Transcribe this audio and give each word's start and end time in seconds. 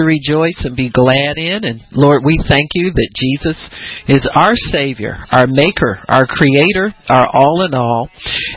to 0.00 0.08
rejoice 0.08 0.64
and 0.64 0.76
be 0.76 0.90
glad 0.90 1.36
in. 1.36 1.64
And 1.64 1.84
Lord, 1.92 2.24
we 2.24 2.40
thank 2.48 2.72
you 2.72 2.90
that 2.90 3.12
Jesus 3.12 3.60
is 4.08 4.24
our 4.34 4.56
Savior, 4.56 5.16
our 5.30 5.46
Maker, 5.46 6.00
our 6.08 6.26
Creator, 6.26 6.96
our 7.08 7.28
all 7.28 7.66
in 7.68 7.74
all. 7.74 8.08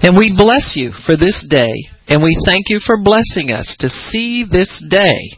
And 0.01 0.15
we 0.15 0.33
bless 0.35 0.73
you 0.75 0.91
for 1.05 1.17
this 1.17 1.45
day. 1.49 1.75
And 2.13 2.21
we 2.21 2.37
thank 2.45 2.69
you 2.69 2.77
for 2.77 3.01
blessing 3.01 3.49
us 3.49 3.73
to 3.81 3.89
see 3.89 4.45
this 4.45 4.77
day. 4.85 5.33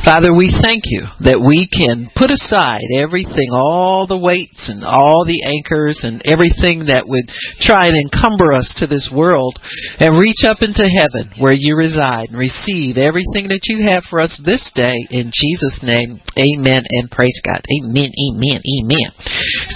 Father, 0.00 0.32
we 0.32 0.48
thank 0.48 0.88
you 0.88 1.04
that 1.20 1.44
we 1.44 1.68
can 1.68 2.08
put 2.16 2.32
aside 2.32 2.88
everything, 2.88 3.52
all 3.52 4.08
the 4.08 4.16
weights 4.16 4.72
and 4.72 4.80
all 4.80 5.28
the 5.28 5.44
anchors 5.44 6.08
and 6.08 6.24
everything 6.24 6.88
that 6.88 7.04
would 7.04 7.28
try 7.60 7.92
and 7.92 8.00
encumber 8.00 8.56
us 8.56 8.72
to 8.80 8.88
this 8.88 9.12
world 9.12 9.60
and 10.00 10.16
reach 10.16 10.48
up 10.48 10.64
into 10.64 10.88
heaven 10.88 11.36
where 11.36 11.52
you 11.52 11.76
reside 11.76 12.32
and 12.32 12.40
receive 12.40 12.96
everything 12.96 13.52
that 13.52 13.68
you 13.68 13.84
have 13.84 14.08
for 14.08 14.16
us 14.16 14.40
this 14.40 14.72
day 14.72 14.96
in 15.12 15.28
Jesus' 15.28 15.84
name. 15.84 16.16
Amen 16.40 16.80
and 16.80 17.12
praise 17.12 17.44
God. 17.44 17.60
Amen, 17.68 18.08
amen, 18.08 18.64
amen. 18.64 19.08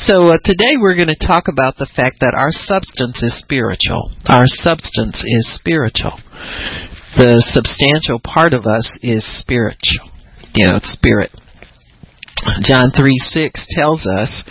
So 0.09 0.33
uh, 0.33 0.41
today 0.41 0.81
we're 0.81 0.97
going 0.97 1.13
to 1.13 1.21
talk 1.21 1.53
about 1.53 1.77
the 1.77 1.91
fact 1.93 2.25
that 2.25 2.33
our 2.33 2.53
substance 2.53 3.21
is 3.21 3.37
spiritual. 3.37 4.09
Our 4.25 4.49
substance 4.49 5.21
is 5.21 5.53
spiritual 5.53 6.17
the 7.17 7.43
substantial 7.53 8.21
part 8.23 8.55
of 8.55 8.67
us 8.67 8.99
is 9.03 9.25
spiritual. 9.41 10.09
You 10.55 10.69
know, 10.69 10.77
it's 10.77 10.93
spirit. 10.93 11.31
John 12.63 12.91
3 12.97 13.19
6 13.19 13.67
tells 13.77 14.09
us 14.09 14.43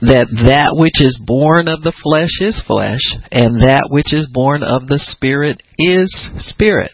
that 0.00 0.30
that 0.46 0.78
which 0.78 1.02
is 1.02 1.18
born 1.26 1.66
of 1.66 1.82
the 1.82 1.96
flesh 2.02 2.38
is 2.40 2.62
flesh, 2.62 3.02
and 3.32 3.62
that 3.62 3.88
which 3.90 4.14
is 4.14 4.30
born 4.32 4.62
of 4.62 4.86
the 4.86 5.02
spirit 5.02 5.62
is 5.78 6.08
spirit. 6.38 6.92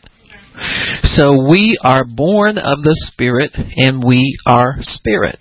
So 1.05 1.49
we 1.49 1.79
are 1.83 2.05
born 2.05 2.57
of 2.57 2.81
the 2.83 2.97
spirit, 3.13 3.53
and 3.77 4.03
we 4.05 4.39
are 4.47 4.77
spirit. 4.81 5.39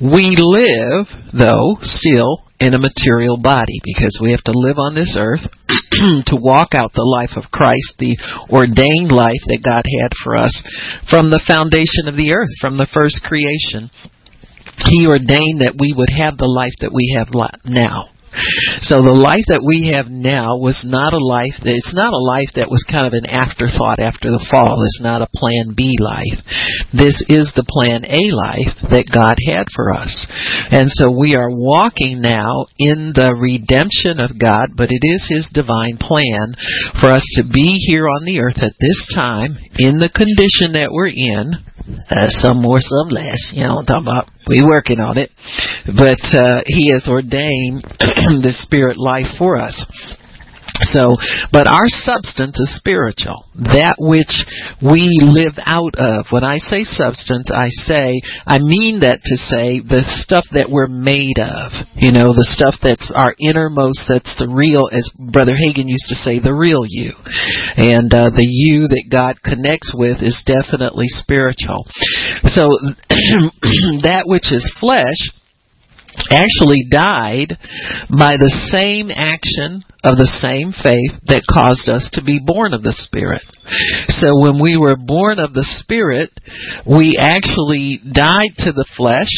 We 0.00 0.36
live, 0.36 1.08
though, 1.32 1.76
still 1.80 2.44
in 2.60 2.74
a 2.74 2.78
material 2.78 3.36
body 3.40 3.80
because 3.84 4.18
we 4.20 4.32
have 4.32 4.44
to 4.44 4.52
live 4.54 4.78
on 4.78 4.94
this 4.94 5.16
earth 5.18 5.48
to 6.30 6.36
walk 6.36 6.74
out 6.74 6.92
the 6.94 7.06
life 7.06 7.36
of 7.36 7.50
Christ, 7.50 7.98
the 7.98 8.18
ordained 8.50 9.12
life 9.12 9.42
that 9.46 9.64
God 9.64 9.84
had 9.86 10.12
for 10.22 10.36
us 10.36 10.54
from 11.10 11.30
the 11.30 11.42
foundation 11.46 12.06
of 12.06 12.16
the 12.16 12.32
earth, 12.32 12.52
from 12.60 12.76
the 12.76 12.90
first 12.90 13.22
creation. 13.22 13.90
He 14.90 15.06
ordained 15.06 15.62
that 15.62 15.78
we 15.78 15.94
would 15.94 16.10
have 16.10 16.36
the 16.36 16.50
life 16.50 16.74
that 16.80 16.92
we 16.92 17.14
have 17.16 17.30
now. 17.64 18.13
So 18.82 19.02
the 19.02 19.14
life 19.14 19.46
that 19.48 19.64
we 19.64 19.94
have 19.94 20.10
now 20.10 20.58
was 20.58 20.82
not 20.84 21.12
a 21.12 21.22
life 21.22 21.56
that 21.62 21.76
it's 21.76 21.94
not 21.94 22.12
a 22.12 22.20
life 22.20 22.50
that 22.54 22.70
was 22.70 22.84
kind 22.84 23.06
of 23.06 23.14
an 23.14 23.26
afterthought 23.26 23.98
after 23.98 24.30
the 24.30 24.42
fall. 24.50 24.82
It's 24.82 25.02
not 25.02 25.22
a 25.22 25.32
plan 25.32 25.74
B 25.76 25.96
life. 26.00 26.38
This 26.92 27.22
is 27.30 27.52
the 27.54 27.66
plan 27.66 28.04
A 28.04 28.22
life 28.34 28.74
that 28.90 29.10
God 29.10 29.38
had 29.40 29.70
for 29.70 29.94
us. 29.94 30.12
And 30.70 30.90
so 30.90 31.10
we 31.10 31.34
are 31.34 31.50
walking 31.50 32.20
now 32.20 32.66
in 32.78 33.14
the 33.14 33.34
redemption 33.34 34.18
of 34.18 34.38
God, 34.38 34.74
but 34.76 34.90
it 34.90 35.02
is 35.02 35.26
his 35.30 35.50
divine 35.52 35.96
plan 35.98 36.54
for 37.00 37.10
us 37.10 37.24
to 37.38 37.46
be 37.46 37.76
here 37.86 38.06
on 38.06 38.26
the 38.26 38.40
earth 38.40 38.58
at 38.62 38.78
this 38.78 39.00
time 39.14 39.56
in 39.78 39.98
the 39.98 40.12
condition 40.12 40.74
that 40.74 40.92
we're 40.92 41.12
in 41.12 41.58
uh, 42.10 42.28
some 42.28 42.62
more, 42.62 42.78
some 42.80 43.08
less. 43.08 43.52
You 43.54 43.64
know, 43.64 43.78
I'm 43.78 43.86
talking 43.86 44.06
about 44.06 44.30
we 44.46 44.62
working 44.64 45.00
on 45.00 45.18
it, 45.18 45.30
but 45.86 46.20
uh, 46.36 46.62
He 46.66 46.92
has 46.92 47.06
ordained 47.08 47.84
the 48.42 48.52
spirit 48.56 48.96
life 48.96 49.36
for 49.38 49.56
us. 49.56 49.74
So, 50.82 51.14
but 51.52 51.70
our 51.70 51.86
substance 51.86 52.58
is 52.58 52.74
spiritual. 52.74 53.46
That 53.54 53.94
which 54.02 54.42
we 54.82 55.06
live 55.22 55.54
out 55.62 55.94
of. 55.94 56.34
When 56.34 56.42
I 56.42 56.58
say 56.58 56.82
substance, 56.82 57.46
I 57.46 57.70
say, 57.70 58.18
I 58.42 58.58
mean 58.58 59.06
that 59.06 59.22
to 59.22 59.36
say 59.38 59.78
the 59.78 60.02
stuff 60.18 60.42
that 60.50 60.66
we're 60.66 60.90
made 60.90 61.38
of. 61.38 61.70
You 61.94 62.10
know, 62.10 62.34
the 62.34 62.50
stuff 62.50 62.82
that's 62.82 63.06
our 63.14 63.38
innermost, 63.38 64.10
that's 64.10 64.34
the 64.34 64.50
real, 64.50 64.90
as 64.90 65.06
Brother 65.14 65.54
Hagin 65.54 65.86
used 65.86 66.10
to 66.10 66.18
say, 66.18 66.42
the 66.42 66.54
real 66.54 66.82
you. 66.82 67.14
And 67.78 68.10
uh, 68.10 68.34
the 68.34 68.42
you 68.42 68.90
that 68.90 69.06
God 69.06 69.38
connects 69.46 69.94
with 69.94 70.26
is 70.26 70.42
definitely 70.42 71.06
spiritual. 71.06 71.86
So, 72.50 72.66
that 74.02 74.26
which 74.26 74.50
is 74.50 74.66
flesh, 74.82 75.22
actually 76.30 76.86
died 76.90 77.56
by 78.10 78.36
the 78.36 78.52
same 78.70 79.10
action 79.10 79.82
of 80.04 80.20
the 80.20 80.28
same 80.28 80.70
faith 80.70 81.16
that 81.32 81.48
caused 81.48 81.88
us 81.88 82.10
to 82.12 82.22
be 82.22 82.40
born 82.44 82.74
of 82.74 82.82
the 82.82 82.92
Spirit. 82.92 83.42
So 84.12 84.36
when 84.36 84.60
we 84.60 84.76
were 84.76 84.96
born 85.00 85.38
of 85.38 85.54
the 85.54 85.64
Spirit, 85.80 86.30
we 86.84 87.16
actually 87.18 88.00
died 88.04 88.52
to 88.68 88.72
the 88.72 88.88
flesh, 88.96 89.32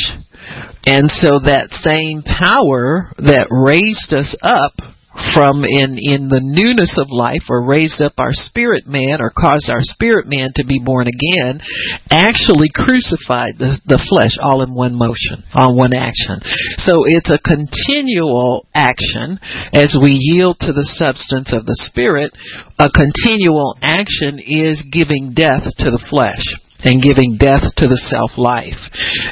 and 0.84 1.10
so 1.10 1.38
that 1.46 1.70
same 1.70 2.26
power 2.26 3.14
that 3.22 3.46
raised 3.50 4.10
us 4.10 4.34
up 4.42 4.95
from 5.34 5.64
in 5.64 5.96
in 5.96 6.28
the 6.28 6.42
newness 6.42 6.98
of 7.00 7.08
life 7.08 7.48
or 7.48 7.64
raised 7.64 8.02
up 8.02 8.14
our 8.18 8.32
spirit 8.32 8.86
man 8.86 9.20
or 9.20 9.32
caused 9.32 9.70
our 9.70 9.80
spirit 9.80 10.26
man 10.26 10.50
to 10.54 10.64
be 10.64 10.80
born 10.82 11.06
again 11.08 11.60
actually 12.10 12.68
crucified 12.72 13.56
the, 13.58 13.80
the 13.86 14.02
flesh 14.08 14.36
all 14.40 14.62
in 14.62 14.74
one 14.74 14.94
motion 14.94 15.42
on 15.54 15.76
one 15.76 15.94
action. 15.94 16.40
So 16.80 17.04
it's 17.06 17.32
a 17.32 17.40
continual 17.40 18.66
action 18.74 19.38
as 19.72 19.96
we 19.96 20.16
yield 20.18 20.60
to 20.60 20.72
the 20.72 20.86
substance 20.96 21.52
of 21.52 21.64
the 21.64 21.78
spirit. 21.88 22.32
A 22.78 22.92
continual 22.92 23.76
action 23.80 24.38
is 24.40 24.84
giving 24.92 25.32
death 25.34 25.64
to 25.80 25.88
the 25.90 26.02
flesh 26.10 26.44
and 26.84 27.02
giving 27.02 27.36
death 27.38 27.64
to 27.76 27.86
the 27.86 27.96
self 27.96 28.36
life. 28.36 28.80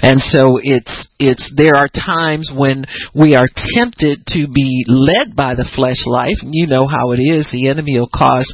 And 0.02 0.20
so 0.20 0.58
it's 0.62 1.08
it's 1.18 1.52
there 1.56 1.76
are 1.76 1.88
times 1.88 2.52
when 2.54 2.84
we 3.14 3.34
are 3.34 3.48
tempted 3.76 4.24
to 4.36 4.46
be 4.48 4.84
led 4.88 5.36
by 5.36 5.54
the 5.54 5.68
flesh 5.76 6.00
life. 6.06 6.38
You 6.42 6.66
know 6.66 6.86
how 6.86 7.12
it 7.12 7.20
is. 7.20 7.50
The 7.50 7.68
enemy 7.68 7.98
will 7.98 8.12
cause 8.12 8.48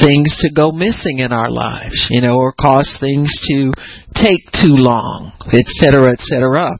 things 0.00 0.38
to 0.44 0.52
go 0.54 0.72
missing 0.72 1.20
in 1.20 1.32
our 1.32 1.50
lives, 1.50 2.08
you 2.10 2.20
know, 2.20 2.36
or 2.36 2.52
cause 2.52 2.88
things 3.00 3.30
to 3.50 3.72
take 4.14 4.40
too 4.52 4.76
long, 4.76 5.32
etc., 5.52 6.12
etc. 6.12 6.76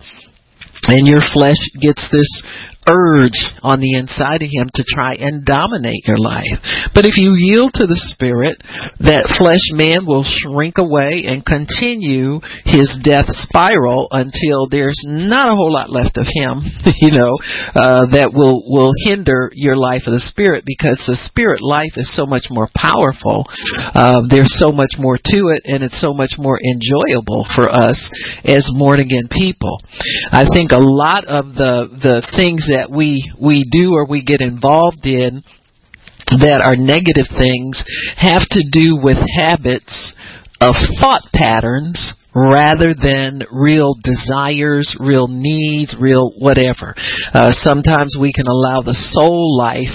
And 0.89 1.07
your 1.07 1.21
flesh 1.21 1.61
gets 1.81 2.09
this 2.11 2.31
urge 2.89 3.37
on 3.61 3.81
the 3.81 3.93
inside 3.93 4.41
of 4.41 4.49
him 4.49 4.73
to 4.73 4.85
try 4.89 5.13
and 5.13 5.45
dominate 5.45 6.09
your 6.09 6.17
life. 6.17 6.57
But 6.97 7.05
if 7.05 7.21
you 7.21 7.37
yield 7.37 7.77
to 7.77 7.85
the 7.85 7.99
Spirit, 8.17 8.57
that 9.05 9.29
flesh 9.37 9.69
man 9.77 10.09
will 10.09 10.25
shrink 10.25 10.81
away 10.81 11.29
and 11.29 11.45
continue 11.45 12.41
his 12.65 12.89
death 13.05 13.29
spiral 13.45 14.09
until 14.11 14.67
there's 14.69 14.99
not 15.05 15.53
a 15.53 15.57
whole 15.57 15.73
lot 15.73 15.93
left 15.93 16.17
of 16.17 16.25
him, 16.25 16.65
you 17.05 17.13
know, 17.13 17.37
uh, 17.77 18.09
that 18.17 18.33
will, 18.33 18.65
will 18.65 18.97
hinder 19.05 19.53
your 19.53 19.77
life 19.77 20.09
of 20.09 20.17
the 20.17 20.25
Spirit 20.25 20.65
because 20.65 20.97
the 21.05 21.21
Spirit 21.21 21.61
life 21.61 22.01
is 22.01 22.09
so 22.17 22.25
much 22.25 22.49
more 22.49 22.69
powerful. 22.73 23.45
Uh, 23.93 24.25
there's 24.33 24.57
so 24.57 24.73
much 24.73 24.97
more 24.97 25.21
to 25.21 25.53
it 25.53 25.63
and 25.69 25.85
it's 25.85 26.01
so 26.01 26.17
much 26.17 26.41
more 26.41 26.57
enjoyable 26.57 27.45
for 27.53 27.69
us 27.69 27.99
as 28.49 28.65
born 28.79 29.01
again 29.01 29.29
people. 29.29 29.79
I 30.33 30.49
think 30.49 30.73
a 30.73 30.81
lot 30.81 31.29
of 31.29 31.53
the, 31.55 31.93
the 32.01 32.25
things 32.37 32.70
that 32.71 32.91
we 32.91 33.33
we 33.41 33.67
do 33.71 33.95
or 33.95 34.07
we 34.07 34.25
get 34.25 34.41
involved 34.41 35.05
in 35.05 35.43
that 36.39 36.63
are 36.63 36.77
negative 36.77 37.27
things 37.27 37.83
have 38.17 38.47
to 38.51 38.63
do 38.71 38.97
with 39.03 39.19
habits 39.35 40.15
of 40.61 40.75
thought 41.01 41.27
patterns 41.35 42.15
rather 42.49 42.95
than 42.95 43.43
real 43.51 43.97
desires, 44.01 44.95
real 45.01 45.27
needs, 45.27 45.97
real 45.99 46.33
whatever. 46.39 46.95
Uh, 47.35 47.51
sometimes 47.51 48.17
we 48.21 48.33
can 48.33 48.47
allow 48.47 48.81
the 48.81 48.97
soul 49.13 49.57
life 49.59 49.93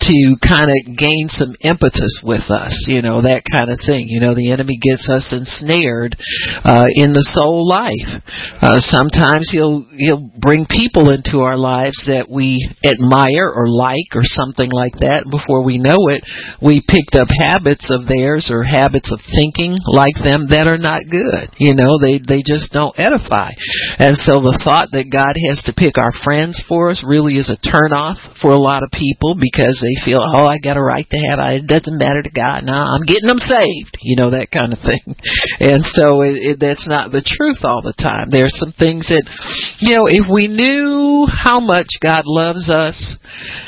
to 0.00 0.16
kind 0.40 0.70
of 0.70 0.96
gain 0.96 1.28
some 1.28 1.54
impetus 1.60 2.22
with 2.24 2.48
us, 2.48 2.72
you 2.88 3.02
know, 3.02 3.20
that 3.22 3.44
kind 3.44 3.68
of 3.68 3.78
thing. 3.84 4.08
You 4.08 4.20
know, 4.20 4.34
the 4.34 4.50
enemy 4.50 4.80
gets 4.80 5.06
us 5.12 5.30
ensnared 5.30 6.16
uh, 6.64 6.88
in 6.96 7.12
the 7.12 7.26
soul 7.36 7.68
life. 7.68 8.10
Uh, 8.58 8.80
sometimes 8.80 9.52
he'll 9.52 9.84
he'll 9.94 10.24
bring 10.40 10.64
people 10.64 11.12
into 11.12 11.44
our 11.44 11.56
lives 11.56 12.08
that 12.08 12.26
we 12.32 12.64
admire 12.82 13.52
or 13.52 13.68
like 13.68 14.16
or 14.16 14.24
something 14.24 14.70
like 14.72 14.96
that. 15.04 15.28
Before 15.28 15.62
we 15.62 15.76
know 15.76 16.08
it, 16.08 16.24
we 16.64 16.80
picked 16.80 17.14
up 17.14 17.28
habits 17.28 17.92
of 17.92 18.08
theirs 18.08 18.48
or 18.48 18.64
habits 18.64 19.12
of 19.12 19.20
thinking 19.30 19.76
like 19.84 20.16
them 20.16 20.48
that 20.48 20.66
are 20.66 20.80
not 20.80 21.04
good. 21.10 21.52
You 21.60 21.74
you 21.74 21.83
know, 21.84 22.00
they 22.00 22.16
they 22.18 22.40
just 22.40 22.72
don't 22.72 22.96
edify. 22.96 23.52
And 24.00 24.16
so 24.16 24.40
the 24.40 24.56
thought 24.64 24.90
that 24.96 25.12
God 25.12 25.36
has 25.52 25.60
to 25.68 25.76
pick 25.76 26.00
our 26.00 26.16
friends 26.24 26.58
for 26.64 26.88
us 26.88 27.04
really 27.04 27.36
is 27.36 27.52
a 27.52 27.60
turnoff 27.60 28.16
for 28.40 28.50
a 28.50 28.60
lot 28.60 28.82
of 28.82 28.90
people 28.90 29.36
because 29.36 29.76
they 29.84 29.94
feel, 30.00 30.24
oh, 30.24 30.48
I 30.48 30.56
got 30.58 30.80
a 30.80 30.82
right 30.82 31.06
to 31.06 31.20
have 31.28 31.38
it. 31.38 31.64
It 31.64 31.68
doesn't 31.68 32.00
matter 32.00 32.24
to 32.24 32.32
God. 32.32 32.64
No, 32.64 32.74
I'm 32.74 33.04
getting 33.04 33.28
them 33.28 33.42
saved. 33.42 34.00
You 34.00 34.16
know 34.16 34.32
that 34.32 34.48
kind 34.50 34.72
of 34.72 34.80
thing. 34.80 35.04
And 35.60 35.84
so 35.86 36.22
it, 36.22 36.36
it, 36.36 36.56
that's 36.60 36.88
not 36.88 37.10
the 37.10 37.24
truth 37.24 37.62
all 37.62 37.80
the 37.80 37.96
time. 37.96 38.28
There's 38.30 38.54
some 38.58 38.74
things 38.76 39.08
that, 39.08 39.24
you 39.78 39.94
know, 39.94 40.06
if 40.06 40.26
we 40.30 40.48
knew 40.48 41.26
how 41.30 41.60
much 41.60 41.88
God 42.02 42.22
loves 42.26 42.68
us, 42.68 43.16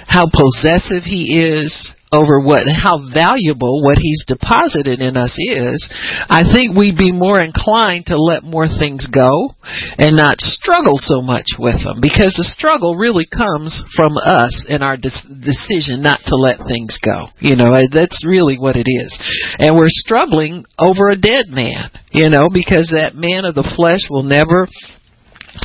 how 0.06 0.28
possessive 0.28 1.04
He 1.04 1.40
is, 1.40 1.72
over 2.12 2.38
what 2.40 2.66
how 2.70 3.02
valuable 3.12 3.82
what 3.82 3.98
he's 3.98 4.24
deposited 4.26 5.00
in 5.00 5.16
us 5.16 5.34
is, 5.38 5.82
I 6.28 6.42
think 6.46 6.76
we'd 6.76 6.98
be 6.98 7.12
more 7.12 7.40
inclined 7.40 8.06
to 8.06 8.16
let 8.16 8.42
more 8.42 8.66
things 8.66 9.06
go 9.06 9.54
and 9.98 10.16
not 10.16 10.38
struggle 10.40 10.98
so 10.98 11.20
much 11.20 11.58
with 11.58 11.82
them 11.82 11.98
because 12.00 12.34
the 12.38 12.46
struggle 12.46 12.96
really 12.96 13.26
comes 13.26 13.82
from 13.94 14.16
us 14.16 14.64
and 14.68 14.82
our 14.82 14.96
de- 14.96 15.10
decision 15.42 16.02
not 16.02 16.20
to 16.26 16.36
let 16.36 16.62
things 16.62 16.98
go. 17.02 17.28
You 17.40 17.56
know, 17.56 17.74
that's 17.90 18.22
really 18.26 18.58
what 18.58 18.76
it 18.76 18.86
is. 18.86 19.10
And 19.58 19.76
we're 19.76 19.90
struggling 19.90 20.64
over 20.78 21.10
a 21.10 21.18
dead 21.18 21.50
man, 21.50 21.90
you 22.12 22.30
know, 22.30 22.48
because 22.52 22.94
that 22.94 23.18
man 23.18 23.44
of 23.44 23.54
the 23.54 23.66
flesh 23.76 24.06
will 24.08 24.22
never 24.24 24.68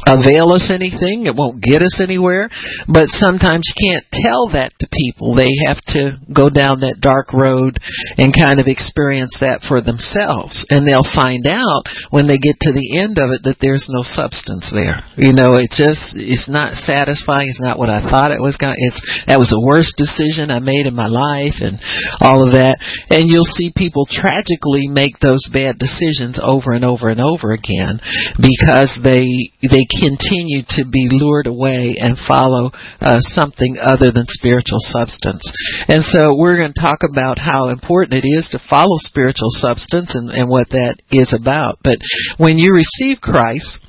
avail 0.07 0.51
us 0.53 0.71
anything. 0.73 1.25
It 1.25 1.35
won't 1.35 1.61
get 1.61 1.81
us 1.81 2.01
anywhere. 2.01 2.49
But 2.87 3.11
sometimes 3.13 3.67
you 3.69 3.75
can't 3.77 4.05
tell 4.11 4.49
that 4.53 4.73
to 4.79 4.87
people. 4.91 5.35
They 5.35 5.51
have 5.67 5.79
to 5.93 6.17
go 6.31 6.49
down 6.49 6.81
that 6.81 7.01
dark 7.01 7.33
road 7.33 7.79
and 8.17 8.35
kind 8.35 8.59
of 8.59 8.67
experience 8.67 9.37
that 9.39 9.63
for 9.67 9.81
themselves. 9.81 10.65
And 10.69 10.87
they'll 10.87 11.07
find 11.15 11.45
out 11.45 11.85
when 12.09 12.27
they 12.27 12.41
get 12.41 12.57
to 12.65 12.73
the 12.73 12.99
end 12.99 13.21
of 13.21 13.31
it 13.31 13.43
that 13.45 13.61
there's 13.61 13.87
no 13.89 14.03
substance 14.03 14.69
there. 14.73 15.03
You 15.15 15.33
know, 15.33 15.55
it 15.57 15.71
just, 15.73 16.17
it's 16.17 16.49
not 16.49 16.75
satisfying. 16.75 17.49
It's 17.49 17.63
not 17.63 17.79
what 17.79 17.93
I 17.93 18.01
thought 18.01 18.35
it 18.35 18.41
was 18.43 18.57
going 18.57 18.75
to, 18.75 18.79
it's, 18.79 18.99
that 19.27 19.41
was 19.41 19.53
the 19.53 19.63
worst 19.63 19.95
decision 19.97 20.51
I 20.51 20.59
made 20.59 20.89
in 20.89 20.95
my 20.97 21.07
life 21.07 21.61
and 21.61 21.77
all 22.19 22.43
of 22.43 22.57
that. 22.57 22.79
And 23.09 23.29
you'll 23.29 23.47
see 23.47 23.73
people 23.75 24.09
tragically 24.09 24.89
make 24.89 25.21
those 25.21 25.45
bad 25.51 25.77
decisions 25.77 26.39
over 26.41 26.73
and 26.73 26.83
over 26.83 27.09
and 27.09 27.21
over 27.21 27.53
again 27.53 28.01
because 28.37 28.97
they, 29.03 29.27
they 29.61 29.80
they 29.81 29.89
continue 29.99 30.61
to 30.77 30.85
be 30.85 31.09
lured 31.09 31.47
away 31.47 31.95
and 31.97 32.17
follow 32.27 32.71
uh, 33.01 33.19
something 33.21 33.77
other 33.81 34.11
than 34.11 34.25
spiritual 34.29 34.79
substance. 34.79 35.41
And 35.87 36.03
so 36.03 36.35
we're 36.37 36.57
going 36.57 36.73
to 36.73 36.81
talk 36.81 36.99
about 37.01 37.39
how 37.39 37.69
important 37.69 38.23
it 38.23 38.27
is 38.27 38.49
to 38.51 38.61
follow 38.69 38.97
spiritual 38.99 39.49
substance 39.49 40.13
and, 40.13 40.29
and 40.29 40.49
what 40.49 40.69
that 40.69 40.97
is 41.09 41.33
about. 41.33 41.79
But 41.83 41.97
when 42.37 42.57
you 42.57 42.73
receive 42.73 43.21
Christ, 43.21 43.79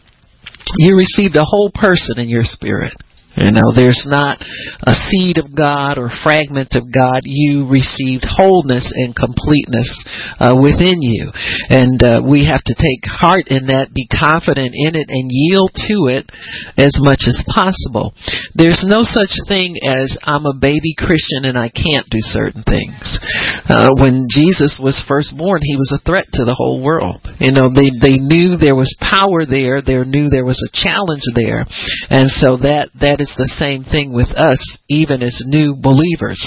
you 0.79 0.97
receive 0.97 1.33
the 1.33 1.45
whole 1.45 1.71
person 1.75 2.19
in 2.19 2.29
your 2.29 2.45
spirit. 2.45 2.95
You 3.37 3.49
know, 3.49 3.73
there's 3.73 4.05
not 4.05 4.45
a 4.85 4.93
seed 5.09 5.41
of 5.41 5.57
God 5.57 5.97
or 5.97 6.13
fragment 6.23 6.77
of 6.77 6.85
God. 6.93 7.25
You 7.25 7.65
received 7.65 8.29
wholeness 8.29 8.93
and 8.93 9.17
completeness 9.17 9.89
uh, 10.37 10.53
within 10.61 11.01
you. 11.01 11.33
And 11.73 11.97
uh, 12.05 12.21
we 12.21 12.45
have 12.45 12.61
to 12.69 12.77
take 12.77 13.09
heart 13.09 13.49
in 13.49 13.73
that, 13.73 13.97
be 13.97 14.05
confident 14.13 14.77
in 14.77 14.93
it, 14.93 15.09
and 15.09 15.33
yield 15.33 15.73
to 15.89 16.13
it 16.13 16.29
as 16.77 16.93
much 17.01 17.25
as 17.25 17.41
possible. 17.49 18.13
There's 18.53 18.85
no 18.85 19.01
such 19.01 19.33
thing 19.49 19.81
as 19.81 20.13
I'm 20.21 20.45
a 20.45 20.59
baby 20.59 20.93
Christian 20.93 21.49
and 21.49 21.57
I 21.57 21.73
can't 21.73 22.13
do 22.13 22.21
certain 22.21 22.63
things. 22.69 23.17
Uh, 23.65 23.97
when 23.97 24.29
Jesus 24.29 24.77
was 24.77 25.01
first 25.09 25.33
born, 25.33 25.65
he 25.65 25.81
was 25.81 25.89
a 25.97 26.05
threat 26.05 26.29
to 26.37 26.45
the 26.45 26.55
whole 26.55 26.85
world. 26.85 27.25
You 27.41 27.57
know, 27.57 27.73
they, 27.73 27.89
they 27.97 28.21
knew 28.21 28.61
there 28.61 28.77
was 28.77 28.93
power 29.01 29.49
there. 29.49 29.81
They 29.81 29.97
knew 30.05 30.29
there 30.29 30.45
was 30.45 30.61
a 30.61 30.75
challenge 30.77 31.25
there. 31.33 31.65
And 32.13 32.29
so 32.29 32.61
that, 32.61 32.93
that 33.01 33.22
is 33.23 33.33
the 33.37 33.55
same 33.57 33.85
thing 33.85 34.13
with 34.13 34.29
us, 34.35 34.59
even 34.91 35.23
as 35.23 35.41
new 35.47 35.77
believers. 35.81 36.43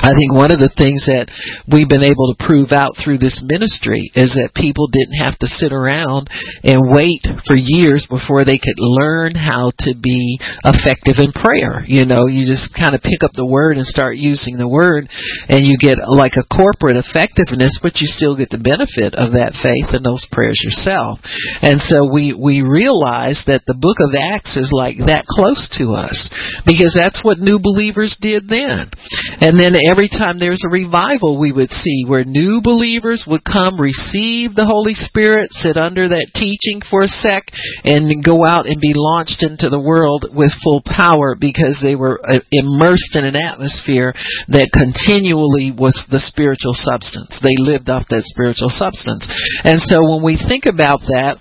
I 0.00 0.16
think 0.16 0.32
one 0.32 0.50
of 0.50 0.62
the 0.62 0.72
things 0.72 1.04
that 1.04 1.28
we've 1.68 1.90
been 1.90 2.06
able 2.06 2.32
to 2.32 2.40
prove 2.40 2.72
out 2.72 2.96
through 2.96 3.20
this 3.20 3.44
ministry 3.44 4.08
is 4.16 4.32
that 4.40 4.56
people 4.56 4.88
didn't 4.88 5.20
have 5.20 5.36
to 5.44 5.48
sit 5.50 5.70
around 5.70 6.32
and 6.64 6.88
wait 6.88 7.20
for 7.44 7.54
years 7.54 8.08
before 8.08 8.48
they 8.48 8.56
could 8.56 8.80
learn 8.80 9.36
how 9.36 9.70
to 9.84 9.92
be 9.92 10.40
effective 10.64 11.20
in 11.20 11.36
prayer. 11.36 11.84
You 11.84 12.08
know, 12.08 12.26
you 12.26 12.48
just 12.48 12.72
kind 12.72 12.96
of 12.96 13.04
pick 13.04 13.20
up 13.20 13.36
the 13.36 13.46
word 13.46 13.76
and 13.76 13.84
start 13.84 14.16
using 14.16 14.56
the 14.56 14.70
word 14.70 15.12
and 15.52 15.66
you 15.66 15.76
get 15.76 16.00
like 16.00 16.40
a 16.40 16.48
corporate 16.48 16.96
effectiveness, 16.96 17.76
but 17.82 18.00
you 18.00 18.08
still 18.08 18.34
get 18.38 18.48
the 18.48 18.62
benefit 18.62 19.12
of 19.12 19.36
that 19.36 19.58
faith 19.58 19.92
and 19.92 20.02
those 20.02 20.24
prayers 20.32 20.58
yourself. 20.64 21.20
And 21.60 21.82
so 21.82 22.08
we, 22.08 22.32
we 22.32 22.64
realize 22.64 23.44
that 23.46 23.68
the 23.68 23.76
book 23.76 24.00
of 24.00 24.16
Acts 24.16 24.56
is 24.56 24.72
like 24.72 24.98
that 25.10 25.28
close 25.28 25.68
to 25.78 25.92
us 25.92 26.16
because 26.64 26.96
that's 26.96 27.20
what 27.20 27.42
new 27.42 27.58
believers 27.60 28.16
did 28.20 28.48
then. 28.48 28.88
And 29.42 29.58
then 29.58 29.74
every 29.86 30.08
time 30.08 30.38
there's 30.38 30.62
a 30.64 30.72
revival, 30.72 31.38
we 31.38 31.52
would 31.52 31.70
see 31.70 32.04
where 32.06 32.24
new 32.24 32.60
believers 32.62 33.24
would 33.26 33.44
come, 33.44 33.80
receive 33.80 34.54
the 34.54 34.66
Holy 34.66 34.94
Spirit, 34.94 35.52
sit 35.52 35.76
under 35.76 36.08
that 36.08 36.32
teaching 36.34 36.80
for 36.88 37.02
a 37.02 37.10
sec, 37.10 37.48
and 37.84 38.24
go 38.24 38.44
out 38.44 38.66
and 38.66 38.80
be 38.80 38.94
launched 38.94 39.42
into 39.42 39.68
the 39.68 39.80
world 39.80 40.26
with 40.34 40.52
full 40.62 40.82
power 40.84 41.34
because 41.38 41.80
they 41.82 41.94
were 41.94 42.20
uh, 42.24 42.40
immersed 42.50 43.14
in 43.14 43.24
an 43.24 43.36
atmosphere 43.36 44.12
that 44.48 44.72
continually 44.72 45.72
was 45.72 45.96
the 46.10 46.20
spiritual 46.20 46.74
substance. 46.74 47.38
They 47.42 47.56
lived 47.58 47.88
off 47.88 48.08
that 48.10 48.26
spiritual 48.26 48.70
substance. 48.70 49.26
And 49.64 49.80
so 49.80 50.02
when 50.04 50.22
we 50.22 50.36
think 50.36 50.66
about 50.66 51.00
that, 51.12 51.38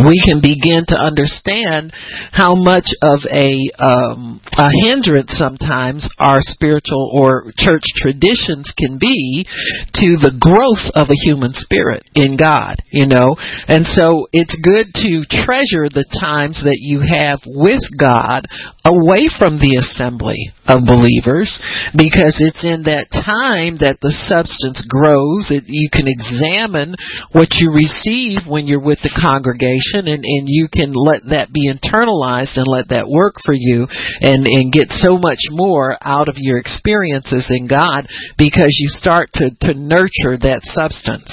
we 0.00 0.16
can 0.16 0.40
begin 0.40 0.88
to 0.88 0.96
understand 0.96 1.92
how 2.32 2.56
much 2.56 2.88
of 3.04 3.20
a 3.28 3.68
um, 3.76 4.40
a 4.56 4.68
hindrance 4.88 5.36
sometimes 5.36 6.08
our 6.16 6.40
spiritual 6.40 7.12
or 7.12 7.52
church 7.60 7.84
traditions 8.00 8.72
can 8.72 8.96
be 8.96 9.44
to 9.92 10.16
the 10.16 10.32
growth 10.40 10.88
of 10.96 11.12
a 11.12 11.20
human 11.28 11.52
spirit 11.52 12.08
in 12.14 12.40
God, 12.40 12.80
you 12.88 13.04
know. 13.04 13.36
And 13.68 13.84
so 13.84 14.28
it's 14.32 14.56
good 14.64 14.88
to 15.04 15.28
treasure 15.28 15.92
the 15.92 16.08
times 16.08 16.64
that 16.64 16.80
you 16.80 17.04
have 17.04 17.44
with 17.44 17.84
God 17.92 18.48
away 18.88 19.28
from 19.28 19.60
the 19.60 19.76
assembly 19.76 20.48
of 20.64 20.88
believers 20.88 21.52
because 21.92 22.40
it's 22.40 22.64
in 22.64 22.88
that 22.88 23.12
time 23.12 23.76
that 23.84 24.00
the 24.00 24.14
substance 24.24 24.80
grows. 24.88 25.52
It, 25.52 25.68
you 25.68 25.92
can 25.92 26.08
examine 26.08 26.96
what 27.36 27.60
you 27.60 27.68
receive 27.72 28.48
when 28.48 28.64
you're 28.64 28.82
with 28.82 29.04
the 29.04 29.12
congregation 29.12 29.81
and, 30.06 30.24
and 30.24 30.44
you 30.46 30.68
can 30.70 30.92
let 30.92 31.22
that 31.30 31.52
be 31.52 31.68
internalized 31.68 32.56
and 32.56 32.66
let 32.68 32.88
that 32.90 33.08
work 33.08 33.36
for 33.44 33.54
you 33.54 33.86
and, 34.20 34.46
and 34.46 34.72
get 34.72 34.90
so 34.90 35.18
much 35.18 35.50
more 35.50 35.96
out 36.00 36.28
of 36.28 36.36
your 36.38 36.58
experiences 36.58 37.48
in 37.50 37.68
God 37.68 38.06
because 38.38 38.74
you 38.78 38.88
start 38.88 39.30
to, 39.38 39.50
to 39.66 39.74
nurture 39.74 40.38
that 40.40 40.62
substance. 40.64 41.28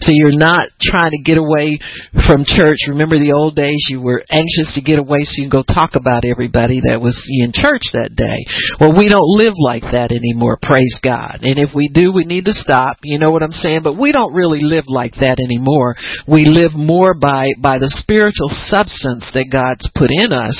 So 0.00 0.10
you're 0.14 0.36
not 0.36 0.68
trying 0.80 1.12
to 1.12 1.22
get 1.22 1.38
away 1.38 1.78
from 2.26 2.44
church. 2.46 2.88
Remember 2.88 3.18
the 3.18 3.32
old 3.32 3.54
days 3.54 3.86
you 3.88 4.02
were 4.02 4.24
anxious 4.30 4.74
to 4.74 4.82
get 4.82 4.98
away 4.98 5.22
so 5.22 5.40
you 5.40 5.48
can 5.48 5.62
go 5.62 5.66
talk 5.66 5.94
about 5.94 6.24
everybody 6.24 6.80
that 6.88 7.00
was 7.00 7.16
in 7.28 7.52
church 7.52 7.92
that 7.92 8.16
day. 8.16 8.42
Well, 8.80 8.96
we 8.96 9.08
don't 9.08 9.28
live 9.38 9.54
like 9.56 9.86
that 9.92 10.10
anymore, 10.12 10.58
praise 10.60 10.98
God. 11.02 11.40
And 11.42 11.58
if 11.58 11.74
we 11.74 11.88
do, 11.88 12.12
we 12.12 12.24
need 12.24 12.46
to 12.46 12.56
stop. 12.56 12.98
You 13.02 13.18
know 13.18 13.30
what 13.30 13.42
I'm 13.42 13.54
saying? 13.54 13.80
But 13.84 13.98
we 13.98 14.12
don't 14.12 14.34
really 14.34 14.62
live 14.62 14.84
like 14.88 15.14
that 15.20 15.38
anymore. 15.38 15.94
We 16.26 16.44
live 16.46 16.72
more 16.74 17.14
by, 17.14 17.52
by 17.60 17.78
the 17.78 17.91
spiritual 17.98 18.48
substance 18.48 19.30
that 19.34 19.52
God's 19.52 19.88
put 19.96 20.10
in 20.10 20.32
us, 20.32 20.56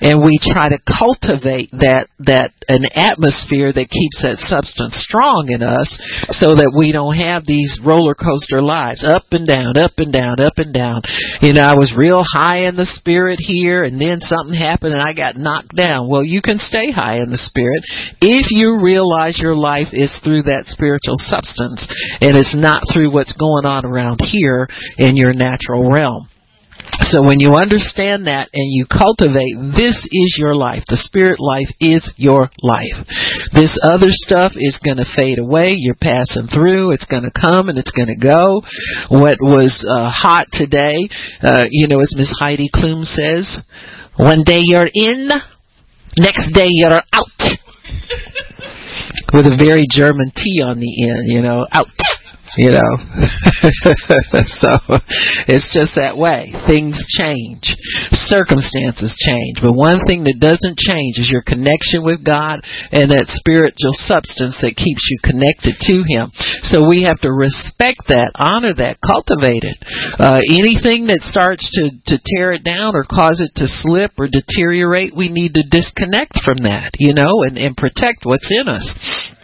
and 0.00 0.22
we 0.22 0.38
try 0.42 0.68
to 0.70 0.78
cultivate 0.86 1.70
that 1.82 2.08
that 2.26 2.52
an 2.68 2.86
atmosphere 2.94 3.70
that 3.70 3.90
keeps 3.90 4.22
that 4.26 4.42
substance 4.42 4.98
strong 4.98 5.48
in 5.50 5.62
us, 5.62 5.86
so 6.34 6.58
that 6.58 6.74
we 6.74 6.90
don't 6.90 7.14
have 7.14 7.46
these 7.46 7.78
roller 7.84 8.14
coaster 8.14 8.62
lives, 8.62 9.06
up 9.06 9.22
and 9.30 9.46
down, 9.46 9.78
up 9.78 9.98
and 9.98 10.12
down, 10.12 10.40
up 10.40 10.58
and 10.58 10.74
down. 10.74 11.02
You 11.42 11.54
know, 11.54 11.62
I 11.62 11.78
was 11.78 11.94
real 11.96 12.22
high 12.26 12.66
in 12.66 12.74
the 12.74 12.88
spirit 12.88 13.38
here, 13.38 13.84
and 13.84 14.00
then 14.00 14.20
something 14.20 14.54
happened, 14.54 14.94
and 14.94 15.02
I 15.02 15.14
got 15.14 15.36
knocked 15.36 15.74
down. 15.74 16.08
Well, 16.08 16.24
you 16.24 16.42
can 16.42 16.58
stay 16.58 16.90
high 16.90 17.22
in 17.22 17.30
the 17.30 17.40
spirit 17.40 17.82
if 18.20 18.50
you 18.50 18.82
realize 18.82 19.38
your 19.38 19.54
life 19.54 19.88
is 19.92 20.18
through 20.24 20.42
that 20.50 20.66
spiritual 20.66 21.16
substance, 21.16 21.86
and 22.20 22.36
it's 22.36 22.56
not 22.56 22.82
through 22.92 23.12
what's 23.12 23.34
going 23.36 23.64
on 23.64 23.84
around 23.84 24.20
here 24.22 24.66
in 24.98 25.16
your 25.16 25.32
natural 25.32 25.90
realm. 25.90 26.28
So 27.10 27.22
when 27.22 27.38
you 27.40 27.54
understand 27.54 28.26
that 28.26 28.50
and 28.52 28.72
you 28.72 28.86
cultivate, 28.86 29.54
this 29.74 30.06
is 30.10 30.36
your 30.38 30.54
life. 30.54 30.84
The 30.88 30.96
spirit 30.96 31.38
life 31.38 31.70
is 31.80 32.02
your 32.16 32.50
life. 32.62 32.98
This 33.54 33.78
other 33.82 34.10
stuff 34.10 34.52
is 34.54 34.80
going 34.82 34.98
to 34.98 35.06
fade 35.16 35.38
away. 35.38 35.74
You're 35.78 35.98
passing 35.98 36.46
through. 36.46 36.92
It's 36.92 37.06
going 37.06 37.24
to 37.24 37.34
come 37.34 37.68
and 37.68 37.78
it's 37.78 37.94
going 37.94 38.10
to 38.10 38.18
go. 38.18 38.62
What 39.10 39.38
was 39.42 39.82
uh, 39.86 40.10
hot 40.10 40.46
today, 40.52 41.08
uh, 41.42 41.66
you 41.70 41.88
know, 41.88 42.00
as 42.00 42.14
Miss 42.16 42.32
Heidi 42.38 42.70
Klum 42.74 43.04
says, 43.04 43.62
one 44.18 44.42
day 44.44 44.60
you're 44.62 44.90
in, 44.92 45.28
next 46.18 46.52
day 46.54 46.68
you're 46.70 47.02
out. 47.12 47.38
With 49.32 49.46
a 49.46 49.58
very 49.58 49.86
German 49.90 50.30
T 50.34 50.62
on 50.62 50.78
the 50.78 50.92
end, 51.02 51.26
you 51.26 51.42
know, 51.42 51.66
out 51.70 51.86
you 52.56 52.72
know. 52.72 52.92
so 54.48 54.80
it's 55.46 55.68
just 55.72 55.96
that 56.00 56.16
way. 56.16 56.52
Things 56.64 56.96
change. 57.12 57.76
Circumstances 58.16 59.12
change. 59.16 59.60
But 59.60 59.76
one 59.76 60.00
thing 60.08 60.24
that 60.24 60.40
doesn't 60.40 60.80
change 60.80 61.20
is 61.20 61.28
your 61.28 61.44
connection 61.44 62.02
with 62.02 62.24
God 62.24 62.64
and 62.90 63.12
that 63.12 63.28
spiritual 63.28 63.92
substance 63.94 64.56
that 64.64 64.80
keeps 64.80 65.04
you 65.12 65.20
connected 65.20 65.76
to 65.76 65.96
Him. 66.08 66.32
So 66.64 66.88
we 66.88 67.04
have 67.04 67.20
to 67.22 67.32
respect 67.32 68.08
that, 68.08 68.32
honor 68.36 68.72
that, 68.72 69.04
cultivate 69.04 69.64
it. 69.68 69.78
Uh, 70.16 70.40
anything 70.48 71.12
that 71.12 71.22
starts 71.22 71.68
to, 71.76 71.92
to 72.08 72.16
tear 72.34 72.56
it 72.56 72.64
down 72.64 72.96
or 72.96 73.04
cause 73.04 73.44
it 73.44 73.52
to 73.60 73.68
slip 73.68 74.16
or 74.16 74.28
deteriorate, 74.28 75.12
we 75.12 75.28
need 75.28 75.54
to 75.54 75.68
disconnect 75.68 76.40
from 76.40 76.64
that, 76.64 76.96
you 76.96 77.12
know, 77.12 77.44
and, 77.44 77.60
and 77.60 77.76
protect 77.76 78.24
what's 78.24 78.48
in 78.48 78.68
us. 78.68 79.35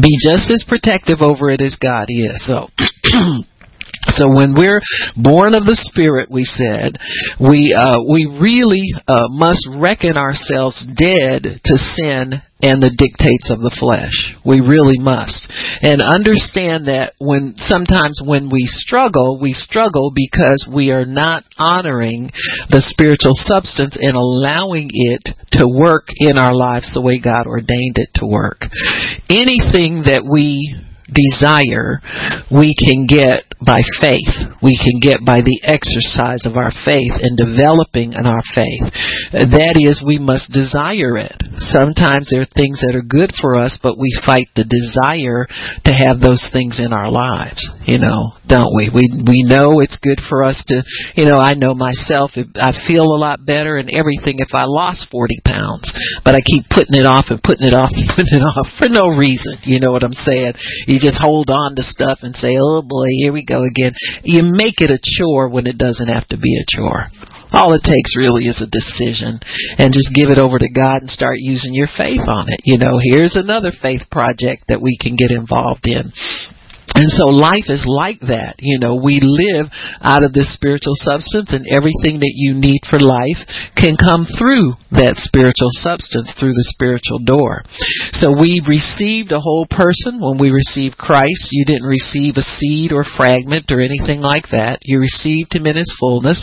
Be 0.00 0.16
just 0.20 0.50
as 0.50 0.64
protective 0.66 1.20
over 1.20 1.50
it 1.50 1.60
as 1.60 1.76
God 1.76 2.06
is. 2.08 2.44
So 2.46 2.68
So 4.14 4.30
when 4.30 4.54
we're 4.54 4.82
born 5.18 5.54
of 5.54 5.66
the 5.66 5.78
Spirit, 5.78 6.30
we 6.30 6.44
said, 6.44 6.98
we 7.42 7.74
uh, 7.74 8.02
we 8.06 8.30
really 8.40 8.86
uh, 9.06 9.26
must 9.30 9.66
reckon 9.74 10.16
ourselves 10.16 10.78
dead 10.96 11.60
to 11.64 11.74
sin 11.76 12.38
and 12.64 12.80
the 12.80 12.96
dictates 12.96 13.52
of 13.52 13.60
the 13.60 13.74
flesh. 13.76 14.14
We 14.40 14.64
really 14.64 14.96
must. 14.96 15.50
And 15.84 16.00
understand 16.00 16.88
that 16.88 17.12
when 17.20 17.60
sometimes 17.60 18.24
when 18.24 18.48
we 18.48 18.64
struggle, 18.64 19.36
we 19.36 19.52
struggle 19.52 20.16
because 20.16 20.64
we 20.64 20.88
are 20.88 21.04
not 21.04 21.44
honoring 21.60 22.32
the 22.72 22.80
spiritual 22.80 23.36
substance 23.36 24.00
and 24.00 24.16
allowing 24.16 24.88
it 24.88 25.28
to 25.60 25.68
work 25.68 26.08
in 26.16 26.38
our 26.38 26.56
lives 26.56 26.88
the 26.94 27.04
way 27.04 27.20
God 27.20 27.44
ordained 27.44 28.00
it 28.00 28.16
to 28.22 28.26
work. 28.26 28.64
Anything 29.28 30.08
that 30.08 30.24
we 30.24 30.72
desire 31.04 32.00
we 32.50 32.74
can 32.74 33.06
get 33.06 33.44
by 33.60 33.82
faith. 34.00 34.32
We 34.62 34.74
can 34.80 34.98
get 34.98 35.22
by 35.24 35.44
the 35.44 35.60
exercise 35.62 36.46
of 36.48 36.56
our 36.56 36.72
faith 36.84 37.20
and 37.20 37.36
developing 37.36 38.16
in 38.16 38.24
our 38.26 38.42
faith. 38.54 38.88
That 39.32 39.76
is, 39.76 40.00
we 40.00 40.18
must 40.18 40.50
desire 40.50 41.20
it. 41.20 41.36
Sometimes 41.60 42.30
there 42.30 42.42
are 42.42 42.56
things 42.56 42.82
that 42.82 42.96
are 42.96 43.04
good 43.04 43.30
for 43.36 43.54
us, 43.54 43.78
but 43.78 44.00
we 44.00 44.10
fight 44.24 44.48
the 44.56 44.66
desire 44.66 45.46
to 45.86 45.92
have 45.92 46.18
those 46.18 46.42
things 46.50 46.82
in 46.82 46.90
our 46.90 47.10
lives. 47.10 47.62
You 47.84 48.00
know, 48.00 48.34
don't 48.48 48.72
we? 48.74 48.88
We 48.88 49.04
we 49.28 49.44
know 49.44 49.78
it's 49.84 50.00
good 50.00 50.18
for 50.24 50.42
us 50.42 50.64
to. 50.72 50.82
You 51.14 51.28
know, 51.28 51.38
I 51.38 51.54
know 51.54 51.76
myself. 51.76 52.32
I 52.34 52.72
feel 52.88 53.04
a 53.04 53.20
lot 53.20 53.44
better 53.44 53.76
and 53.76 53.92
everything 53.92 54.40
if 54.40 54.56
I 54.56 54.64
lost 54.64 55.12
forty 55.12 55.38
pounds, 55.44 55.92
but 56.24 56.34
I 56.34 56.40
keep 56.40 56.64
putting 56.72 56.96
it 56.96 57.06
off 57.06 57.28
and 57.28 57.42
putting 57.42 57.68
it 57.68 57.76
off 57.76 57.92
and 57.92 58.08
putting 58.16 58.40
it 58.40 58.44
off 58.44 58.66
for 58.80 58.88
no 58.88 59.12
reason. 59.14 59.60
You 59.68 59.78
know 59.78 59.92
what 59.92 60.02
I'm 60.02 60.16
saying? 60.16 60.56
You 60.88 60.98
just 60.98 61.20
hold 61.20 61.50
on 61.50 61.76
to 61.76 61.84
stuff 61.84 62.24
and 62.24 62.34
say, 62.34 62.56
"Oh 62.56 62.82
boy, 62.82 63.06
here 63.20 63.32
we 63.32 63.43
go 63.44 63.62
again." 63.64 63.92
You 64.22 64.42
make 64.42 64.80
it 64.80 64.90
a 64.90 64.98
chore 64.98 65.48
when 65.48 65.66
it 65.66 65.78
doesn't 65.78 66.08
have 66.08 66.26
to 66.28 66.36
be 66.36 66.56
a 66.56 66.64
chore. 66.76 67.10
All 67.52 67.72
it 67.72 67.82
takes 67.84 68.16
really 68.16 68.46
is 68.46 68.60
a 68.60 68.66
decision 68.66 69.38
and 69.78 69.94
just 69.94 70.10
give 70.12 70.28
it 70.30 70.38
over 70.38 70.58
to 70.58 70.68
God 70.68 71.02
and 71.02 71.10
start 71.10 71.36
using 71.38 71.72
your 71.72 71.86
faith 71.86 72.26
on 72.26 72.52
it. 72.52 72.60
You 72.64 72.78
know, 72.78 72.98
here's 73.00 73.36
another 73.36 73.70
faith 73.70 74.02
project 74.10 74.64
that 74.68 74.82
we 74.82 74.98
can 74.98 75.14
get 75.14 75.30
involved 75.30 75.86
in. 75.86 76.10
And 76.94 77.10
so 77.10 77.26
life 77.26 77.66
is 77.66 77.82
like 77.82 78.22
that. 78.30 78.62
You 78.62 78.78
know, 78.78 78.94
we 78.94 79.18
live 79.18 79.66
out 79.98 80.22
of 80.22 80.30
this 80.30 80.54
spiritual 80.54 80.94
substance 80.94 81.50
and 81.50 81.66
everything 81.66 82.22
that 82.22 82.38
you 82.38 82.54
need 82.54 82.86
for 82.86 83.02
life 83.02 83.42
can 83.74 83.98
come 83.98 84.30
through 84.30 84.78
that 84.94 85.18
spiritual 85.18 85.74
substance, 85.82 86.30
through 86.38 86.54
the 86.54 86.70
spiritual 86.70 87.18
door. 87.18 87.66
So 88.14 88.30
we 88.30 88.62
received 88.62 89.34
a 89.34 89.42
whole 89.42 89.66
person 89.66 90.22
when 90.22 90.38
we 90.38 90.54
received 90.54 90.94
Christ. 90.94 91.50
You 91.50 91.66
didn't 91.66 91.90
receive 91.90 92.38
a 92.38 92.46
seed 92.46 92.94
or 92.94 93.02
fragment 93.02 93.74
or 93.74 93.82
anything 93.82 94.22
like 94.22 94.54
that. 94.54 94.86
You 94.86 95.02
received 95.02 95.50
Him 95.50 95.66
in 95.66 95.74
His 95.74 95.90
fullness. 95.98 96.38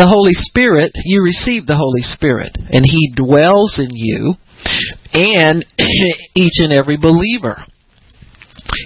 The 0.00 0.08
Holy 0.08 0.32
Spirit, 0.32 0.96
you 1.04 1.20
received 1.20 1.68
the 1.68 1.76
Holy 1.76 2.00
Spirit 2.00 2.56
and 2.56 2.88
He 2.88 3.12
dwells 3.12 3.76
in 3.76 3.92
you 3.92 4.32
and 5.12 5.60
each 6.34 6.56
and 6.56 6.72
every 6.72 6.96
believer. 6.96 7.60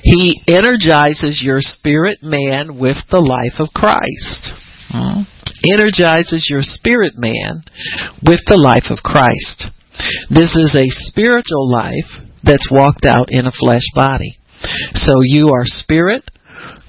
He 0.03 0.43
energizes 0.49 1.43
your 1.45 1.61
spirit 1.61 2.19
man 2.23 2.79
with 2.79 2.97
the 3.11 3.21
life 3.21 3.61
of 3.61 3.75
Christ. 3.75 4.53
Hmm? 4.89 5.23
Energizes 5.71 6.47
your 6.51 6.63
spirit 6.63 7.15
man 7.17 7.63
with 8.23 8.41
the 8.47 8.59
life 8.59 8.91
of 8.91 9.03
Christ. 9.03 9.73
This 10.31 10.55
is 10.55 10.77
a 10.77 10.93
spiritual 11.09 11.71
life 11.71 12.23
that's 12.43 12.71
walked 12.71 13.05
out 13.05 13.29
in 13.31 13.47
a 13.47 13.53
flesh 13.53 13.87
body. 13.95 14.39
So 14.95 15.15
you 15.23 15.51
are 15.55 15.65
spirit, 15.65 16.25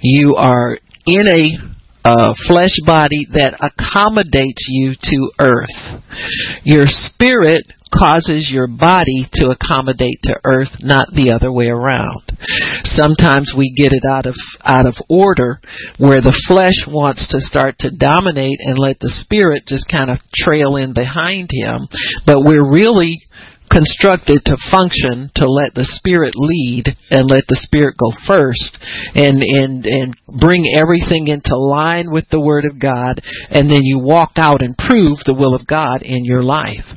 you 0.02 0.36
are 0.38 0.78
in 1.06 1.28
a 1.28 1.78
uh, 2.08 2.34
flesh 2.48 2.76
body 2.86 3.28
that 3.34 3.60
accommodates 3.60 4.66
you 4.70 4.94
to 4.96 5.32
earth. 5.40 6.04
Your 6.64 6.86
spirit 6.88 7.64
causes 7.98 8.50
your 8.54 8.68
body 8.68 9.26
to 9.34 9.50
accommodate 9.50 10.20
to 10.24 10.40
earth, 10.44 10.70
not 10.80 11.08
the 11.14 11.32
other 11.32 11.52
way 11.52 11.68
around. 11.68 12.22
Sometimes 12.84 13.54
we 13.58 13.74
get 13.76 13.92
it 13.94 14.06
out 14.06 14.26
of 14.26 14.36
out 14.64 14.86
of 14.86 14.96
order 15.10 15.60
where 15.98 16.22
the 16.22 16.38
flesh 16.48 16.86
wants 16.88 17.28
to 17.34 17.42
start 17.42 17.76
to 17.80 17.96
dominate 17.96 18.60
and 18.62 18.78
let 18.78 19.00
the 19.00 19.10
spirit 19.10 19.64
just 19.66 19.90
kind 19.90 20.12
of 20.12 20.20
trail 20.36 20.76
in 20.76 20.94
behind 20.94 21.50
him, 21.52 21.88
but 22.26 22.46
we're 22.46 22.66
really 22.66 23.20
constructed 23.72 24.40
to 24.46 24.56
function 24.72 25.30
to 25.36 25.46
let 25.48 25.76
the 25.76 25.88
spirit 26.00 26.34
lead 26.36 26.88
and 27.12 27.28
let 27.28 27.44
the 27.48 27.60
spirit 27.60 27.96
go 28.00 28.16
first 28.24 28.80
and 29.16 29.44
and 29.44 29.84
and 29.86 30.16
bring 30.40 30.64
everything 30.72 31.28
into 31.28 31.56
line 31.56 32.08
with 32.08 32.24
the 32.32 32.40
word 32.40 32.64
of 32.64 32.80
God 32.80 33.20
and 33.52 33.70
then 33.70 33.84
you 33.84 34.00
walk 34.00 34.40
out 34.40 34.64
and 34.64 34.78
prove 34.78 35.20
the 35.26 35.36
will 35.36 35.54
of 35.54 35.68
God 35.68 36.02
in 36.02 36.24
your 36.24 36.44
life. 36.44 36.88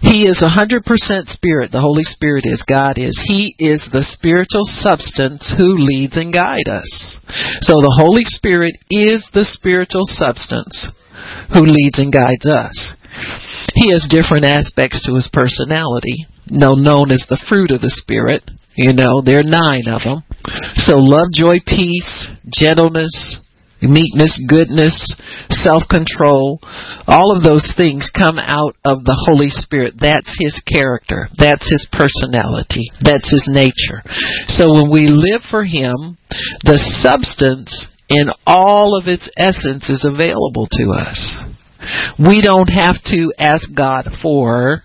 He 0.00 0.26
is 0.26 0.42
a 0.42 0.50
100% 0.50 0.82
spirit. 1.28 1.72
The 1.72 1.80
Holy 1.80 2.02
Spirit 2.02 2.44
is 2.46 2.64
God 2.66 2.98
is. 2.98 3.14
He 3.28 3.54
is 3.58 3.88
the 3.92 4.02
spiritual 4.02 4.64
substance 4.64 5.52
who 5.56 5.78
leads 5.78 6.16
and 6.16 6.32
guides 6.32 6.68
us. 6.68 7.18
So 7.62 7.78
the 7.78 7.96
Holy 7.96 8.24
Spirit 8.24 8.74
is 8.90 9.28
the 9.32 9.44
spiritual 9.44 10.04
substance 10.04 10.90
who 11.52 11.62
leads 11.62 11.98
and 11.98 12.12
guides 12.12 12.46
us. 12.46 12.94
He 13.74 13.92
has 13.92 14.06
different 14.08 14.44
aspects 14.44 15.04
to 15.06 15.14
his 15.14 15.28
personality, 15.32 16.26
known 16.48 17.10
as 17.10 17.26
the 17.28 17.40
fruit 17.48 17.70
of 17.70 17.80
the 17.80 17.90
Spirit. 17.90 18.42
You 18.74 18.92
know, 18.94 19.20
there 19.20 19.40
are 19.40 19.46
nine 19.46 19.86
of 19.86 20.02
them. 20.02 20.22
So 20.76 20.96
love, 20.96 21.28
joy, 21.34 21.58
peace, 21.66 22.28
gentleness, 22.48 23.40
meekness, 23.82 24.36
goodness, 24.48 24.94
self-control, 25.50 26.60
all 27.06 27.36
of 27.36 27.42
those 27.42 27.72
things 27.76 28.10
come 28.12 28.38
out 28.38 28.76
of 28.84 29.04
the 29.04 29.16
Holy 29.26 29.50
Spirit. 29.50 29.94
That's 30.00 30.36
His 30.38 30.60
character. 30.66 31.28
That's 31.36 31.68
His 31.68 31.88
personality. 31.90 32.92
That's 33.00 33.28
His 33.28 33.48
nature. 33.48 34.02
So 34.48 34.72
when 34.72 34.90
we 34.92 35.08
live 35.08 35.42
for 35.50 35.64
Him, 35.64 36.18
the 36.64 36.78
substance 37.00 37.86
in 38.08 38.30
all 38.46 38.98
of 38.98 39.06
its 39.06 39.30
essence 39.36 39.88
is 39.88 40.04
available 40.04 40.66
to 40.66 40.84
us. 40.92 41.20
We 42.18 42.42
don't 42.42 42.68
have 42.68 43.00
to 43.06 43.32
ask 43.38 43.68
God 43.74 44.08
for 44.22 44.82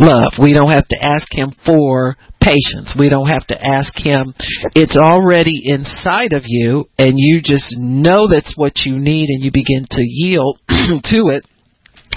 love. 0.00 0.32
We 0.40 0.54
don't 0.54 0.70
have 0.70 0.88
to 0.88 0.98
ask 1.04 1.28
Him 1.30 1.52
for 1.66 2.16
patience. 2.44 2.94
We 2.98 3.08
don't 3.08 3.28
have 3.28 3.46
to 3.48 3.56
ask 3.56 3.96
Him. 3.96 4.34
It's 4.76 4.96
already 4.96 5.64
inside 5.64 6.32
of 6.32 6.42
you, 6.44 6.84
and 6.98 7.14
you 7.16 7.40
just 7.42 7.74
know 7.78 8.28
that's 8.28 8.54
what 8.56 8.84
you 8.84 8.98
need, 8.98 9.32
and 9.32 9.42
you 9.42 9.50
begin 9.52 9.86
to 9.90 10.02
yield 10.04 10.60
to 10.68 11.32
it 11.32 11.48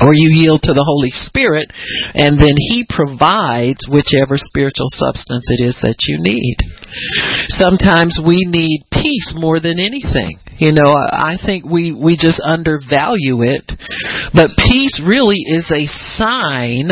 or 0.01 0.13
you 0.13 0.30
yield 0.32 0.62
to 0.63 0.74
the 0.74 0.86
Holy 0.86 1.12
Spirit, 1.12 1.72
and 2.13 2.38
then 2.38 2.56
He 2.58 2.86
provides 2.88 3.86
whichever 3.89 4.38
spiritual 4.38 4.89
substance 4.94 5.48
it 5.50 5.62
is 5.63 5.77
that 5.82 6.06
you 6.08 6.22
need. 6.22 6.58
Sometimes 7.54 8.20
we 8.22 8.46
need 8.46 8.86
peace 8.92 9.34
more 9.36 9.60
than 9.60 9.80
anything. 9.80 10.39
You 10.58 10.74
know, 10.74 10.89
I 10.89 11.38
think 11.38 11.66
we, 11.66 11.94
we 11.94 12.18
just 12.18 12.42
undervalue 12.42 13.46
it. 13.46 13.66
But 14.34 14.58
peace 14.58 15.00
really 15.06 15.38
is 15.46 15.70
a 15.70 15.86
sign 16.18 16.89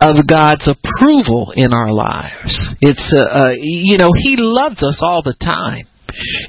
of 0.00 0.28
God's 0.28 0.68
approval 0.68 1.52
in 1.56 1.72
our 1.72 1.92
lives. 1.92 2.52
It's, 2.80 3.14
uh, 3.16 3.24
uh, 3.24 3.54
you 3.56 3.96
know, 3.96 4.10
He 4.12 4.36
loves 4.36 4.82
us 4.82 5.00
all 5.02 5.22
the 5.22 5.36
time. 5.40 5.88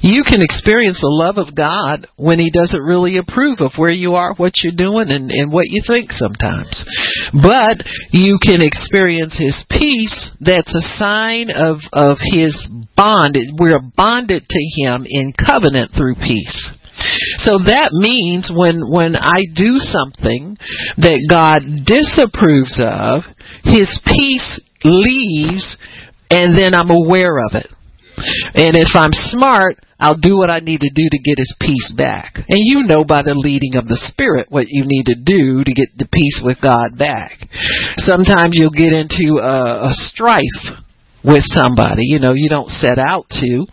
You 0.02 0.22
can 0.22 0.40
experience 0.42 1.00
the 1.00 1.12
love 1.12 1.36
of 1.36 1.54
God 1.54 2.06
when 2.16 2.38
He 2.38 2.50
doesn't 2.50 2.80
really 2.80 3.18
approve 3.18 3.60
of 3.60 3.72
where 3.76 3.92
you 3.92 4.14
are, 4.14 4.34
what 4.34 4.62
you're 4.62 4.76
doing, 4.76 5.10
and, 5.10 5.30
and 5.30 5.52
what 5.52 5.68
you 5.68 5.82
think 5.86 6.12
sometimes. 6.12 6.84
But 7.32 7.84
you 8.10 8.38
can 8.40 8.62
experience 8.62 9.36
His 9.36 9.64
peace 9.68 10.30
that's 10.40 10.74
a 10.74 10.88
sign 10.96 11.50
of, 11.50 11.78
of 11.92 12.18
His 12.20 12.54
bond. 12.96 13.36
We're 13.58 13.82
bonded 13.96 14.44
to 14.48 14.62
Him 14.80 15.04
in 15.06 15.32
covenant 15.32 15.92
through 15.96 16.16
peace. 16.16 16.70
So 17.38 17.58
that 17.70 17.94
means 17.94 18.50
when, 18.50 18.90
when 18.90 19.14
I 19.14 19.46
do 19.54 19.78
something 19.78 20.56
that 20.98 21.26
God 21.30 21.86
disapproves 21.86 22.80
of, 22.82 23.22
His 23.62 24.00
peace 24.04 24.58
leaves 24.84 25.76
and 26.30 26.56
then 26.58 26.74
I'm 26.74 26.90
aware 26.90 27.38
of 27.38 27.54
it. 27.54 27.70
And 28.54 28.76
if 28.76 28.94
I'm 28.94 29.12
smart, 29.12 29.78
I'll 29.98 30.18
do 30.18 30.36
what 30.36 30.50
I 30.50 30.60
need 30.60 30.80
to 30.80 30.90
do 30.94 31.08
to 31.10 31.18
get 31.18 31.38
his 31.38 31.54
peace 31.60 31.92
back. 31.96 32.36
And 32.36 32.60
you 32.62 32.86
know 32.86 33.04
by 33.04 33.22
the 33.22 33.34
leading 33.34 33.74
of 33.74 33.88
the 33.88 33.98
Spirit 33.98 34.46
what 34.50 34.68
you 34.68 34.84
need 34.86 35.06
to 35.06 35.16
do 35.18 35.64
to 35.64 35.72
get 35.74 35.88
the 35.98 36.08
peace 36.10 36.40
with 36.44 36.62
God 36.62 36.96
back. 36.98 37.34
Sometimes 37.98 38.58
you'll 38.58 38.70
get 38.70 38.92
into 38.92 39.42
a, 39.42 39.90
a 39.90 39.92
strife 39.92 40.78
with 41.24 41.42
somebody, 41.42 42.06
you 42.06 42.20
know, 42.20 42.32
you 42.32 42.48
don't 42.48 42.70
set 42.70 42.98
out 42.98 43.26
to, 43.42 43.66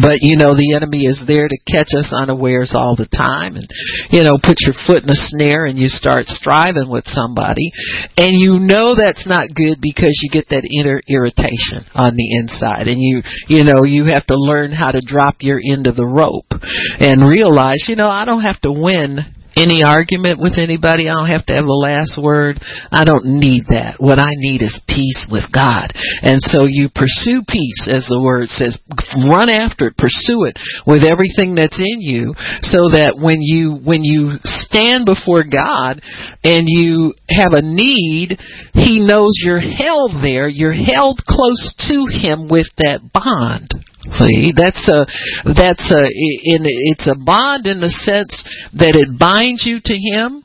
but 0.00 0.24
you 0.24 0.36
know 0.36 0.56
the 0.56 0.74
enemy 0.74 1.04
is 1.06 1.22
there 1.26 1.48
to 1.48 1.58
catch 1.68 1.92
us 1.92 2.12
unawares 2.12 2.72
all 2.74 2.96
the 2.96 3.08
time. 3.12 3.56
And 3.56 3.68
you 4.10 4.22
know 4.22 4.38
put 4.40 4.60
your 4.64 4.74
foot 4.86 5.04
in 5.04 5.10
a 5.10 5.20
snare 5.32 5.66
and 5.66 5.78
you 5.78 5.88
start 5.88 6.26
striving 6.26 6.88
with 6.88 7.06
somebody. 7.06 7.70
And 8.16 8.34
you 8.36 8.58
know 8.58 8.94
that's 8.96 9.26
not 9.26 9.54
good 9.54 9.78
because 9.80 10.16
you 10.22 10.30
get 10.32 10.48
that 10.50 10.66
inner 10.66 11.00
irritation 11.08 11.84
on 11.94 12.16
the 12.16 12.28
inside. 12.40 12.88
And 12.88 13.00
you 13.00 13.22
you 13.48 13.64
know 13.64 13.84
you 13.84 14.06
have 14.12 14.26
to 14.26 14.36
learn 14.36 14.72
how 14.72 14.90
to 14.90 15.04
drop 15.04 15.40
your 15.40 15.60
end 15.60 15.86
of 15.86 15.96
the 15.96 16.06
rope 16.06 16.50
and 16.98 17.26
realize 17.26 17.86
you 17.88 17.96
know 17.96 18.08
I 18.08 18.24
don't 18.24 18.42
have 18.42 18.60
to 18.62 18.72
win 18.72 19.36
any 19.56 19.82
argument 19.82 20.38
with 20.38 20.60
anybody. 20.60 21.08
I 21.08 21.16
don't 21.16 21.32
have 21.32 21.46
to 21.46 21.56
have 21.56 21.64
the 21.64 21.72
last 21.72 22.20
word. 22.20 22.60
I 22.92 23.04
don't 23.04 23.40
need 23.40 23.72
that. 23.72 23.96
What 23.98 24.20
I 24.20 24.28
need 24.36 24.60
is 24.60 24.76
peace 24.86 25.26
with 25.32 25.48
God. 25.48 25.96
And 26.20 26.38
so 26.38 26.68
you 26.68 26.92
pursue 26.92 27.40
peace, 27.48 27.88
as 27.88 28.04
the 28.06 28.20
word 28.20 28.52
says. 28.52 28.76
Run 29.24 29.48
after 29.48 29.88
it, 29.88 29.96
pursue 29.96 30.44
it 30.44 30.60
with 30.84 31.02
everything 31.02 31.56
that's 31.56 31.80
in 31.80 32.04
you, 32.04 32.36
so 32.60 32.92
that 32.92 33.16
when 33.16 33.40
you 33.40 33.80
when 33.80 34.04
you 34.04 34.36
stand 34.44 35.08
before 35.08 35.42
God 35.42 36.04
and 36.44 36.68
you 36.68 37.16
have 37.32 37.56
a 37.56 37.64
need, 37.64 38.36
He 38.76 39.00
knows 39.00 39.40
you're 39.40 39.58
held 39.58 40.20
there. 40.20 40.48
You're 40.48 40.76
held 40.76 41.24
close 41.24 41.72
to 41.88 42.04
Him 42.12 42.52
with 42.52 42.68
that 42.76 43.00
bond. 43.08 43.72
See, 44.12 44.52
that's 44.54 44.86
a 44.88 45.06
that's 45.44 45.90
a 45.90 46.02
in 46.06 46.62
it's 46.94 47.08
a 47.08 47.18
bond 47.18 47.66
in 47.66 47.80
the 47.80 47.90
sense 47.90 48.38
that 48.74 48.94
it 48.94 49.18
binds 49.18 49.66
you 49.66 49.80
to 49.82 49.94
Him, 49.94 50.44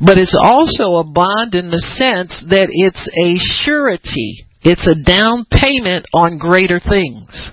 but 0.00 0.18
it's 0.18 0.38
also 0.38 1.02
a 1.02 1.04
bond 1.04 1.54
in 1.54 1.70
the 1.70 1.82
sense 1.82 2.44
that 2.48 2.68
it's 2.70 3.08
a 3.10 3.34
surety. 3.64 4.46
It's 4.62 4.86
a 4.86 4.94
down 4.94 5.46
payment 5.50 6.06
on 6.14 6.38
greater 6.38 6.78
things. 6.78 7.50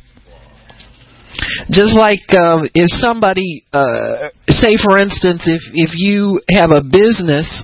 Just 1.70 1.96
like 1.96 2.26
uh, 2.30 2.68
if 2.74 2.90
somebody, 2.90 3.64
uh, 3.72 4.30
say 4.50 4.76
for 4.78 4.98
instance, 4.98 5.48
if 5.48 5.62
if 5.74 5.92
you 5.96 6.42
have 6.50 6.72
a 6.72 6.82
business 6.82 7.64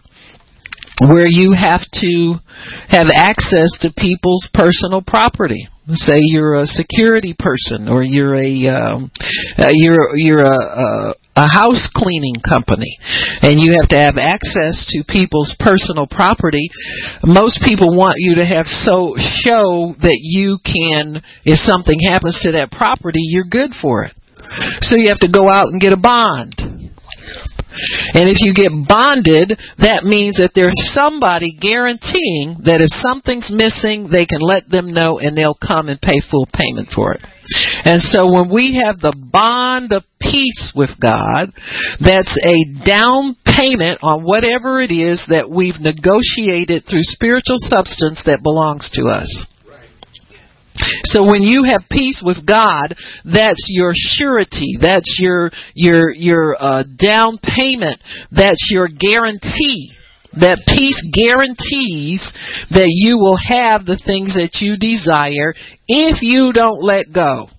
where 1.10 1.28
you 1.28 1.54
have 1.54 1.82
to 2.00 2.36
have 2.90 3.08
access 3.14 3.76
to 3.82 3.90
people's 3.98 4.50
personal 4.54 5.04
property. 5.06 5.68
Say 5.92 6.16
you're 6.18 6.62
a 6.62 6.66
security 6.66 7.36
person 7.38 7.90
or 7.90 8.04
you're 8.04 8.36
a 8.36 8.68
um, 8.68 9.12
uh, 9.58 9.72
you're 9.72 10.16
you're 10.16 10.46
a, 10.46 10.56
a 10.56 11.16
a 11.36 11.48
house 11.50 11.90
cleaning 11.96 12.36
company 12.48 12.98
and 13.42 13.60
you 13.60 13.76
have 13.80 13.90
to 13.90 13.98
have 13.98 14.18
access 14.22 14.86
to 14.94 15.04
people's 15.10 15.56
personal 15.60 16.06
property 16.06 16.70
most 17.24 17.60
people 17.66 17.98
want 17.98 18.14
you 18.20 18.36
to 18.36 18.46
have 18.46 18.68
so 18.68 19.18
show 19.18 19.98
that 19.98 20.20
you 20.22 20.60
can 20.62 21.24
if 21.44 21.58
something 21.58 21.98
happens 22.06 22.40
to 22.44 22.52
that 22.52 22.70
property 22.70 23.20
you're 23.22 23.50
good 23.50 23.72
for 23.82 24.04
it. 24.04 24.14
So 24.82 24.96
you 24.96 25.10
have 25.10 25.20
to 25.26 25.32
go 25.32 25.50
out 25.50 25.68
and 25.74 25.82
get 25.82 25.92
a 25.92 25.98
bond 25.98 26.83
and 28.14 28.30
if 28.30 28.38
you 28.40 28.54
get 28.54 28.72
bonded, 28.88 29.58
that 29.80 30.04
means 30.04 30.38
that 30.38 30.54
there's 30.54 30.78
somebody 30.94 31.58
guaranteeing 31.58 32.64
that 32.66 32.82
if 32.82 32.92
something's 33.02 33.50
missing, 33.50 34.10
they 34.12 34.26
can 34.26 34.42
let 34.42 34.70
them 34.70 34.94
know 34.94 35.20
and 35.20 35.38
they'll 35.38 35.58
come 35.58 35.90
and 35.90 36.02
pay 36.02 36.22
full 36.30 36.48
payment 36.54 36.90
for 36.94 37.14
it. 37.14 37.24
And 37.84 38.02
so 38.02 38.32
when 38.32 38.50
we 38.50 38.82
have 38.84 39.00
the 39.00 39.14
bond 39.14 39.92
of 39.92 40.04
peace 40.22 40.72
with 40.76 40.90
God, 41.02 41.52
that's 42.00 42.34
a 42.40 42.58
down 42.86 43.36
payment 43.44 44.00
on 44.02 44.24
whatever 44.24 44.82
it 44.82 44.92
is 44.92 45.22
that 45.30 45.52
we've 45.52 45.80
negotiated 45.80 46.88
through 46.88 47.04
spiritual 47.04 47.60
substance 47.60 48.24
that 48.26 48.42
belongs 48.42 48.90
to 48.96 49.12
us. 49.12 49.30
So 51.04 51.24
when 51.24 51.42
you 51.42 51.64
have 51.66 51.84
peace 51.92 52.24
with 52.26 52.46
God, 52.46 52.96
that's 53.26 53.68
your 53.70 53.92
surety. 53.94 54.78
That's 54.80 55.20
your 55.20 55.52
your 55.74 56.14
your 56.14 56.56
uh, 56.58 56.84
down 56.98 57.40
payment. 57.44 58.02
That's 58.32 58.70
your 58.72 58.88
guarantee. 58.88 59.92
That 60.40 60.66
peace 60.66 60.98
guarantees 61.14 62.26
that 62.72 62.90
you 62.90 63.20
will 63.20 63.38
have 63.38 63.86
the 63.86 64.02
things 64.02 64.34
that 64.34 64.66
you 64.66 64.78
desire 64.82 65.54
if 65.88 66.24
you 66.24 66.52
don't 66.54 66.82
let 66.82 67.06
go. 67.14 67.50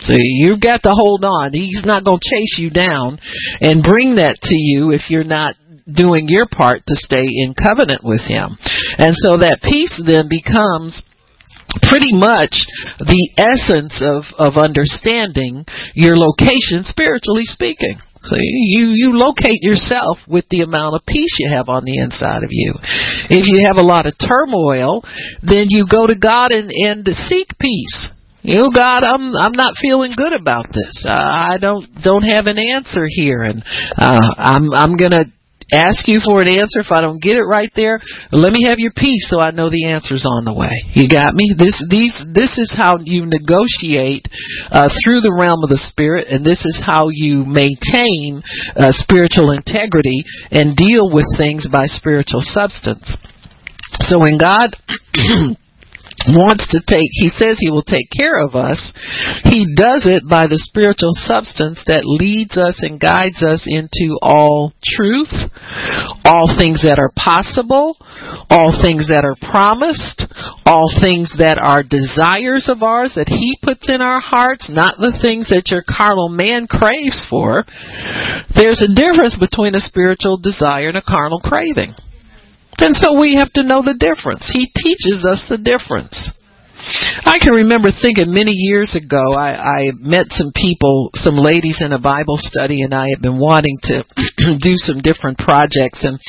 See, 0.00 0.42
you've 0.42 0.60
got 0.60 0.82
to 0.82 0.90
hold 0.90 1.24
on. 1.24 1.52
He's 1.52 1.84
not 1.86 2.04
going 2.04 2.18
to 2.18 2.30
chase 2.30 2.58
you 2.58 2.70
down 2.70 3.18
and 3.60 3.86
bring 3.86 4.16
that 4.16 4.36
to 4.42 4.58
you 4.58 4.90
if 4.90 5.08
you're 5.08 5.24
not 5.24 5.54
doing 5.86 6.26
your 6.28 6.46
part 6.50 6.82
to 6.88 6.96
stay 6.96 7.22
in 7.22 7.54
covenant 7.54 8.02
with 8.02 8.26
him. 8.26 8.58
And 8.98 9.14
so 9.14 9.38
that 9.38 9.62
peace 9.62 9.94
then 10.04 10.26
becomes 10.28 11.00
pretty 11.82 12.12
much 12.12 12.64
the 12.98 13.30
essence 13.36 14.00
of, 14.00 14.24
of 14.38 14.56
understanding 14.56 15.64
your 15.94 16.16
location 16.16 16.84
spiritually 16.84 17.44
speaking. 17.44 17.98
See, 18.26 18.74
you, 18.74 18.90
you 18.90 19.14
locate 19.14 19.62
yourself 19.62 20.18
with 20.26 20.46
the 20.50 20.62
amount 20.62 20.96
of 20.96 21.06
peace 21.06 21.36
you 21.38 21.48
have 21.50 21.68
on 21.68 21.84
the 21.84 22.02
inside 22.02 22.42
of 22.42 22.50
you. 22.50 22.74
If 23.30 23.46
you 23.46 23.62
have 23.70 23.78
a 23.78 23.86
lot 23.86 24.06
of 24.06 24.18
turmoil, 24.18 25.04
then 25.42 25.70
you 25.70 25.86
go 25.88 26.06
to 26.06 26.18
God 26.18 26.50
and, 26.50 26.70
and 26.74 27.06
seek 27.06 27.46
peace. 27.60 28.10
You 28.42 28.58
know, 28.58 28.70
God, 28.70 29.02
I'm 29.02 29.34
I'm 29.34 29.58
not 29.58 29.74
feeling 29.80 30.12
good 30.16 30.32
about 30.32 30.66
this. 30.70 31.04
Uh, 31.04 31.10
I 31.10 31.58
don't 31.60 31.86
don't 32.00 32.22
have 32.22 32.46
an 32.46 32.58
answer 32.58 33.06
here, 33.08 33.42
and 33.42 33.60
uh, 33.98 34.22
I'm 34.38 34.72
I'm 34.72 34.96
gonna 34.96 35.26
ask 35.72 36.06
you 36.06 36.20
for 36.22 36.42
an 36.42 36.48
answer. 36.48 36.80
If 36.80 36.90
I 36.90 37.00
don't 37.00 37.20
get 37.20 37.36
it 37.36 37.44
right 37.44 37.70
there, 37.74 38.00
let 38.30 38.52
me 38.52 38.66
have 38.68 38.78
your 38.78 38.92
peace 38.94 39.26
so 39.28 39.40
I 39.40 39.50
know 39.50 39.70
the 39.70 39.90
answer's 39.90 40.24
on 40.26 40.44
the 40.44 40.54
way. 40.54 40.72
You 40.94 41.08
got 41.08 41.34
me? 41.34 41.54
This 41.56 41.76
these 41.90 42.14
this 42.32 42.58
is 42.58 42.72
how 42.74 42.98
you 43.02 43.26
negotiate 43.26 44.28
uh, 44.70 44.88
through 45.02 45.26
the 45.26 45.34
realm 45.34 45.62
of 45.62 45.70
the 45.70 45.80
spirit, 45.80 46.28
and 46.30 46.46
this 46.46 46.64
is 46.64 46.78
how 46.78 47.08
you 47.10 47.44
maintain 47.44 48.42
uh, 48.76 48.94
spiritual 48.94 49.50
integrity 49.50 50.22
and 50.50 50.76
deal 50.76 51.10
with 51.10 51.26
things 51.36 51.66
by 51.70 51.86
spiritual 51.86 52.42
substance. 52.42 53.16
So 54.06 54.20
when 54.20 54.38
God 54.38 54.76
wants 56.32 56.66
to 56.74 56.80
take, 56.86 57.10
he 57.12 57.28
says 57.28 57.58
he 57.58 57.70
will 57.70 57.86
take 57.86 58.10
care 58.10 58.38
of 58.42 58.54
us. 58.54 58.92
He 59.44 59.66
does 59.76 60.06
it 60.06 60.24
by 60.28 60.46
the 60.46 60.58
spiritual 60.58 61.14
substance 61.14 61.82
that 61.86 62.06
leads 62.06 62.58
us 62.58 62.82
and 62.82 63.00
guides 63.00 63.42
us 63.42 63.66
into 63.66 64.18
all 64.22 64.72
truth, 64.82 65.32
all 66.24 66.50
things 66.50 66.82
that 66.82 66.98
are 66.98 67.12
possible, 67.14 67.98
all 68.50 68.74
things 68.74 69.08
that 69.08 69.24
are 69.24 69.38
promised, 69.38 70.26
all 70.66 70.90
things 70.90 71.34
that 71.38 71.58
are 71.62 71.86
desires 71.86 72.68
of 72.68 72.82
ours 72.82 73.14
that 73.14 73.30
he 73.30 73.58
puts 73.62 73.90
in 73.90 74.00
our 74.00 74.20
hearts, 74.20 74.68
not 74.70 74.98
the 74.98 75.16
things 75.22 75.50
that 75.50 75.70
your 75.70 75.84
carnal 75.86 76.28
man 76.28 76.66
craves 76.66 77.26
for. 77.28 77.64
There's 78.54 78.82
a 78.82 78.90
difference 78.90 79.36
between 79.38 79.74
a 79.74 79.84
spiritual 79.84 80.38
desire 80.38 80.88
and 80.88 80.98
a 80.98 81.06
carnal 81.06 81.40
craving. 81.40 81.94
And 82.78 82.94
so 82.94 83.18
we 83.18 83.36
have 83.36 83.52
to 83.54 83.62
know 83.62 83.82
the 83.82 83.96
difference. 83.96 84.48
He 84.52 84.68
teaches 84.76 85.24
us 85.24 85.46
the 85.48 85.58
difference. 85.58 86.30
I 87.24 87.38
can 87.40 87.54
remember 87.54 87.88
thinking 87.90 88.32
many 88.32 88.52
years 88.52 88.94
ago, 88.94 89.32
I, 89.32 89.56
I 89.56 89.80
met 89.98 90.26
some 90.30 90.52
people, 90.54 91.10
some 91.14 91.34
ladies 91.34 91.80
in 91.80 91.92
a 91.92 91.98
Bible 91.98 92.36
study, 92.36 92.82
and 92.82 92.92
I 92.94 93.08
had 93.08 93.22
been 93.22 93.40
wanting 93.40 93.78
to 93.90 94.04
do 94.60 94.76
some 94.76 95.00
different 95.00 95.38
projects. 95.38 96.04
And 96.04 96.20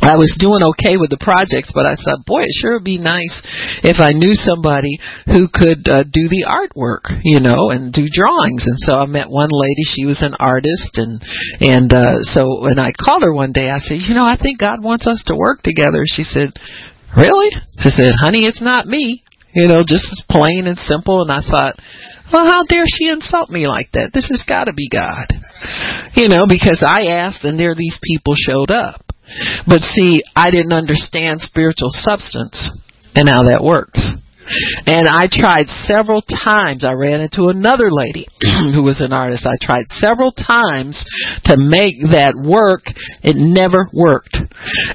I 0.00 0.16
was 0.16 0.32
doing 0.40 0.64
okay 0.74 0.96
with 0.96 1.12
the 1.12 1.20
projects, 1.20 1.76
but 1.76 1.84
I 1.84 1.92
thought, 1.92 2.24
boy, 2.24 2.48
it 2.48 2.56
sure 2.56 2.80
would 2.80 2.88
be 2.88 2.96
nice 2.96 3.36
if 3.84 4.00
I 4.00 4.16
knew 4.16 4.32
somebody 4.32 4.96
who 5.28 5.44
could 5.52 5.84
uh, 5.84 6.08
do 6.08 6.24
the 6.24 6.48
artwork, 6.48 7.20
you 7.20 7.40
know, 7.40 7.68
and 7.68 7.92
do 7.92 8.08
drawings. 8.08 8.64
And 8.64 8.80
so 8.80 8.96
I 8.96 9.04
met 9.04 9.28
one 9.28 9.52
lady; 9.52 9.84
she 9.84 10.08
was 10.08 10.24
an 10.24 10.32
artist, 10.40 10.96
and 10.96 11.20
and 11.60 11.92
uh, 11.92 12.24
so 12.24 12.64
when 12.64 12.80
I 12.80 12.96
called 12.96 13.22
her 13.22 13.32
one 13.32 13.52
day, 13.52 13.68
I 13.68 13.78
said, 13.78 14.00
you 14.00 14.16
know, 14.16 14.24
I 14.24 14.40
think 14.40 14.58
God 14.58 14.80
wants 14.80 15.06
us 15.06 15.20
to 15.28 15.36
work 15.36 15.60
together. 15.60 16.08
She 16.08 16.24
said, 16.24 16.56
really? 17.16 17.52
She 17.84 17.90
said, 17.90 18.16
honey, 18.16 18.48
it's 18.48 18.62
not 18.62 18.88
me. 18.88 19.22
You 19.52 19.66
know, 19.66 19.82
just 19.82 20.06
as 20.08 20.22
plain 20.30 20.66
and 20.66 20.78
simple. 20.78 21.22
And 21.22 21.30
I 21.30 21.42
thought, 21.42 21.76
well, 22.32 22.46
how 22.46 22.62
dare 22.64 22.86
she 22.86 23.08
insult 23.08 23.50
me 23.50 23.66
like 23.66 23.90
that? 23.92 24.12
This 24.14 24.28
has 24.30 24.44
got 24.46 24.64
to 24.64 24.72
be 24.72 24.88
God. 24.88 25.26
You 26.14 26.28
know, 26.28 26.46
because 26.48 26.84
I 26.86 27.10
asked 27.10 27.44
and 27.44 27.58
there 27.58 27.74
these 27.74 27.98
people 28.02 28.34
showed 28.36 28.70
up. 28.70 29.09
But 29.66 29.82
see, 29.82 30.22
I 30.34 30.50
didn't 30.50 30.72
understand 30.72 31.40
spiritual 31.40 31.90
substance 31.90 32.56
and 33.14 33.28
how 33.28 33.42
that 33.44 33.62
works. 33.62 34.00
And 34.86 35.06
I 35.06 35.30
tried 35.30 35.70
several 35.86 36.22
times. 36.22 36.82
I 36.82 36.92
ran 36.92 37.20
into 37.20 37.48
another 37.48 37.90
lady 37.90 38.26
who 38.74 38.82
was 38.82 39.00
an 39.00 39.12
artist. 39.12 39.46
I 39.46 39.54
tried 39.62 39.86
several 39.86 40.32
times 40.32 40.98
to 41.46 41.54
make 41.56 42.02
that 42.10 42.34
work. 42.34 42.82
It 43.22 43.38
never 43.38 43.86
worked. 43.94 44.34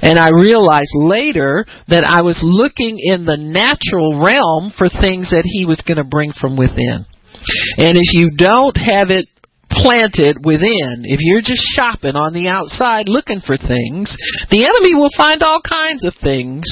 And 0.02 0.18
I 0.18 0.28
realized 0.28 0.92
later 0.92 1.64
that 1.88 2.04
I 2.04 2.20
was 2.20 2.38
looking 2.42 3.00
in 3.00 3.24
the 3.24 3.40
natural 3.40 4.20
realm 4.20 4.72
for 4.76 4.88
things 4.92 5.32
that 5.32 5.48
he 5.48 5.64
was 5.64 5.80
going 5.80 5.98
to 5.98 6.04
bring 6.04 6.32
from 6.36 6.56
within. 6.56 7.08
And 7.78 7.96
if 7.96 8.12
you 8.12 8.30
don't 8.36 8.76
have 8.76 9.08
it 9.08 9.28
planted 9.86 10.42
within. 10.42 11.06
If 11.06 11.22
you're 11.22 11.46
just 11.46 11.62
shopping 11.62 12.18
on 12.18 12.34
the 12.34 12.50
outside 12.50 13.06
looking 13.06 13.38
for 13.38 13.54
things, 13.54 14.10
the 14.50 14.66
enemy 14.66 14.98
will 14.98 15.14
find 15.14 15.46
all 15.46 15.62
kinds 15.62 16.02
of 16.02 16.18
things 16.18 16.66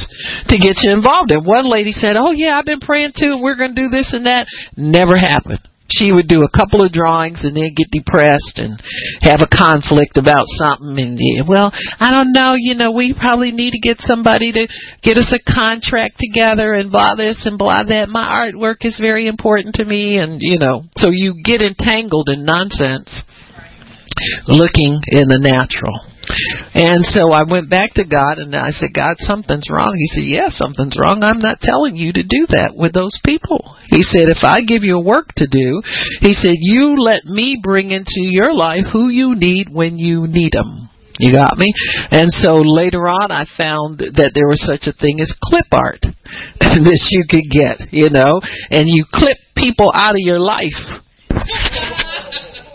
to 0.51 0.59
get 0.59 0.83
you 0.83 0.91
involved 0.91 1.31
in. 1.31 1.47
One 1.47 1.71
lady 1.71 1.95
said, 1.95 2.19
Oh 2.19 2.35
yeah, 2.35 2.59
I've 2.59 2.67
been 2.67 2.83
praying 2.83 3.15
too, 3.15 3.39
and 3.39 3.43
we're 3.43 3.57
gonna 3.57 3.79
do 3.79 3.89
this 3.89 4.11
and 4.13 4.27
that. 4.27 4.51
Never 4.77 5.15
happened. 5.15 5.63
She 5.91 6.13
would 6.13 6.29
do 6.29 6.43
a 6.43 6.51
couple 6.57 6.81
of 6.81 6.93
drawings 6.93 7.45
and 7.45 7.57
then 7.57 7.77
get 7.77 7.93
depressed 7.93 8.57
and 8.57 8.81
have 9.21 9.45
a 9.45 9.51
conflict 9.51 10.17
about 10.17 10.45
something. 10.47 11.17
And 11.21 11.49
well 11.49 11.73
i 12.01 12.11
don't 12.11 12.33
know 12.33 12.55
you 12.57 12.75
know 12.75 12.93
we 12.93 13.15
probably 13.15 13.53
need 13.53 13.73
to 13.73 13.81
get 13.81 14.01
somebody 14.01 14.53
to 14.53 14.67
get 15.03 15.17
us 15.17 15.33
a 15.33 15.43
contract 15.45 16.17
together 16.19 16.73
and 16.73 16.91
blah 16.91 17.15
this 17.15 17.47
and 17.47 17.59
blah 17.59 17.85
that. 17.85 18.09
My 18.09 18.25
artwork 18.25 18.85
is 18.85 18.99
very 19.01 19.27
important 19.29 19.77
to 19.77 19.85
me 19.85 20.19
and 20.19 20.39
you 20.41 20.59
know 20.59 20.85
so 20.97 21.11
you 21.11 21.41
get 21.45 21.61
entangled 21.61 22.29
in 22.29 22.45
nonsense 22.45 23.23
looking 24.47 25.01
in 25.09 25.29
the 25.29 25.39
natural 25.41 26.14
and 26.75 27.05
so 27.05 27.31
I 27.31 27.45
went 27.49 27.71
back 27.71 27.95
to 27.95 28.05
God 28.05 28.39
and 28.39 28.55
I 28.55 28.71
said, 28.71 28.91
God, 28.95 29.17
something's 29.19 29.71
wrong. 29.71 29.95
He 29.97 30.09
said, 30.09 30.27
Yeah, 30.27 30.49
something's 30.49 30.99
wrong. 30.99 31.23
I'm 31.23 31.39
not 31.39 31.61
telling 31.61 31.97
you 31.97 32.13
to 32.13 32.23
do 32.23 32.47
that 32.51 32.75
with 32.77 32.93
those 32.93 33.19
people. 33.25 33.77
He 33.89 34.03
said, 34.03 34.29
If 34.29 34.43
I 34.43 34.61
give 34.63 34.83
you 34.83 34.99
a 34.99 35.05
work 35.05 35.29
to 35.37 35.47
do, 35.47 35.83
he 36.21 36.33
said, 36.35 36.57
you 36.61 36.97
let 36.99 37.25
me 37.25 37.61
bring 37.63 37.91
into 37.91 38.23
your 38.23 38.55
life 38.55 38.87
who 38.93 39.09
you 39.09 39.35
need 39.35 39.69
when 39.71 39.99
you 39.99 40.27
need 40.27 40.53
them. 40.53 40.89
You 41.19 41.33
got 41.33 41.57
me? 41.57 41.73
And 42.11 42.31
so 42.31 42.59
later 42.59 43.07
on 43.07 43.31
I 43.31 43.47
found 43.57 43.99
that 43.99 44.33
there 44.35 44.49
was 44.49 44.65
such 44.67 44.91
a 44.91 44.97
thing 44.99 45.21
as 45.21 45.33
clip 45.43 45.67
art 45.71 46.03
that 46.59 47.01
you 47.11 47.25
could 47.29 47.47
get, 47.51 47.93
you 47.93 48.11
know, 48.11 48.41
and 48.71 48.89
you 48.89 49.05
clip 49.13 49.39
people 49.57 49.93
out 49.95 50.19
of 50.19 50.25
your 50.27 50.41
life 50.41 50.81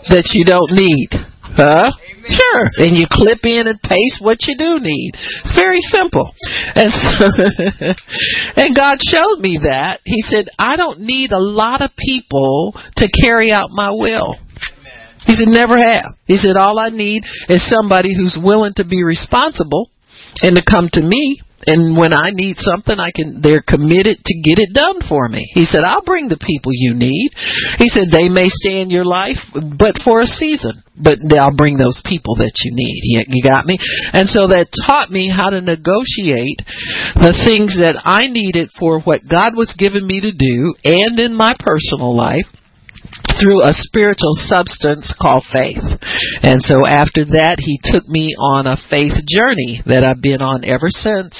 that 0.08 0.30
you 0.32 0.44
don't 0.44 0.72
need. 0.72 1.10
Huh? 1.42 1.92
Sure. 2.40 2.64
And 2.76 2.96
you 2.96 3.06
clip 3.10 3.44
in 3.44 3.66
and 3.66 3.80
paste 3.82 4.20
what 4.20 4.38
you 4.46 4.56
do 4.56 4.78
need. 4.80 5.12
Very 5.54 5.80
simple. 5.80 6.32
And 6.74 6.92
so, 6.92 7.26
and 8.60 8.74
God 8.74 8.98
showed 9.00 9.40
me 9.40 9.60
that. 9.64 10.00
He 10.04 10.22
said, 10.22 10.46
I 10.58 10.76
don't 10.76 11.00
need 11.00 11.32
a 11.32 11.38
lot 11.38 11.80
of 11.80 11.90
people 11.96 12.74
to 12.96 13.08
carry 13.24 13.52
out 13.52 13.70
my 13.70 13.90
will. 13.90 14.36
He 15.26 15.34
said, 15.34 15.48
never 15.48 15.76
have. 15.76 16.16
He 16.26 16.36
said, 16.36 16.56
all 16.56 16.78
I 16.78 16.88
need 16.88 17.24
is 17.48 17.68
somebody 17.68 18.16
who's 18.16 18.38
willing 18.42 18.72
to 18.76 18.84
be 18.84 19.04
responsible 19.04 19.90
and 20.42 20.56
to 20.56 20.62
come 20.68 20.88
to 20.92 21.02
me 21.02 21.42
and 21.66 21.96
when 21.96 22.12
I 22.14 22.30
need 22.32 22.56
something, 22.58 22.98
I 22.98 23.10
can. 23.14 23.40
They're 23.40 23.62
committed 23.62 24.18
to 24.24 24.40
get 24.42 24.58
it 24.58 24.72
done 24.72 25.00
for 25.08 25.28
me. 25.28 25.46
He 25.54 25.64
said, 25.64 25.82
"I'll 25.84 26.02
bring 26.02 26.28
the 26.28 26.38
people 26.38 26.72
you 26.72 26.94
need." 26.94 27.30
He 27.78 27.88
said, 27.88 28.10
"They 28.10 28.28
may 28.28 28.48
stay 28.48 28.80
in 28.80 28.90
your 28.90 29.04
life, 29.04 29.38
but 29.54 30.00
for 30.02 30.20
a 30.20 30.26
season. 30.26 30.82
But 30.96 31.18
I'll 31.38 31.56
bring 31.56 31.76
those 31.76 32.00
people 32.04 32.36
that 32.36 32.52
you 32.64 32.72
need." 32.74 33.26
You 33.28 33.42
got 33.42 33.66
me? 33.66 33.78
And 34.12 34.28
so 34.28 34.46
that 34.48 34.68
taught 34.86 35.10
me 35.10 35.28
how 35.28 35.50
to 35.50 35.60
negotiate 35.60 36.60
the 37.16 37.32
things 37.44 37.78
that 37.78 38.00
I 38.04 38.26
needed 38.26 38.70
for 38.78 39.00
what 39.00 39.26
God 39.28 39.56
was 39.56 39.72
giving 39.78 40.06
me 40.06 40.20
to 40.20 40.32
do, 40.32 40.74
and 40.84 41.18
in 41.18 41.34
my 41.34 41.52
personal 41.58 42.14
life 42.14 42.46
through 43.40 43.64
a 43.64 43.72
spiritual 43.72 44.36
substance 44.36 45.08
called 45.16 45.44
faith. 45.48 45.80
And 46.44 46.60
so 46.60 46.84
after 46.86 47.24
that, 47.32 47.56
he 47.58 47.80
took 47.82 48.06
me 48.06 48.36
on 48.36 48.68
a 48.68 48.76
faith 48.92 49.16
journey 49.24 49.80
that 49.86 50.04
I've 50.04 50.20
been 50.20 50.44
on 50.44 50.64
ever 50.64 50.92
since. 50.92 51.34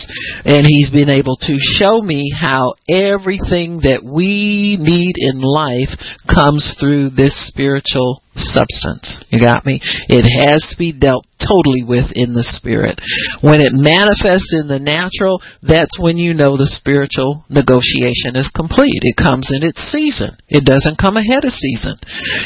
And 0.45 0.65
he's 0.65 0.89
been 0.91 1.13
able 1.13 1.37
to 1.45 1.55
show 1.61 2.01
me 2.01 2.33
how 2.33 2.75
everything 2.89 3.85
that 3.85 4.01
we 4.01 4.81
need 4.81 5.15
in 5.21 5.45
life 5.45 5.93
comes 6.25 6.75
through 6.81 7.11
this 7.11 7.37
spiritual 7.53 8.23
substance. 8.41 9.23
You 9.31 9.41
got 9.41 9.65
me? 9.65 9.81
It 10.09 10.25
has 10.25 10.65
to 10.73 10.77
be 10.79 10.93
dealt 10.93 11.27
totally 11.41 11.83
with 11.83 12.13
in 12.13 12.37
the 12.37 12.45
spirit. 12.45 13.01
When 13.41 13.65
it 13.65 13.73
manifests 13.73 14.53
in 14.53 14.69
the 14.69 14.81
natural, 14.81 15.41
that's 15.65 15.97
when 15.97 16.21
you 16.21 16.37
know 16.37 16.61
the 16.61 16.69
spiritual 16.69 17.49
negotiation 17.49 18.37
is 18.37 18.53
complete. 18.53 19.01
It 19.03 19.17
comes 19.17 19.49
in 19.49 19.65
its 19.65 19.81
season. 19.89 20.37
It 20.53 20.69
doesn't 20.69 21.01
come 21.01 21.17
ahead 21.17 21.49
of 21.49 21.57
season. 21.57 21.97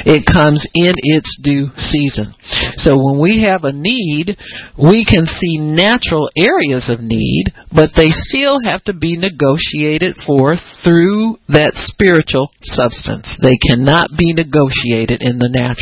It 0.06 0.22
comes 0.24 0.62
in 0.74 0.94
its 1.02 1.30
due 1.42 1.74
season. 1.76 2.34
So 2.78 2.94
when 2.94 3.18
we 3.18 3.42
have 3.42 3.66
a 3.66 3.74
need, 3.74 4.38
we 4.78 5.02
can 5.02 5.26
see 5.26 5.58
natural 5.58 6.30
areas 6.38 6.86
of 6.86 7.02
need, 7.02 7.50
but 7.74 7.98
they 7.98 8.14
still 8.14 8.62
have 8.62 8.86
to 8.86 8.94
be 8.94 9.18
negotiated 9.18 10.22
for 10.22 10.54
through 10.86 11.42
that 11.50 11.74
spiritual 11.74 12.54
substance. 12.62 13.40
They 13.42 13.58
cannot 13.58 14.14
be 14.14 14.32
negotiated 14.32 15.18
in 15.20 15.42
the 15.42 15.50
natural. 15.50 15.74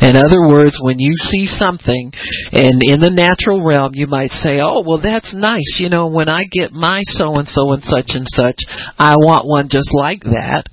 In 0.00 0.16
other 0.16 0.46
words, 0.48 0.78
when 0.82 0.98
you 0.98 1.14
see 1.16 1.46
something 1.46 2.12
and 2.52 2.80
in 2.82 3.00
the 3.00 3.12
natural 3.12 3.64
realm, 3.64 3.92
you 3.94 4.06
might 4.06 4.30
say, 4.30 4.60
oh, 4.62 4.82
well, 4.86 5.00
that's 5.00 5.34
nice. 5.34 5.78
You 5.78 5.88
know, 5.88 6.06
when 6.08 6.28
I 6.28 6.44
get 6.50 6.72
my 6.72 7.02
so 7.04 7.36
and 7.36 7.48
so 7.48 7.72
and 7.72 7.82
such 7.82 8.14
and 8.14 8.26
such, 8.28 8.60
I 8.98 9.14
want 9.16 9.46
one 9.46 9.68
just 9.68 9.90
like 9.92 10.22
that. 10.24 10.66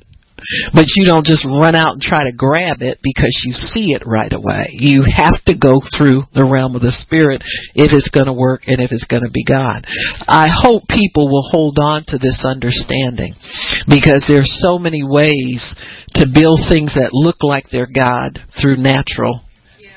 But 0.74 0.86
you 0.96 1.06
don't 1.06 1.26
just 1.26 1.46
run 1.46 1.76
out 1.76 1.94
and 1.94 2.02
try 2.02 2.26
to 2.26 2.36
grab 2.36 2.82
it 2.82 3.00
because 3.02 3.34
you 3.46 3.54
see 3.54 3.94
it 3.94 4.04
right 4.06 4.32
away. 4.32 4.70
You 4.72 5.04
have 5.04 5.44
to 5.46 5.58
go 5.58 5.82
through 5.96 6.24
the 6.34 6.46
realm 6.46 6.76
of 6.76 6.82
the 6.82 6.92
Spirit 6.92 7.42
if 7.74 7.94
it's 7.94 8.10
going 8.10 8.28
to 8.28 8.34
work 8.34 8.68
and 8.68 8.82
if 8.82 8.92
it's 8.92 9.08
going 9.08 9.24
to 9.24 9.32
be 9.32 9.44
God. 9.44 9.86
I 10.28 10.48
hope 10.52 10.84
people 10.90 11.28
will 11.30 11.48
hold 11.50 11.78
on 11.80 12.04
to 12.08 12.18
this 12.18 12.44
understanding 12.46 13.34
because 13.88 14.26
there's 14.28 14.52
so 14.62 14.78
many 14.78 15.04
ways 15.04 15.62
to 16.20 16.28
build 16.28 16.60
things 16.68 16.96
that 16.96 17.14
look 17.14 17.44
like 17.44 17.66
they're 17.72 17.90
God 17.92 18.40
through 18.60 18.78
natural 18.78 19.45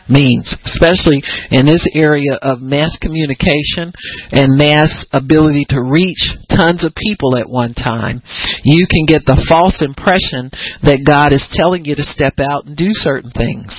means, 0.09 0.49
especially 0.65 1.23
in 1.53 1.65
this 1.65 1.85
area 1.95 2.37
of 2.41 2.61
mass 2.61 2.97
communication 3.01 3.93
and 4.33 4.59
mass 4.59 5.07
ability 5.13 5.65
to 5.69 5.81
reach 5.81 6.37
tons 6.49 6.85
of 6.85 6.97
people 6.97 7.37
at 7.37 7.49
one 7.49 7.73
time. 7.73 8.21
You 8.65 8.89
can 8.89 9.07
get 9.07 9.23
the 9.25 9.39
false 9.47 9.85
impression 9.85 10.51
that 10.83 11.07
God 11.07 11.33
is 11.33 11.47
telling 11.53 11.85
you 11.85 11.95
to 11.95 12.03
step 12.03 12.41
out 12.41 12.67
and 12.67 12.77
do 12.77 12.91
certain 12.93 13.31
things. 13.31 13.71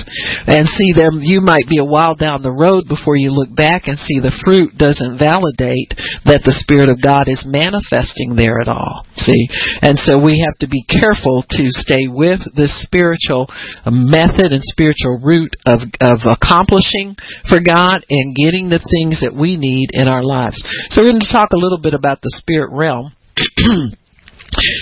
And 0.47 0.69
see 0.69 0.93
there 0.93 1.11
you 1.11 1.41
might 1.41 1.67
be 1.67 1.81
a 1.81 1.87
while 1.87 2.15
down 2.15 2.41
the 2.41 2.55
road 2.55 2.85
before 2.87 3.17
you 3.17 3.33
look 3.33 3.51
back 3.51 3.89
and 3.89 3.99
see 3.99 4.21
the 4.21 4.35
fruit 4.45 4.77
doesn't 4.77 5.19
validate 5.19 5.97
that 6.23 6.45
the 6.45 6.55
spirit 6.55 6.87
of 6.87 7.01
God 7.01 7.27
is 7.27 7.43
manifesting 7.43 8.37
there 8.37 8.61
at 8.61 8.69
all. 8.69 9.05
See? 9.17 9.49
And 9.81 9.97
so 9.99 10.21
we 10.21 10.45
have 10.45 10.57
to 10.61 10.69
be 10.69 10.85
careful 10.87 11.43
to 11.57 11.65
stay 11.75 12.07
with 12.07 12.39
the 12.55 12.69
spiritual 12.85 13.49
method 13.89 14.53
and 14.55 14.63
spiritual 14.63 15.19
root 15.19 15.51
of 15.65 15.83
of 15.99 16.18
of 16.19 16.27
accomplishing 16.27 17.15
for 17.47 17.63
God 17.63 18.03
and 18.09 18.35
getting 18.35 18.67
the 18.69 18.83
things 18.83 19.23
that 19.23 19.35
we 19.35 19.55
need 19.55 19.89
in 19.93 20.07
our 20.07 20.23
lives. 20.23 20.59
So 20.91 21.01
we're 21.01 21.15
going 21.15 21.23
to 21.23 21.31
talk 21.31 21.51
a 21.51 21.61
little 21.61 21.79
bit 21.81 21.93
about 21.93 22.21
the 22.21 22.33
spirit 22.35 22.75
realm. 22.75 23.15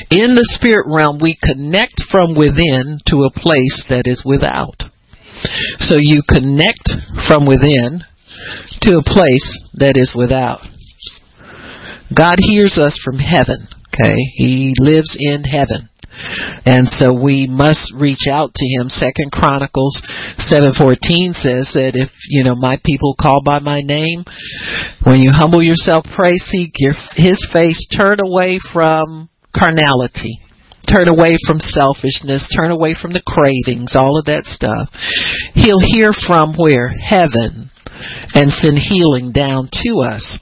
in 0.10 0.34
the 0.34 0.50
spirit 0.58 0.90
realm, 0.90 1.20
we 1.22 1.38
connect 1.38 2.02
from 2.10 2.34
within 2.34 3.00
to 3.08 3.30
a 3.30 3.34
place 3.34 3.86
that 3.90 4.10
is 4.10 4.24
without. 4.26 4.90
So 5.86 6.02
you 6.02 6.26
connect 6.26 6.90
from 7.30 7.46
within 7.46 8.02
to 8.82 8.98
a 8.98 9.06
place 9.06 9.48
that 9.78 9.94
is 9.96 10.14
without. 10.18 10.66
God 12.16 12.40
hears 12.42 12.78
us 12.78 12.98
from 13.04 13.20
heaven. 13.20 13.68
Okay, 13.94 14.18
He 14.36 14.74
lives 14.80 15.18
in 15.20 15.44
heaven. 15.44 15.90
And 16.66 16.88
so 16.88 17.14
we 17.14 17.48
must 17.48 17.94
reach 17.96 18.28
out 18.30 18.52
to 18.54 18.66
him. 18.66 18.90
Second 18.90 19.32
Chronicles 19.32 20.02
7:14 20.38 21.34
says 21.34 21.72
that 21.74 21.92
if, 21.96 22.12
you 22.30 22.44
know, 22.44 22.56
my 22.56 22.80
people 22.84 23.16
call 23.20 23.42
by 23.44 23.60
my 23.60 23.82
name, 23.82 24.26
when 25.04 25.22
you 25.22 25.32
humble 25.32 25.64
yourself, 25.64 26.06
pray, 26.16 26.36
seek 26.38 26.72
your, 26.78 26.94
his 27.16 27.46
face, 27.52 27.88
turn 27.96 28.20
away 28.20 28.60
from 28.74 29.30
carnality. 29.56 30.40
Turn 30.88 31.10
away 31.10 31.36
from 31.46 31.60
selfishness, 31.60 32.48
turn 32.56 32.72
away 32.72 32.96
from 32.96 33.12
the 33.12 33.22
cravings, 33.28 33.94
all 33.94 34.18
of 34.18 34.26
that 34.26 34.46
stuff. 34.46 34.88
He'll 35.54 35.84
hear 35.84 36.12
from 36.14 36.56
where? 36.56 36.88
Heaven 36.88 37.72
and 38.34 38.52
send 38.52 38.78
healing 38.78 39.32
down 39.32 39.70
to 39.72 40.00
us. 40.00 40.38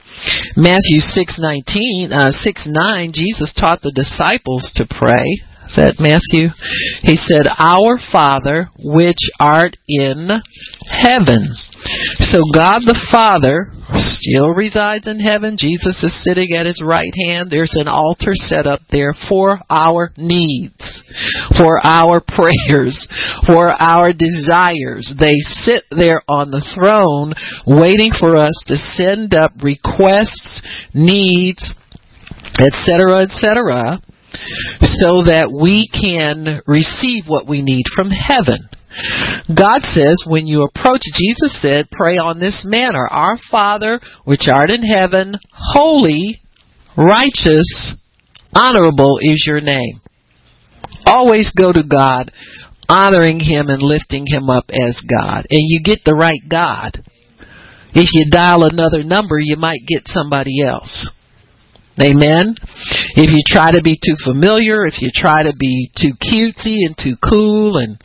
Matthew 0.56 1.00
6:19 1.00 2.12
uh 2.12 2.32
6:9 2.32 3.12
Jesus 3.14 3.54
taught 3.54 3.82
the 3.82 3.96
disciples 3.96 4.72
to 4.76 4.86
pray 4.86 5.26
is 5.68 5.76
that 5.82 5.98
Matthew? 5.98 6.54
He 7.02 7.18
said, 7.18 7.50
Our 7.58 7.98
Father 7.98 8.70
which 8.78 9.34
art 9.40 9.78
in 9.90 10.30
heaven. 10.86 11.58
So 12.30 12.46
God 12.54 12.86
the 12.86 12.98
Father 13.10 13.74
still 13.98 14.54
resides 14.54 15.08
in 15.08 15.20
heaven. 15.20 15.58
Jesus 15.58 16.02
is 16.06 16.14
sitting 16.22 16.54
at 16.54 16.66
his 16.66 16.82
right 16.86 17.14
hand. 17.28 17.50
There's 17.50 17.74
an 17.74 17.88
altar 17.88 18.34
set 18.34 18.66
up 18.66 18.82
there 18.92 19.14
for 19.28 19.58
our 19.70 20.14
needs, 20.18 21.02
for 21.58 21.82
our 21.82 22.22
prayers, 22.36 23.02
for 23.46 23.70
our 23.74 24.14
desires. 24.14 25.14
They 25.18 25.38
sit 25.66 25.82
there 25.90 26.22
on 26.30 26.52
the 26.52 26.66
throne 26.78 27.34
waiting 27.66 28.14
for 28.14 28.38
us 28.38 28.54
to 28.68 28.78
send 28.78 29.34
up 29.34 29.52
requests, 29.62 30.62
needs, 30.94 31.74
etc., 32.62 33.26
etc 33.26 34.02
so 34.82 35.24
that 35.26 35.52
we 35.52 35.90
can 35.92 36.62
receive 36.68 37.26
what 37.28 37.48
we 37.48 37.62
need 37.62 37.86
from 37.96 38.10
heaven. 38.10 38.70
God 39.50 39.84
says 39.84 40.24
when 40.26 40.48
you 40.48 40.64
approach, 40.64 41.02
Jesus 41.14 41.60
said, 41.62 41.86
pray 41.92 42.16
on 42.16 42.40
this 42.40 42.64
manner. 42.66 43.06
Our 43.08 43.38
Father, 43.52 44.00
which 44.24 44.48
art 44.52 44.70
in 44.70 44.84
heaven, 44.84 45.36
holy, 45.52 46.40
righteous, 46.96 47.96
honorable 48.54 49.20
is 49.22 49.44
your 49.46 49.62
name. 49.62 50.00
Always 51.06 51.52
go 51.52 51.74
to 51.74 51.84
God 51.84 52.32
honoring 52.88 53.40
him 53.40 53.68
and 53.68 53.82
lifting 53.82 54.26
him 54.28 54.50
up 54.50 54.66
as 54.70 55.02
God. 55.10 55.48
And 55.50 55.62
you 55.64 55.82
get 55.84 56.00
the 56.06 56.16
right 56.16 56.42
God. 56.50 57.04
If 57.94 58.10
you 58.14 58.30
dial 58.32 58.64
another 58.64 59.04
number, 59.04 59.38
you 59.40 59.56
might 59.58 59.80
get 59.88 60.08
somebody 60.08 60.62
else. 60.62 61.12
Amen. 62.02 62.56
If 63.16 63.32
you 63.32 63.42
try 63.48 63.72
to 63.72 63.82
be 63.82 63.96
too 63.96 64.16
familiar, 64.24 64.86
if 64.86 65.02
you 65.02 65.10
try 65.14 65.44
to 65.44 65.54
be 65.58 65.92
too 65.96 66.12
cutesy 66.20 66.84
and 66.84 66.96
too 66.98 67.16
cool 67.24 67.78
and 67.78 67.98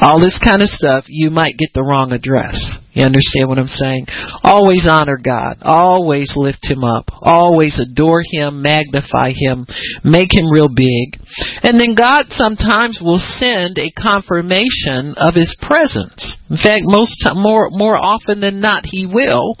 all 0.00 0.20
this 0.20 0.38
kind 0.42 0.62
of 0.62 0.68
stuff, 0.68 1.06
you 1.08 1.30
might 1.30 1.58
get 1.58 1.70
the 1.74 1.82
wrong 1.82 2.12
address. 2.12 2.54
You 2.96 3.04
understand 3.04 3.52
what 3.52 3.60
I'm 3.60 3.68
saying? 3.68 4.06
Always 4.42 4.88
honor 4.88 5.20
God. 5.22 5.60
Always 5.60 6.32
lift 6.34 6.64
Him 6.64 6.82
up. 6.82 7.04
Always 7.20 7.76
adore 7.76 8.22
Him, 8.24 8.62
magnify 8.62 9.36
Him, 9.36 9.68
make 10.00 10.32
Him 10.32 10.48
real 10.48 10.72
big. 10.72 11.20
And 11.60 11.76
then 11.76 11.92
God 11.92 12.32
sometimes 12.32 12.96
will 13.04 13.20
send 13.20 13.76
a 13.76 13.92
confirmation 13.92 15.12
of 15.20 15.36
His 15.36 15.52
presence. 15.60 16.40
In 16.48 16.56
fact, 16.56 16.88
most 16.88 17.20
more 17.36 17.68
more 17.68 18.00
often 18.00 18.40
than 18.40 18.64
not, 18.64 18.88
He 18.88 19.04
will. 19.04 19.60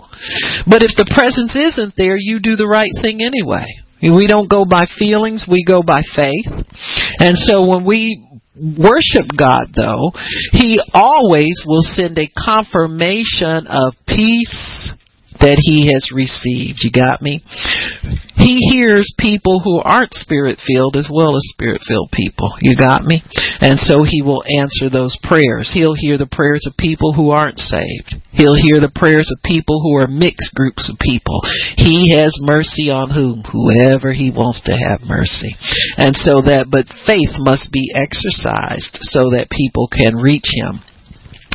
But 0.64 0.80
if 0.80 0.96
the 0.96 1.12
presence 1.12 1.52
isn't 1.52 1.92
there, 2.00 2.16
you 2.16 2.40
do 2.40 2.56
the 2.56 2.66
right 2.66 2.90
thing 3.04 3.20
anyway. 3.20 3.68
We 4.00 4.28
don't 4.28 4.48
go 4.48 4.64
by 4.64 4.86
feelings, 4.98 5.44
we 5.48 5.64
go 5.64 5.82
by 5.82 6.00
faith. 6.14 6.48
And 7.20 7.36
so 7.36 7.68
when 7.68 7.84
we 7.84 8.25
worship 8.56 9.28
God 9.36 9.68
though, 9.74 10.12
He 10.52 10.80
always 10.92 11.62
will 11.66 11.82
send 11.82 12.18
a 12.18 12.30
confirmation 12.36 13.66
of 13.68 13.94
peace 14.06 14.92
that 15.40 15.58
He 15.60 15.92
has 15.92 16.10
received. 16.14 16.80
You 16.82 16.92
got 16.92 17.22
me? 17.22 17.42
He 18.36 18.60
hears 18.70 19.08
people 19.18 19.60
who 19.64 19.80
aren't 19.80 20.12
spirit 20.12 20.60
filled 20.60 20.94
as 20.96 21.08
well 21.10 21.34
as 21.34 21.50
spirit 21.50 21.80
filled 21.88 22.12
people. 22.12 22.52
You 22.60 22.76
got 22.76 23.02
me? 23.02 23.24
And 23.60 23.80
so 23.80 24.04
he 24.04 24.20
will 24.20 24.44
answer 24.60 24.92
those 24.92 25.16
prayers. 25.24 25.72
He'll 25.72 25.96
hear 25.96 26.20
the 26.20 26.30
prayers 26.30 26.68
of 26.68 26.76
people 26.76 27.16
who 27.16 27.30
aren't 27.30 27.58
saved. 27.58 28.20
He'll 28.36 28.54
hear 28.54 28.78
the 28.78 28.92
prayers 28.94 29.32
of 29.32 29.40
people 29.42 29.80
who 29.80 29.96
are 29.96 30.06
mixed 30.06 30.54
groups 30.54 30.86
of 30.92 31.00
people. 31.00 31.40
He 31.80 32.12
has 32.12 32.36
mercy 32.38 32.92
on 32.92 33.08
whom? 33.08 33.40
Whoever 33.40 34.12
he 34.12 34.28
wants 34.28 34.60
to 34.68 34.76
have 34.76 35.08
mercy. 35.08 35.56
And 35.96 36.14
so 36.14 36.44
that, 36.44 36.68
but 36.68 36.86
faith 37.08 37.40
must 37.40 37.72
be 37.72 37.90
exercised 37.96 39.00
so 39.08 39.32
that 39.32 39.48
people 39.48 39.88
can 39.88 40.20
reach 40.20 40.46
him. 40.52 40.84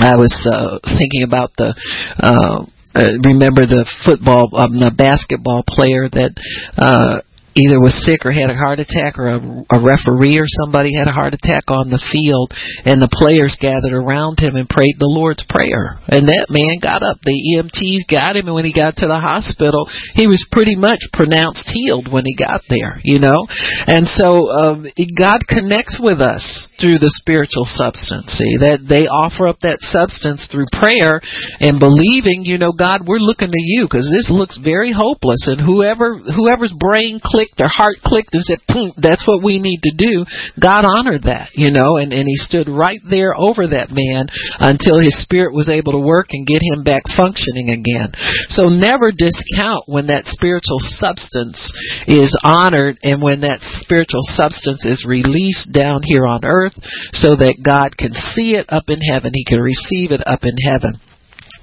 I 0.01 0.17
was 0.17 0.33
uh, 0.49 0.81
thinking 0.97 1.21
about 1.21 1.53
the 1.61 1.77
uh, 2.17 2.65
uh, 2.93 3.17
remember 3.23 3.65
the 3.65 3.87
football, 4.05 4.49
um, 4.55 4.79
the 4.79 4.91
basketball 4.95 5.63
player 5.67 6.09
that 6.11 6.35
uh, 6.77 7.21
either 7.55 7.79
was 7.79 7.95
sick 8.05 8.25
or 8.25 8.31
had 8.31 8.49
a 8.49 8.57
heart 8.57 8.79
attack 8.79 9.19
or 9.19 9.27
a, 9.27 9.39
a 9.39 9.79
referee 9.79 10.39
or 10.39 10.47
somebody 10.63 10.95
had 10.95 11.07
a 11.07 11.15
heart 11.15 11.33
attack 11.33 11.67
on 11.67 11.91
the 11.91 12.01
field 12.11 12.51
and 12.87 13.03
the 13.03 13.11
players 13.11 13.59
gathered 13.59 13.95
around 13.95 14.39
him 14.39 14.55
and 14.55 14.69
prayed 14.69 14.95
the 14.99 15.09
Lord's 15.09 15.43
prayer. 15.47 15.99
And 16.07 16.31
that 16.31 16.47
man 16.47 16.79
got 16.79 17.03
up. 17.03 17.19
The 17.23 17.35
EMTs 17.35 18.07
got 18.07 18.39
him 18.39 18.47
and 18.47 18.55
when 18.55 18.67
he 18.67 18.73
got 18.73 18.99
to 19.03 19.07
the 19.07 19.19
hospital, 19.19 19.89
he 20.15 20.27
was 20.27 20.47
pretty 20.51 20.75
much 20.75 21.03
pronounced 21.11 21.67
healed 21.67 22.07
when 22.07 22.23
he 22.23 22.35
got 22.35 22.63
there, 22.69 23.03
you 23.03 23.19
know? 23.19 23.43
And 23.87 24.07
so, 24.07 24.47
um, 24.47 24.87
God 25.17 25.43
connects 25.47 25.99
with 25.99 26.23
us 26.23 26.43
through 26.79 26.97
the 26.97 27.11
spiritual 27.21 27.67
substance. 27.67 28.31
See, 28.37 28.57
that 28.63 28.87
they 28.87 29.05
offer 29.05 29.45
up 29.45 29.61
that 29.61 29.83
substance 29.85 30.47
through 30.49 30.71
prayer 30.73 31.21
and 31.59 31.77
believing, 31.77 32.47
you 32.47 32.57
know, 32.57 32.73
God, 32.73 33.05
we're 33.05 33.21
looking 33.21 33.51
to 33.51 33.61
you 33.61 33.85
because 33.85 34.07
this 34.09 34.31
looks 34.31 34.57
very 34.57 34.89
hopeless 34.89 35.45
and 35.45 35.61
whoever, 35.61 36.17
whoever's 36.17 36.73
brain 36.73 37.19
clicks 37.21 37.40
clicked, 37.41 37.57
their 37.57 37.71
heart 37.71 37.97
clicked 38.05 38.33
and 38.33 38.43
said, 38.45 38.61
that's 39.01 39.25
what 39.25 39.43
we 39.43 39.57
need 39.57 39.81
to 39.83 39.93
do. 39.97 40.25
God 40.61 40.85
honored 40.85 41.23
that, 41.23 41.49
you 41.53 41.71
know, 41.71 41.97
and, 41.97 42.13
and 42.13 42.29
he 42.29 42.37
stood 42.37 42.69
right 42.69 43.01
there 43.09 43.33
over 43.33 43.65
that 43.67 43.89
man 43.89 44.29
until 44.61 45.01
his 45.01 45.17
spirit 45.21 45.53
was 45.53 45.69
able 45.69 45.93
to 45.93 46.05
work 46.05 46.27
and 46.31 46.45
get 46.45 46.61
him 46.61 46.83
back 46.83 47.01
functioning 47.17 47.73
again. 47.73 48.13
So 48.53 48.69
never 48.69 49.09
discount 49.09 49.89
when 49.89 50.07
that 50.07 50.29
spiritual 50.29 50.79
substance 50.79 51.57
is 52.05 52.37
honored 52.43 53.01
and 53.01 53.21
when 53.21 53.41
that 53.41 53.65
spiritual 53.81 54.23
substance 54.37 54.85
is 54.85 55.05
released 55.07 55.73
down 55.73 56.01
here 56.03 56.27
on 56.27 56.45
earth 56.45 56.77
so 57.13 57.35
that 57.41 57.61
God 57.63 57.97
can 57.97 58.13
see 58.13 58.53
it 58.53 58.69
up 58.69 58.85
in 58.87 59.01
heaven. 59.01 59.31
He 59.33 59.45
can 59.45 59.59
receive 59.59 60.11
it 60.11 60.21
up 60.25 60.43
in 60.43 60.55
heaven. 60.61 61.01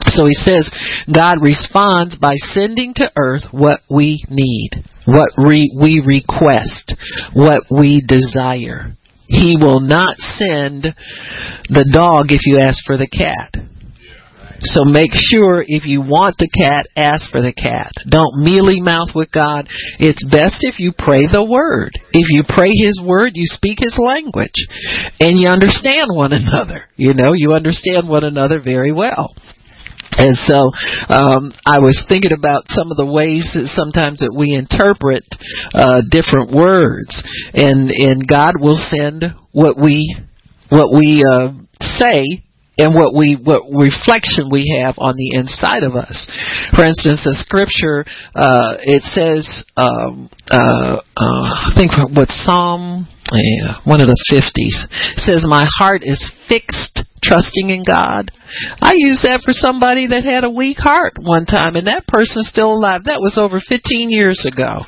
So 0.07 0.27
he 0.27 0.35
says, 0.35 0.71
God 1.13 1.43
responds 1.43 2.17
by 2.17 2.35
sending 2.55 2.95
to 2.95 3.11
earth 3.17 3.51
what 3.51 3.81
we 3.91 4.23
need, 4.31 4.71
what 5.09 5.33
re- 5.41 5.73
we 5.73 6.05
request, 6.05 6.93
what 7.33 7.65
we 7.73 8.05
desire. 8.07 8.93
He 9.27 9.57
will 9.59 9.81
not 9.81 10.17
send 10.21 10.85
the 11.69 11.89
dog 11.93 12.29
if 12.29 12.45
you 12.45 12.61
ask 12.61 12.85
for 12.85 12.97
the 12.97 13.09
cat. 13.09 13.57
So 14.61 14.85
make 14.85 15.15
sure 15.15 15.63
if 15.65 15.87
you 15.87 16.03
want 16.03 16.35
the 16.39 16.51
cat, 16.51 16.91
ask 16.97 17.31
for 17.31 17.41
the 17.41 17.55
cat. 17.55 17.93
Don't 18.09 18.43
mealy 18.43 18.81
mouth 18.81 19.15
with 19.15 19.31
God. 19.31 19.71
It's 20.03 20.25
best 20.27 20.67
if 20.67 20.81
you 20.81 20.93
pray 20.93 21.31
the 21.31 21.47
word. 21.47 21.95
If 22.11 22.29
you 22.35 22.43
pray 22.43 22.75
His 22.75 23.01
word, 23.01 23.33
you 23.35 23.47
speak 23.47 23.79
His 23.81 23.97
language. 23.97 24.59
And 25.21 25.39
you 25.39 25.49
understand 25.49 26.11
one 26.11 26.33
another. 26.37 26.91
You 26.97 27.15
know, 27.15 27.31
you 27.33 27.53
understand 27.55 28.09
one 28.09 28.25
another 28.25 28.61
very 28.61 28.93
well. 28.93 29.33
And 30.19 30.35
so 30.35 30.75
um, 31.09 31.55
I 31.65 31.79
was 31.79 32.05
thinking 32.09 32.35
about 32.35 32.67
some 32.67 32.91
of 32.91 32.99
the 32.99 33.07
ways 33.07 33.55
that 33.55 33.71
sometimes 33.71 34.21
that 34.21 34.35
we 34.35 34.59
interpret 34.59 35.23
uh, 35.73 36.03
different 36.11 36.51
words, 36.51 37.15
and 37.55 37.91
and 37.91 38.27
God 38.27 38.59
will 38.59 38.79
send 38.79 39.25
what 39.53 39.79
we 39.79 40.11
what 40.69 40.91
we 40.91 41.23
uh, 41.23 41.55
say 41.81 42.43
and 42.79 42.95
what 42.95 43.15
we 43.15 43.39
what 43.39 43.67
reflection 43.71 44.51
we 44.51 44.79
have 44.83 44.95
on 44.99 45.15
the 45.19 45.39
inside 45.39 45.83
of 45.83 45.95
us. 45.95 46.27
For 46.75 46.85
instance, 46.85 47.23
the 47.27 47.35
scripture 47.39 48.07
uh, 48.35 48.79
it 48.83 49.03
says 49.03 49.47
um, 49.77 50.31
uh, 50.51 50.99
uh, 51.15 51.47
I 51.63 51.73
think 51.75 51.95
what 52.15 52.31
Psalm 52.31 53.07
yeah, 53.31 53.85
one 53.85 54.01
of 54.01 54.09
the 54.09 54.19
fifties 54.31 54.87
says, 55.21 55.45
"My 55.47 55.69
heart 55.79 56.03
is 56.03 56.19
fixed 56.49 57.05
trusting 57.23 57.71
in 57.71 57.83
God. 57.83 58.31
I 58.81 58.95
used 58.97 59.23
that 59.23 59.43
for 59.45 59.53
somebody 59.53 60.07
that 60.09 60.25
had 60.25 60.45
a 60.45 60.51
weak 60.51 60.79
heart 60.79 61.15
one 61.21 61.45
time 61.45 61.77
and 61.77 61.87
that 61.87 62.07
person's 62.07 62.49
still 62.49 62.73
alive. 62.73 63.05
That 63.05 63.21
was 63.21 63.37
over 63.37 63.61
15 63.61 64.11
years 64.11 64.47
ago. 64.47 64.85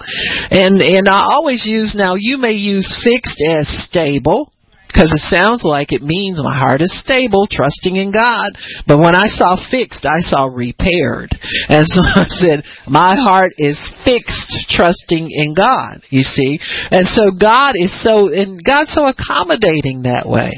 And 0.50 0.80
and 0.80 1.08
I 1.08 1.26
always 1.28 1.64
use 1.66 1.94
now 1.94 2.14
you 2.16 2.38
may 2.38 2.56
use 2.56 2.88
fixed 3.04 3.42
as 3.42 3.68
stable 3.84 4.52
because 4.90 5.14
it 5.14 5.22
sounds 5.30 5.62
like 5.62 5.92
it 5.92 6.02
means 6.02 6.42
my 6.42 6.56
heart 6.56 6.82
is 6.82 6.92
stable, 6.98 7.46
trusting 7.50 7.96
in 7.96 8.10
God. 8.10 8.50
But 8.86 8.98
when 8.98 9.14
I 9.14 9.30
saw 9.30 9.54
fixed, 9.70 10.04
I 10.04 10.20
saw 10.20 10.50
repaired. 10.50 11.30
And 11.68 11.86
so 11.86 12.02
I 12.20 12.26
said, 12.28 12.64
my 12.88 13.14
heart 13.14 13.54
is 13.56 13.78
fixed, 14.04 14.66
trusting 14.70 15.30
in 15.30 15.54
God, 15.54 16.02
you 16.10 16.22
see. 16.22 16.58
And 16.90 17.06
so 17.06 17.30
God 17.30 17.72
is 17.74 17.94
so, 18.02 18.28
and 18.32 18.58
God's 18.62 18.92
so 18.92 19.06
accommodating 19.06 20.02
that 20.04 20.26
way. 20.26 20.52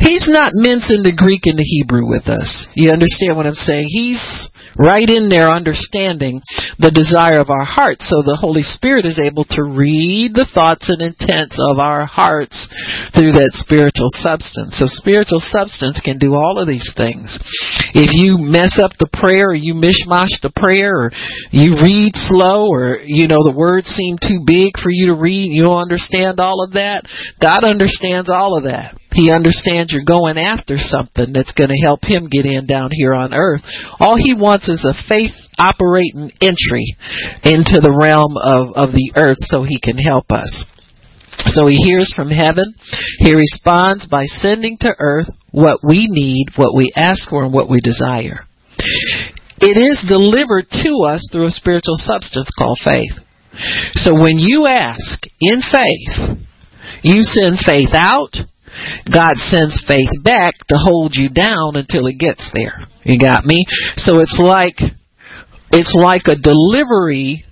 He's 0.00 0.28
not 0.28 0.52
mincing 0.54 1.06
the 1.06 1.16
Greek 1.16 1.46
and 1.46 1.58
the 1.58 1.64
Hebrew 1.64 2.08
with 2.08 2.26
us. 2.26 2.66
You 2.74 2.90
understand 2.90 3.36
what 3.36 3.46
I'm 3.46 3.54
saying? 3.54 3.86
He's 3.88 4.20
right 4.78 5.08
in 5.08 5.28
there 5.28 5.50
understanding 5.50 6.40
the 6.78 6.90
desire 6.90 7.40
of 7.40 7.50
our 7.50 7.64
hearts 7.64 8.08
so 8.08 8.22
the 8.22 8.38
Holy 8.38 8.62
Spirit 8.62 9.04
is 9.04 9.18
able 9.18 9.44
to 9.56 9.62
read 9.62 10.32
the 10.34 10.48
thoughts 10.48 10.88
and 10.88 11.02
intents 11.02 11.58
of 11.58 11.78
our 11.78 12.06
hearts 12.06 12.68
through 13.12 13.32
that 13.36 13.52
spiritual 13.54 14.08
substance. 14.20 14.78
So 14.78 14.86
spiritual 14.88 15.40
substance 15.40 16.00
can 16.00 16.18
do 16.18 16.34
all 16.34 16.58
of 16.58 16.68
these 16.68 16.92
things. 16.96 17.38
If 17.94 18.12
you 18.16 18.38
mess 18.38 18.78
up 18.80 18.96
the 18.98 19.10
prayer 19.12 19.52
or 19.52 19.58
you 19.58 19.74
mishmash 19.74 20.40
the 20.40 20.54
prayer 20.54 20.92
or 20.92 21.10
you 21.50 21.80
read 21.80 22.16
slow 22.16 22.68
or 22.68 23.00
you 23.04 23.28
know 23.28 23.44
the 23.44 23.56
words 23.56 23.88
seem 23.88 24.16
too 24.16 24.42
big 24.46 24.78
for 24.80 24.90
you 24.90 25.12
to 25.12 25.16
read, 25.18 25.52
you 25.52 25.62
don't 25.62 25.82
understand 25.82 26.40
all 26.40 26.64
of 26.64 26.72
that, 26.74 27.04
God 27.40 27.64
understands 27.64 28.30
all 28.30 28.56
of 28.56 28.64
that. 28.64 28.96
He 29.12 29.30
understands 29.30 29.92
you're 29.92 30.04
going 30.06 30.38
after 30.38 30.76
something 30.76 31.32
that's 31.32 31.52
going 31.52 31.70
to 31.70 31.84
help 31.84 32.00
him 32.02 32.28
get 32.30 32.46
in 32.46 32.66
down 32.66 32.88
here 32.92 33.14
on 33.14 33.34
earth. 33.34 33.62
All 34.00 34.16
he 34.16 34.34
wants 34.34 34.68
is 34.68 34.84
a 34.84 34.96
faith 35.08 35.32
operating 35.58 36.32
entry 36.40 36.96
into 37.44 37.80
the 37.80 37.92
realm 37.92 38.36
of, 38.40 38.74
of 38.74 38.92
the 38.92 39.12
earth 39.16 39.40
so 39.40 39.62
he 39.62 39.80
can 39.80 39.96
help 39.96 40.32
us. 40.32 40.50
So 41.52 41.66
he 41.66 41.76
hears 41.76 42.12
from 42.14 42.28
heaven. 42.28 42.74
He 43.18 43.34
responds 43.34 44.06
by 44.06 44.24
sending 44.24 44.76
to 44.80 44.94
earth 44.98 45.28
what 45.50 45.80
we 45.82 46.06
need, 46.08 46.46
what 46.56 46.74
we 46.74 46.92
ask 46.96 47.28
for, 47.28 47.44
and 47.44 47.52
what 47.52 47.70
we 47.70 47.80
desire. 47.80 48.44
It 49.60 49.78
is 49.78 50.04
delivered 50.08 50.66
to 50.82 50.92
us 51.06 51.28
through 51.30 51.46
a 51.46 51.50
spiritual 51.50 51.96
substance 51.96 52.50
called 52.58 52.78
faith. 52.84 53.12
So 53.94 54.14
when 54.14 54.38
you 54.38 54.66
ask 54.66 55.22
in 55.40 55.60
faith, 55.60 56.38
you 57.02 57.22
send 57.22 57.58
faith 57.64 57.92
out, 57.92 58.32
God 59.12 59.34
sends 59.36 59.84
faith 59.86 60.10
back 60.24 60.54
to 60.68 60.76
hold 60.76 61.12
you 61.14 61.28
down 61.28 61.76
until 61.76 62.06
it 62.06 62.18
gets 62.18 62.50
there. 62.54 62.86
You 63.04 63.18
got 63.18 63.44
me? 63.44 63.64
So 63.96 64.20
it's 64.20 64.38
like 64.38 64.78
it's 65.72 65.94
like 65.94 66.26
a 66.26 66.40
delivery 66.40 67.44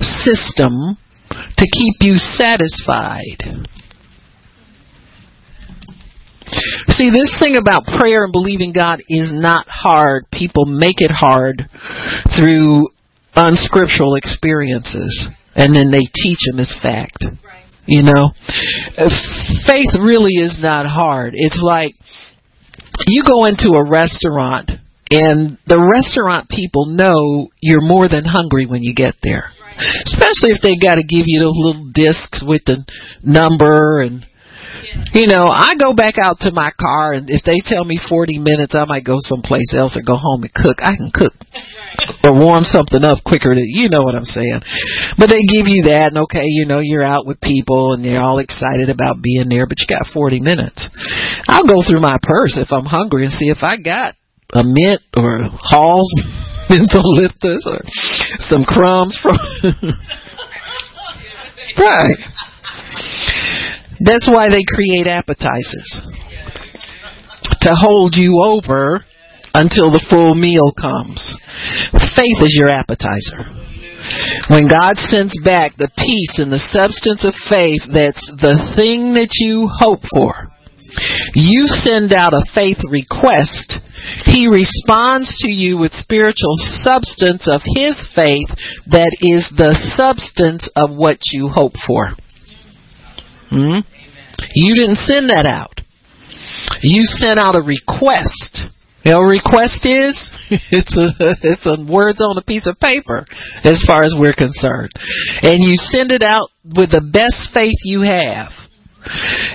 system 0.00 0.96
to 1.30 1.66
keep 1.72 1.94
you 2.00 2.16
satisfied. 2.16 3.68
See, 6.88 7.10
this 7.10 7.38
thing 7.40 7.56
about 7.56 7.86
prayer 7.98 8.24
and 8.24 8.32
believing 8.32 8.72
God 8.72 9.00
is 9.08 9.30
not 9.32 9.66
hard. 9.68 10.26
People 10.30 10.66
make 10.66 11.00
it 11.00 11.10
hard 11.10 11.68
through 12.36 12.88
unscriptural 13.34 14.16
experiences, 14.16 15.28
and 15.54 15.74
then 15.74 15.90
they 15.90 16.04
teach 16.14 16.38
them 16.50 16.60
as 16.60 16.76
fact. 16.82 17.24
You 17.86 18.02
know, 18.02 18.30
uh, 18.96 19.10
faith 19.66 19.90
really 19.98 20.38
is 20.38 20.58
not 20.62 20.86
hard. 20.86 21.34
It's 21.34 21.60
like 21.60 21.92
you 23.06 23.22
go 23.26 23.44
into 23.46 23.74
a 23.74 23.82
restaurant 23.82 24.70
and 25.10 25.58
the 25.66 25.82
restaurant 25.82 26.48
people 26.48 26.86
know 26.86 27.50
you're 27.60 27.82
more 27.82 28.08
than 28.08 28.24
hungry 28.24 28.66
when 28.66 28.82
you 28.82 28.94
get 28.94 29.14
there. 29.22 29.50
Especially 30.06 30.54
if 30.54 30.62
they 30.62 30.76
got 30.78 30.94
to 30.96 31.02
give 31.02 31.24
you 31.26 31.40
those 31.40 31.58
little 31.58 31.90
discs 31.92 32.44
with 32.46 32.62
the 32.66 32.84
number 33.22 34.00
and 34.00 34.26
you 35.12 35.26
know, 35.26 35.48
I 35.48 35.74
go 35.78 35.94
back 35.94 36.16
out 36.18 36.40
to 36.40 36.52
my 36.52 36.70
car 36.78 37.12
and 37.12 37.30
if 37.30 37.42
they 37.44 37.60
tell 37.64 37.84
me 37.84 37.98
40 37.98 38.38
minutes, 38.38 38.74
I 38.74 38.84
might 38.84 39.04
go 39.04 39.16
someplace 39.18 39.74
else 39.76 39.96
or 39.96 40.02
go 40.06 40.16
home 40.16 40.44
and 40.44 40.52
cook. 40.52 40.78
I 40.80 40.96
can 40.96 41.10
cook 41.12 41.32
or 42.24 42.32
warm 42.32 42.64
something 42.64 43.02
up 43.04 43.18
quicker 43.24 43.54
than 43.54 43.66
you 43.66 43.88
know 43.88 44.02
what 44.02 44.14
I'm 44.14 44.28
saying. 44.28 44.60
But 45.18 45.28
they 45.30 45.42
give 45.46 45.66
you 45.68 45.90
that 45.92 46.12
and 46.12 46.24
okay, 46.28 46.44
you 46.46 46.66
know, 46.66 46.80
you're 46.80 47.02
out 47.02 47.26
with 47.26 47.40
people 47.40 47.94
and 47.94 48.04
they're 48.04 48.22
all 48.22 48.38
excited 48.38 48.88
about 48.88 49.22
being 49.22 49.48
there, 49.48 49.66
but 49.66 49.78
you 49.80 49.86
got 49.86 50.12
40 50.12 50.40
minutes. 50.40 50.88
I'll 51.48 51.66
go 51.66 51.82
through 51.86 52.00
my 52.00 52.18
purse 52.22 52.56
if 52.56 52.72
I'm 52.72 52.86
hungry 52.86 53.24
and 53.24 53.32
see 53.32 53.48
if 53.48 53.62
I 53.62 53.76
got 53.76 54.14
a 54.52 54.62
mint 54.64 55.00
or 55.16 55.44
Halls 55.48 56.10
mentholyptus 56.70 57.64
or 57.66 57.80
some 58.48 58.64
crumbs 58.64 59.18
from 59.20 59.36
Right. 61.78 62.18
That's 64.00 64.28
why 64.28 64.50
they 64.50 64.62
create 64.66 65.06
appetizers. 65.06 66.00
To 67.62 67.70
hold 67.72 68.14
you 68.16 68.42
over 68.44 69.04
until 69.54 69.90
the 69.90 70.04
full 70.08 70.34
meal 70.34 70.72
comes. 70.72 71.20
Faith 72.16 72.40
is 72.42 72.56
your 72.56 72.68
appetizer. 72.68 73.44
When 74.50 74.66
God 74.66 74.98
sends 74.98 75.38
back 75.44 75.76
the 75.78 75.92
peace 75.94 76.42
and 76.42 76.50
the 76.50 76.58
substance 76.58 77.22
of 77.24 77.38
faith 77.48 77.86
that's 77.86 78.26
the 78.42 78.58
thing 78.74 79.14
that 79.14 79.30
you 79.38 79.70
hope 79.70 80.02
for, 80.10 80.50
you 81.34 81.66
send 81.66 82.12
out 82.12 82.34
a 82.34 82.44
faith 82.54 82.82
request. 82.90 83.78
He 84.26 84.48
responds 84.50 85.30
to 85.46 85.48
you 85.48 85.78
with 85.78 85.92
spiritual 85.94 86.58
substance 86.82 87.46
of 87.46 87.62
His 87.62 87.94
faith 88.14 88.50
that 88.90 89.14
is 89.22 89.46
the 89.54 89.78
substance 89.94 90.68
of 90.74 90.90
what 90.90 91.18
you 91.30 91.48
hope 91.48 91.78
for. 91.86 92.10
Hmm? 93.48 93.86
You 94.54 94.74
didn't 94.74 94.98
send 95.06 95.30
that 95.30 95.46
out. 95.46 95.80
You 96.82 97.04
sent 97.04 97.38
out 97.38 97.54
a 97.54 97.62
request 97.62 98.72
you 99.04 99.12
know, 99.12 99.20
request 99.20 99.82
is 99.82 100.14
it's 100.70 100.94
a 100.96 101.08
it's 101.42 101.66
a 101.66 101.82
words 101.90 102.20
on 102.20 102.38
a 102.38 102.42
piece 102.42 102.66
of 102.66 102.78
paper 102.78 103.24
as 103.64 103.82
far 103.86 104.04
as 104.04 104.14
we're 104.18 104.36
concerned, 104.36 104.92
and 105.42 105.58
you 105.62 105.74
send 105.76 106.12
it 106.12 106.22
out 106.22 106.50
with 106.64 106.90
the 106.90 107.02
best 107.02 107.50
faith 107.52 107.78
you 107.84 108.02
have. 108.02 108.52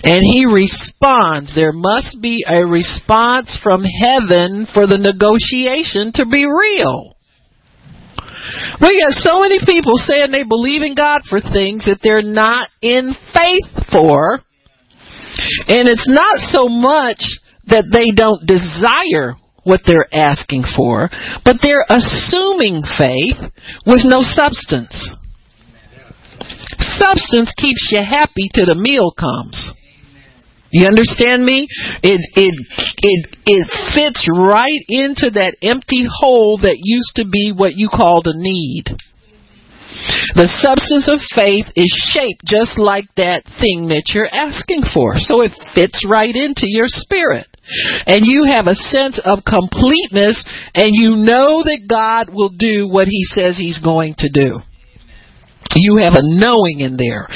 And 0.03 0.19
he 0.27 0.43
responds. 0.43 1.55
There 1.55 1.71
must 1.71 2.19
be 2.21 2.43
a 2.43 2.67
response 2.67 3.57
from 3.63 3.79
heaven 3.79 4.67
for 4.73 4.87
the 4.87 4.99
negotiation 4.99 6.11
to 6.19 6.27
be 6.27 6.43
real. 6.43 7.15
We 8.81 8.99
got 8.99 9.15
so 9.15 9.39
many 9.39 9.59
people 9.63 9.95
saying 9.95 10.31
they 10.31 10.43
believe 10.43 10.81
in 10.81 10.95
God 10.95 11.21
for 11.29 11.39
things 11.39 11.85
that 11.85 11.99
they're 12.03 12.21
not 12.21 12.67
in 12.81 13.15
faith 13.31 13.87
for. 13.91 14.43
And 15.67 15.87
it's 15.87 16.09
not 16.09 16.37
so 16.51 16.67
much 16.67 17.23
that 17.67 17.87
they 17.91 18.11
don't 18.15 18.45
desire 18.47 19.35
what 19.63 19.81
they're 19.85 20.07
asking 20.15 20.63
for, 20.75 21.09
but 21.43 21.57
they're 21.61 21.85
assuming 21.89 22.81
faith 22.97 23.35
with 23.85 24.07
no 24.07 24.23
substance. 24.23 24.95
Substance 26.97 27.53
keeps 27.57 27.91
you 27.91 27.99
happy 27.99 28.49
till 28.53 28.67
the 28.67 28.79
meal 28.79 29.11
comes. 29.11 29.73
You 30.71 30.87
understand 30.87 31.45
me? 31.45 31.67
It 32.03 32.19
it 32.35 32.55
it 32.97 33.37
it 33.45 33.67
fits 33.95 34.27
right 34.27 34.83
into 34.87 35.31
that 35.31 35.55
empty 35.61 36.05
hole 36.07 36.59
that 36.61 36.79
used 36.79 37.15
to 37.15 37.25
be 37.29 37.53
what 37.55 37.75
you 37.75 37.89
called 37.89 38.27
a 38.27 38.35
need. 38.35 38.85
The 40.35 40.51
substance 40.59 41.07
of 41.07 41.23
faith 41.33 41.65
is 41.75 41.89
shaped 42.11 42.43
just 42.45 42.77
like 42.77 43.07
that 43.15 43.47
thing 43.59 43.89
that 43.89 44.11
you're 44.13 44.29
asking 44.29 44.83
for. 44.93 45.15
So 45.15 45.41
it 45.41 45.55
fits 45.73 46.05
right 46.07 46.33
into 46.35 46.67
your 46.67 46.87
spirit. 46.87 47.47
And 48.05 48.25
you 48.25 48.45
have 48.47 48.67
a 48.67 48.75
sense 48.75 49.19
of 49.23 49.43
completeness 49.43 50.39
and 50.73 50.91
you 50.95 51.15
know 51.19 51.63
that 51.63 51.87
God 51.87 52.33
will 52.33 52.51
do 52.51 52.87
what 52.87 53.07
he 53.07 53.23
says 53.23 53.57
he's 53.57 53.79
going 53.79 54.15
to 54.19 54.29
do. 54.29 54.59
You 55.75 55.97
have 55.97 56.13
a 56.15 56.23
knowing 56.23 56.79
in 56.79 56.95
there. 56.95 57.27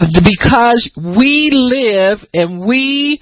Because 0.00 0.90
we 0.96 1.50
live 1.52 2.18
and 2.34 2.66
we 2.66 3.20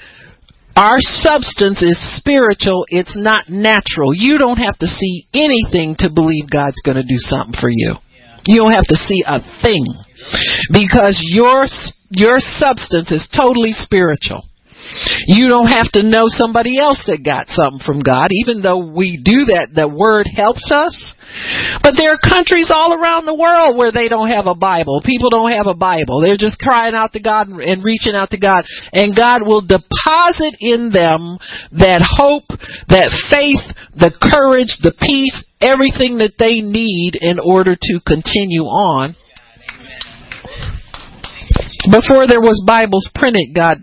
our 0.79 1.01
substance 1.01 1.83
is 1.83 1.99
spiritual, 2.17 2.87
it's 2.89 3.19
not 3.19 3.49
natural. 3.49 4.15
You 4.15 4.39
don't 4.39 4.59
have 4.59 4.79
to 4.79 4.87
see 4.87 5.27
anything 5.35 5.97
to 5.99 6.09
believe 6.09 6.49
God's 6.49 6.81
going 6.85 6.97
to 6.97 7.03
do 7.03 7.19
something 7.19 7.59
for 7.61 7.69
you. 7.69 7.97
You 8.47 8.61
don't 8.61 8.73
have 8.73 8.89
to 8.89 8.97
see 8.97 9.23
a 9.27 9.41
thing 9.63 9.85
because 10.73 11.21
your 11.23 11.67
your 12.11 12.39
substance 12.39 13.13
is 13.13 13.29
totally 13.35 13.73
spiritual. 13.73 14.48
You 15.27 15.49
don't 15.49 15.69
have 15.69 15.91
to 15.93 16.03
know 16.03 16.25
somebody 16.27 16.81
else 16.81 17.05
that 17.07 17.25
got 17.25 17.49
something 17.49 17.85
from 17.85 18.01
God, 18.01 18.31
even 18.33 18.63
though 18.63 18.81
we 18.81 19.21
do 19.21 19.53
that. 19.53 19.69
The 19.75 19.89
Word 19.89 20.25
helps 20.25 20.73
us. 20.73 20.97
But 21.83 21.95
there 22.01 22.17
are 22.17 22.21
countries 22.25 22.73
all 22.73 22.97
around 22.97 23.27
the 23.27 23.37
world 23.37 23.77
where 23.77 23.93
they 23.93 24.09
don't 24.09 24.33
have 24.33 24.47
a 24.49 24.57
Bible. 24.57 25.03
People 25.05 25.29
don't 25.29 25.53
have 25.53 25.69
a 25.69 25.77
Bible. 25.77 26.21
They're 26.25 26.41
just 26.41 26.59
crying 26.59 26.95
out 26.97 27.13
to 27.13 27.21
God 27.21 27.49
and 27.49 27.85
reaching 27.85 28.17
out 28.17 28.31
to 28.33 28.41
God. 28.41 28.65
And 28.93 29.15
God 29.15 29.45
will 29.45 29.61
deposit 29.61 30.57
in 30.61 30.89
them 30.89 31.37
that 31.77 32.01
hope, 32.01 32.49
that 32.89 33.13
faith, 33.29 33.65
the 33.93 34.13
courage, 34.17 34.81
the 34.81 34.97
peace, 34.97 35.37
everything 35.61 36.19
that 36.25 36.41
they 36.41 36.65
need 36.65 37.21
in 37.21 37.39
order 37.39 37.77
to 37.77 37.95
continue 38.07 38.65
on. 38.65 39.15
Before 41.93 42.27
there 42.27 42.41
was 42.41 42.65
Bibles 42.67 43.09
printed, 43.15 43.55
God 43.55 43.79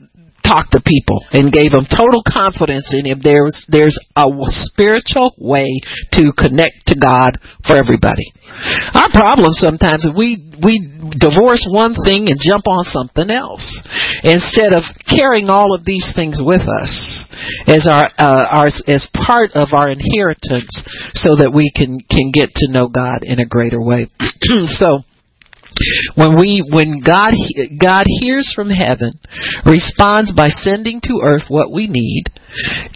talked 0.46 0.72
to 0.72 0.82
people 0.86 1.26
and 1.34 1.52
gave 1.52 1.72
them 1.74 1.90
total 1.90 2.22
confidence 2.22 2.94
in 2.94 3.06
him. 3.06 3.20
There's 3.22 3.66
there's 3.68 3.98
a 4.16 4.30
spiritual 4.70 5.34
way 5.38 5.82
to 6.14 6.32
connect 6.38 6.88
to 6.94 6.96
God 6.96 7.42
for 7.66 7.76
everybody. 7.76 8.30
Our 8.94 9.10
problem 9.12 9.52
sometimes 9.52 10.06
is 10.06 10.14
we 10.16 10.40
we 10.62 10.80
divorce 11.18 11.66
one 11.68 11.98
thing 12.06 12.30
and 12.30 12.40
jump 12.40 12.68
on 12.68 12.86
something 12.86 13.30
else 13.30 13.66
instead 14.24 14.72
of 14.78 14.84
carrying 15.10 15.50
all 15.50 15.74
of 15.74 15.84
these 15.84 16.06
things 16.16 16.40
with 16.40 16.62
us 16.62 16.94
as 17.68 17.90
our 17.90 18.08
uh, 18.18 18.46
our 18.48 18.68
as 18.88 19.10
part 19.14 19.52
of 19.56 19.74
our 19.74 19.90
inheritance, 19.90 20.72
so 21.18 21.36
that 21.42 21.52
we 21.54 21.72
can 21.76 22.00
can 22.00 22.32
get 22.32 22.50
to 22.56 22.72
know 22.72 22.88
God 22.88 23.24
in 23.24 23.40
a 23.40 23.46
greater 23.46 23.82
way. 23.82 24.08
so 24.78 25.04
when 26.16 26.40
we 26.40 26.64
when 26.72 27.02
God 27.06 27.34
God 27.80 28.06
hears 28.22 28.52
from 28.56 28.70
heaven, 28.70 29.14
responds 29.66 30.32
by 30.32 30.50
sending 30.50 31.02
to 31.04 31.22
earth 31.24 31.46
what 31.48 31.72
we 31.72 31.88
need, 31.88 32.26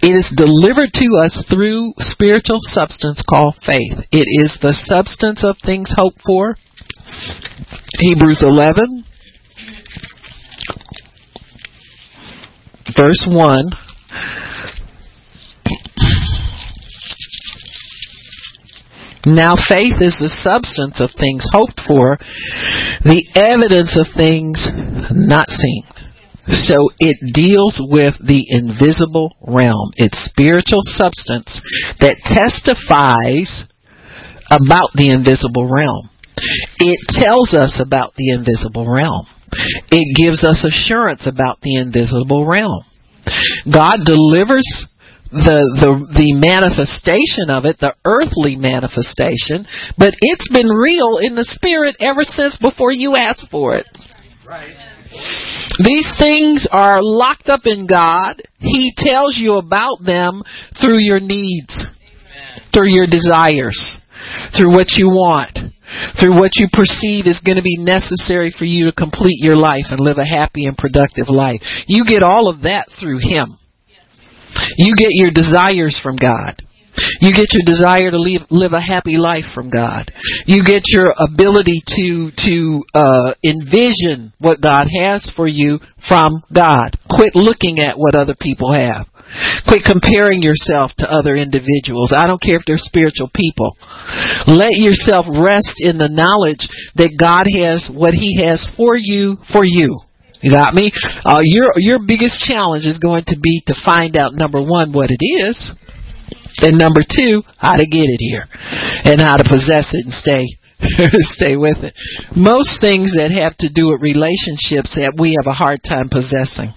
it 0.02 0.12
is 0.12 0.34
delivered 0.36 0.92
to 0.94 1.08
us 1.20 1.44
through 1.50 1.94
spiritual 2.00 2.60
substance 2.62 3.22
called 3.28 3.56
faith. 3.66 4.00
It 4.12 4.28
is 4.44 4.58
the 4.62 4.74
substance 4.74 5.44
of 5.44 5.58
things 5.64 5.94
hoped 5.96 6.22
for. 6.26 6.56
Hebrews 8.00 8.44
11 8.44 9.04
verse 12.96 13.28
1 13.28 13.70
Now 19.30 19.54
faith 19.54 20.02
is 20.02 20.18
the 20.18 20.34
substance 20.42 20.98
of 20.98 21.14
things 21.14 21.46
hoped 21.54 21.78
for, 21.86 22.18
the 23.06 23.22
evidence 23.38 23.94
of 23.94 24.10
things 24.18 24.66
not 25.14 25.50
seen. 25.54 25.86
So 26.66 26.90
it 26.98 27.18
deals 27.30 27.78
with 27.78 28.18
the 28.18 28.42
invisible 28.50 29.38
realm. 29.46 29.94
It's 30.02 30.18
spiritual 30.34 30.82
substance 30.82 31.62
that 32.02 32.18
testifies 32.26 33.70
about 34.50 34.90
the 34.98 35.14
invisible 35.14 35.70
realm. 35.70 36.10
It 36.82 37.06
tells 37.14 37.54
us 37.54 37.78
about 37.78 38.18
the 38.18 38.34
invisible 38.34 38.90
realm. 38.90 39.30
It 39.94 40.10
gives 40.18 40.42
us 40.42 40.66
assurance 40.66 41.30
about 41.30 41.62
the 41.62 41.78
invisible 41.78 42.50
realm. 42.50 42.82
God 43.70 44.02
delivers 44.06 44.89
the 45.32 45.62
the 45.78 45.92
the 46.10 46.34
manifestation 46.34 47.54
of 47.54 47.66
it, 47.66 47.78
the 47.78 47.94
earthly 48.06 48.58
manifestation, 48.58 49.66
but 49.98 50.18
it's 50.22 50.50
been 50.50 50.70
real 50.70 51.22
in 51.22 51.36
the 51.36 51.46
spirit 51.46 51.96
ever 52.00 52.24
since 52.26 52.58
before 52.58 52.92
you 52.92 53.16
asked 53.16 53.48
for 53.52 53.76
it. 53.76 53.86
Right. 54.46 54.74
These 55.78 56.10
things 56.20 56.68
are 56.72 57.02
locked 57.02 57.50
up 57.50 57.62
in 57.66 57.88
God. 57.88 58.42
He 58.60 58.94
tells 58.98 59.38
you 59.38 59.54
about 59.54 60.02
them 60.06 60.44
through 60.82 61.00
your 61.00 61.20
needs, 61.20 61.86
through 62.74 62.90
your 62.90 63.08
desires, 63.08 63.78
through 64.58 64.74
what 64.74 64.98
you 64.98 65.10
want, 65.10 65.54
through 66.20 66.38
what 66.38 66.58
you 66.58 66.68
perceive 66.74 67.26
is 67.26 67.42
going 67.46 67.58
to 67.58 67.66
be 67.66 67.78
necessary 67.78 68.54
for 68.58 68.66
you 68.66 68.86
to 68.86 68.92
complete 68.92 69.38
your 69.42 69.58
life 69.58 69.90
and 69.90 70.00
live 70.00 70.18
a 70.18 70.26
happy 70.26 70.66
and 70.66 70.78
productive 70.78 71.30
life. 71.30 71.62
You 71.88 72.06
get 72.06 72.24
all 72.24 72.50
of 72.50 72.62
that 72.62 72.90
through 73.00 73.20
Him. 73.22 73.59
You 74.78 74.96
get 74.96 75.12
your 75.12 75.32
desires 75.32 76.00
from 76.02 76.16
God. 76.16 76.62
You 77.22 77.32
get 77.32 77.54
your 77.54 77.64
desire 77.66 78.12
to 78.12 78.20
live, 78.20 78.42
live 78.50 78.74
a 78.74 78.82
happy 78.82 79.18
life 79.18 79.46
from 79.54 79.70
God. 79.70 80.12
You 80.46 80.64
get 80.64 80.84
your 80.88 81.14
ability 81.18 81.82
to 81.86 82.32
to 82.36 82.84
uh, 82.94 83.34
envision 83.44 84.34
what 84.40 84.62
God 84.62 84.88
has 85.00 85.32
for 85.36 85.48
you 85.48 85.80
from 86.08 86.44
God. 86.54 86.98
Quit 87.10 87.36
looking 87.36 87.80
at 87.80 87.98
what 87.98 88.16
other 88.16 88.36
people 88.40 88.74
have. 88.74 89.08
Quit 89.68 89.86
comparing 89.86 90.42
yourself 90.42 90.92
to 90.98 91.06
other 91.06 91.36
individuals. 91.36 92.12
I 92.12 92.26
don't 92.26 92.42
care 92.42 92.58
if 92.58 92.66
they're 92.66 92.82
spiritual 92.82 93.30
people. 93.34 93.78
Let 94.48 94.74
yourself 94.74 95.26
rest 95.30 95.78
in 95.78 95.98
the 95.98 96.10
knowledge 96.10 96.66
that 96.96 97.14
God 97.14 97.46
has 97.46 97.90
what 97.94 98.14
He 98.14 98.42
has 98.44 98.68
for 98.76 98.98
you 98.98 99.38
for 99.54 99.64
you. 99.64 100.02
You 100.42 100.52
got 100.52 100.74
me? 100.74 100.92
Uh, 101.26 101.42
your 101.44 101.74
your 101.76 102.00
biggest 102.06 102.40
challenge 102.48 102.86
is 102.86 102.98
going 102.98 103.24
to 103.28 103.38
be 103.42 103.62
to 103.68 103.76
find 103.84 104.16
out 104.16 104.34
number 104.34 104.62
one 104.62 104.94
what 104.94 105.12
it 105.12 105.20
is, 105.20 105.72
and 106.62 106.78
number 106.78 107.02
two, 107.02 107.44
how 107.58 107.76
to 107.76 107.86
get 107.86 108.08
it 108.08 108.20
here 108.20 108.46
and 109.04 109.22
how 109.22 109.36
to 109.38 109.44
possess 109.44 109.92
it 109.94 110.06
and 110.06 110.14
stay 110.14 110.48
stay 111.36 111.58
with 111.58 111.84
it. 111.84 111.94
Most 112.36 112.80
things 112.80 113.16
that 113.20 113.32
have 113.36 113.56
to 113.60 113.68
do 113.68 113.92
with 113.92 114.02
relationships 114.02 114.96
that 114.96 115.16
we 115.20 115.36
have 115.36 115.48
a 115.48 115.56
hard 115.56 115.80
time 115.84 116.08
possessing 116.08 116.72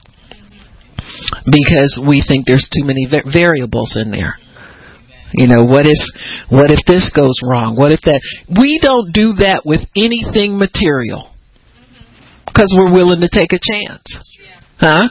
because 1.46 1.98
we 2.02 2.22
think 2.26 2.46
there's 2.46 2.68
too 2.70 2.84
many 2.84 3.06
variables 3.06 3.94
in 3.94 4.10
there. 4.10 4.38
You 5.32 5.48
know, 5.48 5.64
what 5.64 5.86
if 5.86 6.02
what 6.50 6.70
if 6.70 6.84
this 6.86 7.10
goes 7.14 7.38
wrong? 7.42 7.76
What 7.76 7.92
if 7.92 8.00
that 8.02 8.20
we 8.50 8.78
don't 8.82 9.12
do 9.14 9.38
that 9.40 9.62
with 9.64 9.80
anything 9.96 10.58
material. 10.58 11.31
Cuz 12.54 12.72
we're 12.76 12.92
willing 12.92 13.20
to 13.20 13.28
take 13.32 13.52
a 13.52 13.60
chance. 13.60 14.04
Huh? 14.78 15.08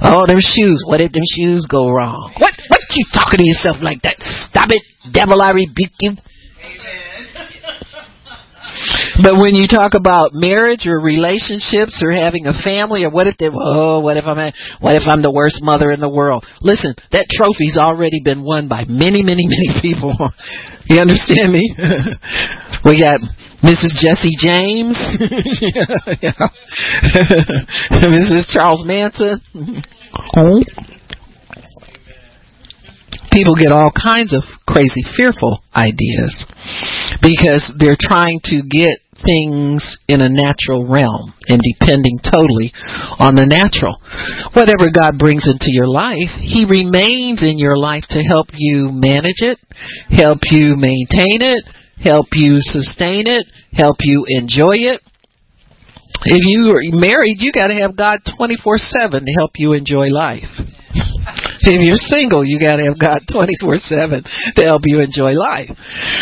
Oh, 0.00 0.26
them 0.26 0.40
shoes. 0.40 0.84
What 0.86 1.00
if 1.00 1.12
them 1.12 1.26
shoes 1.26 1.66
go 1.66 1.90
wrong? 1.90 2.32
What? 2.38 2.54
What 2.68 2.78
you 2.98 3.04
talking 3.14 3.38
to 3.38 3.46
yourself 3.46 3.78
like 3.80 4.02
that? 4.02 4.16
Stop 4.18 4.70
it, 4.70 4.82
devil! 5.12 5.40
I 5.40 5.50
rebuke 5.50 5.94
you. 6.00 6.12
But 9.20 9.34
when 9.34 9.54
you 9.54 9.66
talk 9.66 9.94
about 9.98 10.30
marriage 10.32 10.86
or 10.86 11.00
relationships 11.00 12.02
or 12.04 12.12
having 12.12 12.46
a 12.46 12.54
family 12.54 13.04
or 13.04 13.10
what 13.10 13.26
if 13.26 13.36
they 13.36 13.50
oh 13.52 14.00
what 14.00 14.16
if 14.16 14.24
I'm 14.26 14.38
a, 14.38 14.52
what 14.80 14.94
if 14.94 15.02
I'm 15.06 15.22
the 15.22 15.32
worst 15.32 15.58
mother 15.60 15.90
in 15.90 16.00
the 16.00 16.08
world? 16.08 16.46
Listen, 16.60 16.94
that 17.10 17.26
trophy's 17.30 17.76
already 17.76 18.20
been 18.22 18.44
won 18.44 18.68
by 18.68 18.84
many 18.86 19.22
many 19.22 19.46
many 19.50 19.82
people. 19.82 20.14
you 20.86 21.00
understand 21.00 21.52
me? 21.52 21.74
we 22.84 23.02
got 23.02 23.18
Mrs. 23.58 23.90
Jesse 23.98 24.38
James, 24.38 24.94
Mrs. 27.90 28.46
Charles 28.54 28.84
Manson. 28.86 29.42
Oh. 30.36 30.62
People 33.32 33.56
get 33.56 33.72
all 33.72 33.90
kinds 33.90 34.32
of 34.32 34.42
crazy, 34.66 35.02
fearful 35.16 35.58
ideas 35.74 36.46
because 37.20 37.74
they're 37.78 37.98
trying 37.98 38.40
to 38.44 38.62
get 38.62 38.98
things 39.24 39.96
in 40.06 40.20
a 40.20 40.28
natural 40.28 40.86
realm 40.86 41.34
and 41.48 41.60
depending 41.60 42.18
totally 42.22 42.70
on 43.18 43.34
the 43.34 43.46
natural. 43.46 43.98
Whatever 44.54 44.94
God 44.94 45.18
brings 45.18 45.48
into 45.50 45.74
your 45.74 45.88
life, 45.88 46.30
He 46.38 46.64
remains 46.64 47.42
in 47.42 47.58
your 47.58 47.76
life 47.76 48.04
to 48.10 48.22
help 48.22 48.48
you 48.54 48.90
manage 48.92 49.42
it, 49.42 49.58
help 50.10 50.38
you 50.50 50.76
maintain 50.78 51.42
it, 51.42 51.64
help 52.02 52.26
you 52.32 52.58
sustain 52.60 53.26
it, 53.26 53.46
help 53.72 53.96
you 54.00 54.24
enjoy 54.28 54.78
it. 54.86 55.00
If 56.24 56.46
you 56.46 56.74
are 56.74 56.82
married, 56.98 57.38
you 57.38 57.52
got 57.52 57.68
to 57.68 57.74
have 57.74 57.96
God 57.96 58.20
24/7 58.26 59.24
to 59.24 59.32
help 59.36 59.52
you 59.56 59.72
enjoy 59.72 60.08
life. 60.08 60.50
If 61.60 61.80
you're 61.82 61.96
single, 61.96 62.44
you 62.44 62.60
got 62.60 62.76
to 62.76 62.84
have 62.86 62.98
God 62.98 63.22
24/7 63.30 64.54
to 64.54 64.62
help 64.62 64.82
you 64.84 65.00
enjoy 65.00 65.32
life. 65.32 65.70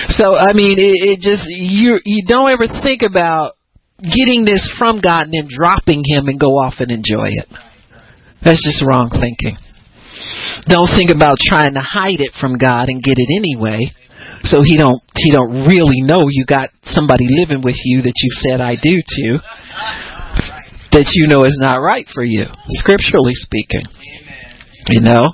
So, 0.09 0.37
I 0.37 0.53
mean, 0.53 0.79
it, 0.79 0.97
it 1.17 1.21
just 1.21 1.45
you 1.49 2.01
you 2.05 2.25
don't 2.27 2.51
ever 2.51 2.67
think 2.83 3.03
about 3.03 3.53
getting 4.01 4.45
this 4.45 4.65
from 4.79 5.01
God 5.01 5.29
and 5.29 5.33
then 5.33 5.49
dropping 5.49 6.03
him 6.05 6.29
and 6.29 6.39
go 6.39 6.59
off 6.59 6.81
and 6.81 6.91
enjoy 6.91 7.33
it. 7.33 7.49
That's 8.45 8.63
just 8.63 8.85
wrong 8.85 9.09
thinking. 9.11 9.57
Don't 10.69 10.89
think 10.89 11.11
about 11.11 11.37
trying 11.45 11.75
to 11.75 11.85
hide 11.85 12.21
it 12.21 12.33
from 12.41 12.59
God 12.59 12.89
and 12.89 13.03
get 13.03 13.17
it 13.17 13.29
anyway 13.33 13.93
so 14.43 14.63
he 14.63 14.77
don't 14.77 15.03
he 15.17 15.31
don't 15.31 15.67
really 15.67 16.03
know 16.03 16.29
you 16.29 16.45
got 16.47 16.71
somebody 16.85 17.27
living 17.29 17.63
with 17.63 17.77
you 17.85 18.03
that 18.03 18.15
you 18.15 18.31
said 18.47 18.61
I 18.61 18.77
do 18.77 18.95
to 19.01 19.27
that 20.93 21.11
you 21.13 21.27
know 21.27 21.45
is 21.45 21.59
not 21.61 21.79
right 21.79 22.07
for 22.15 22.25
you 22.25 22.45
scripturally 22.79 23.35
speaking 23.35 23.83
you 24.89 25.01
know 25.01 25.33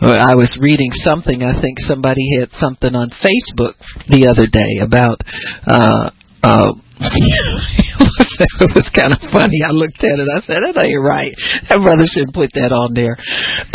I 0.00 0.34
was 0.34 0.58
reading 0.60 0.92
something 0.92 1.42
I 1.42 1.60
think 1.60 1.78
somebody 1.78 2.38
had 2.38 2.50
something 2.52 2.94
on 2.94 3.10
Facebook 3.10 3.74
the 4.08 4.28
other 4.28 4.46
day 4.46 4.84
about 4.84 5.20
uh 5.66 6.10
uh 6.42 6.72
it 7.00 8.72
was 8.72 8.88
kind 8.96 9.12
of 9.12 9.20
funny. 9.28 9.60
I 9.60 9.68
looked 9.68 10.00
at 10.00 10.16
it. 10.16 10.28
I 10.32 10.40
said, 10.40 10.64
"That 10.64 10.80
ain't 10.80 11.04
right. 11.04 11.36
That 11.68 11.84
brother 11.84 12.08
shouldn't 12.08 12.32
put 12.32 12.56
that 12.56 12.72
on 12.72 12.96
there." 12.96 13.20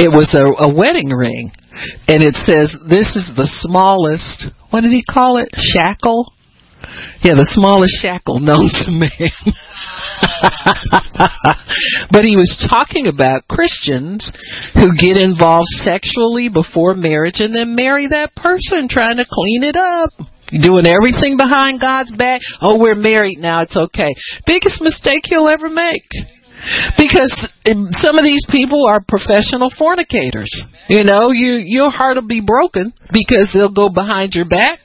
It 0.01 0.09
was 0.09 0.33
a, 0.33 0.41
a 0.41 0.73
wedding 0.73 1.13
ring, 1.13 1.53
and 2.09 2.25
it 2.25 2.33
says 2.33 2.73
this 2.89 3.13
is 3.13 3.29
the 3.37 3.45
smallest. 3.61 4.49
What 4.73 4.81
did 4.81 4.89
he 4.89 5.05
call 5.05 5.37
it? 5.37 5.53
Shackle. 5.53 6.33
Yeah, 7.21 7.37
the 7.37 7.45
smallest 7.53 7.93
shackle 8.01 8.41
known 8.41 8.73
to 8.73 8.89
man. 8.89 9.37
but 12.11 12.25
he 12.25 12.35
was 12.35 12.53
talking 12.69 13.07
about 13.07 13.47
Christians 13.49 14.31
who 14.73 14.95
get 14.97 15.17
involved 15.17 15.69
sexually 15.81 16.49
before 16.49 16.93
marriage 16.93 17.39
and 17.39 17.53
then 17.53 17.75
marry 17.75 18.07
that 18.07 18.35
person 18.35 18.87
trying 18.89 19.17
to 19.17 19.25
clean 19.29 19.63
it 19.63 19.75
up. 19.75 20.09
Doing 20.51 20.83
everything 20.85 21.37
behind 21.37 21.79
God's 21.79 22.11
back. 22.11 22.41
Oh, 22.59 22.77
we're 22.77 22.95
married 22.95 23.39
now. 23.39 23.61
It's 23.61 23.77
okay. 23.77 24.11
Biggest 24.45 24.81
mistake 24.81 25.31
you'll 25.31 25.47
ever 25.47 25.69
make. 25.69 26.03
Because 26.97 27.31
some 28.03 28.17
of 28.17 28.25
these 28.25 28.45
people 28.51 28.85
are 28.85 28.99
professional 28.99 29.71
fornicators. 29.71 30.51
You 30.89 31.05
know, 31.05 31.31
you 31.31 31.55
your 31.63 31.89
heart 31.89 32.15
will 32.15 32.27
be 32.27 32.43
broken 32.45 32.93
because 33.13 33.51
they'll 33.53 33.73
go 33.73 33.89
behind 33.89 34.33
your 34.33 34.45
back. 34.45 34.79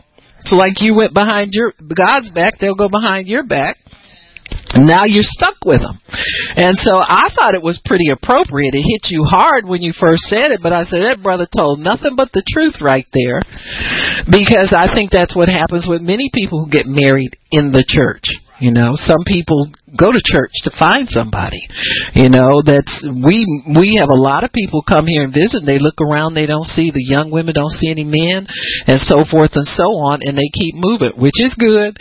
So 0.44 0.54
like 0.54 0.80
you 0.80 0.94
went 0.94 1.12
behind 1.12 1.50
your 1.52 1.72
God's 1.82 2.30
back, 2.30 2.54
they'll 2.60 2.78
go 2.78 2.88
behind 2.88 3.26
your 3.26 3.44
back. 3.44 3.76
Now 4.84 5.04
you're 5.04 5.24
stuck 5.24 5.56
with 5.64 5.80
them. 5.80 5.98
And 6.56 6.76
so 6.76 6.98
I 6.98 7.32
thought 7.34 7.54
it 7.54 7.62
was 7.62 7.80
pretty 7.84 8.10
appropriate. 8.12 8.74
It 8.74 8.84
hit 8.84 9.08
you 9.08 9.24
hard 9.24 9.64
when 9.64 9.80
you 9.80 9.92
first 9.92 10.28
said 10.28 10.52
it, 10.52 10.60
but 10.62 10.72
I 10.72 10.84
said 10.84 11.00
that 11.06 11.22
brother 11.22 11.46
told 11.48 11.80
nothing 11.80 12.16
but 12.16 12.32
the 12.32 12.44
truth 12.44 12.80
right 12.80 13.06
there. 13.14 13.40
Because 14.28 14.74
I 14.76 14.92
think 14.92 15.10
that's 15.10 15.36
what 15.36 15.48
happens 15.48 15.86
with 15.88 16.02
many 16.02 16.30
people 16.32 16.64
who 16.64 16.70
get 16.70 16.86
married 16.86 17.38
in 17.50 17.72
the 17.72 17.84
church. 17.86 18.26
You 18.58 18.72
know, 18.72 18.92
some 18.94 19.20
people 19.26 19.68
go 19.96 20.12
to 20.12 20.20
church 20.22 20.52
to 20.64 20.72
find 20.78 21.08
somebody. 21.08 21.60
You 22.14 22.28
know, 22.28 22.62
that's 22.64 23.02
we 23.02 23.44
we 23.66 23.98
have 24.00 24.08
a 24.08 24.18
lot 24.18 24.44
of 24.44 24.52
people 24.52 24.84
come 24.86 25.06
here 25.06 25.24
and 25.24 25.34
visit. 25.34 25.64
And 25.64 25.68
they 25.68 25.80
look 25.80 26.00
around, 26.00 26.34
they 26.34 26.46
don't 26.46 26.68
see 26.68 26.92
the 26.92 27.02
young 27.02 27.32
women, 27.32 27.54
don't 27.54 27.72
see 27.72 27.90
any 27.90 28.04
men, 28.04 28.46
and 28.86 29.00
so 29.00 29.24
forth 29.24 29.56
and 29.56 29.66
so 29.66 29.96
on, 30.04 30.20
and 30.22 30.36
they 30.36 30.50
keep 30.52 30.76
moving, 30.76 31.16
which 31.16 31.40
is 31.40 31.56
good 31.56 31.96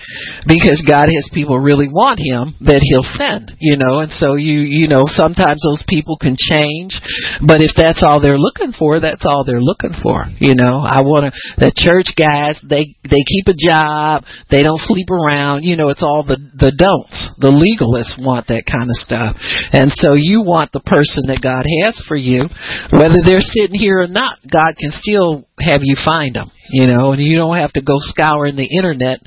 because 0.48 0.84
God 0.84 1.08
has 1.08 1.32
people 1.32 1.58
really 1.60 1.88
want 1.88 2.20
Him 2.20 2.56
that 2.68 2.84
He'll 2.84 3.08
send. 3.16 3.56
You 3.60 3.80
know, 3.80 4.04
and 4.04 4.12
so 4.12 4.36
you 4.36 4.62
you 4.66 4.88
know 4.88 5.08
sometimes 5.08 5.64
those 5.64 5.84
people 5.88 6.18
can 6.20 6.36
change, 6.36 7.00
but 7.41 7.64
if 7.64 7.72
that's 7.76 8.04
all 8.04 8.20
they're 8.20 8.39
looking 8.39 8.76
for, 8.76 9.00
that's 9.00 9.26
all 9.26 9.43
they're 9.48 9.64
looking 9.64 9.96
for. 10.04 10.28
You 10.39 10.56
know, 10.56 10.84
I 10.84 11.02
want 11.02 11.32
to 11.32 11.32
the 11.58 11.72
church 11.72 12.12
guys 12.16 12.60
they 12.64 12.96
they 13.08 13.24
keep 13.24 13.48
a 13.48 13.58
job, 13.58 14.24
they 14.50 14.64
don't 14.64 14.82
sleep 14.82 15.10
around. 15.10 15.64
You 15.64 15.76
know, 15.76 15.89
it's 15.89 16.04
all 16.04 16.24
the 16.24 16.38
the 16.38 16.74
don'ts. 16.76 17.36
The 17.39 17.52
legalists 17.86 18.18
want 18.18 18.48
that 18.48 18.66
kind 18.66 18.90
of 18.90 18.98
stuff. 18.98 19.38
And 19.72 19.92
so 19.92 20.14
you 20.14 20.42
want 20.42 20.72
the 20.72 20.82
person 20.82 21.28
that 21.28 21.42
God 21.42 21.66
has 21.84 22.02
for 22.08 22.16
you, 22.18 22.50
whether 22.92 23.22
they're 23.24 23.44
sitting 23.44 23.78
here 23.78 24.02
or 24.02 24.08
not, 24.08 24.40
God 24.52 24.74
can 24.80 24.92
still 24.92 25.46
have 25.60 25.82
you 25.84 25.96
find 25.96 26.36
them, 26.36 26.50
you 26.70 26.88
know, 26.88 27.12
and 27.12 27.22
you 27.22 27.38
don't 27.38 27.58
have 27.58 27.74
to 27.74 27.82
go 27.82 27.98
scouring 28.00 28.56
the 28.56 28.68
internet, 28.68 29.20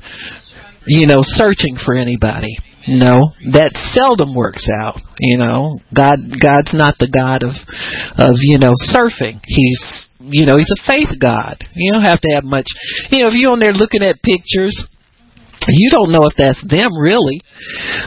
you 0.85 1.07
know, 1.07 1.21
searching 1.21 1.77
for 1.83 1.95
anybody. 1.95 2.57
No, 2.87 3.35
that 3.53 3.75
seldom 3.93 4.33
works 4.33 4.65
out. 4.81 4.97
You 5.19 5.37
know, 5.37 5.79
God, 5.93 6.17
God's 6.41 6.73
not 6.73 6.95
the 6.97 7.11
God 7.11 7.43
of, 7.43 7.53
of 8.17 8.41
you 8.41 8.57
know, 8.57 8.73
surfing. 8.89 9.43
He's, 9.45 10.07
you 10.17 10.47
know, 10.47 10.57
He's 10.57 10.71
a 10.73 10.81
faith 10.87 11.13
God. 11.19 11.59
You 11.75 11.93
don't 11.93 12.07
have 12.07 12.21
to 12.21 12.31
have 12.33 12.43
much. 12.43 12.65
You 13.11 13.21
know, 13.21 13.27
if 13.29 13.35
you're 13.35 13.51
on 13.51 13.59
there 13.59 13.75
looking 13.75 14.01
at 14.01 14.23
pictures, 14.23 14.73
you 15.67 15.89
don't 15.91 16.11
know 16.11 16.25
if 16.25 16.33
that's 16.37 16.61
them 16.63 16.95
really, 16.95 17.41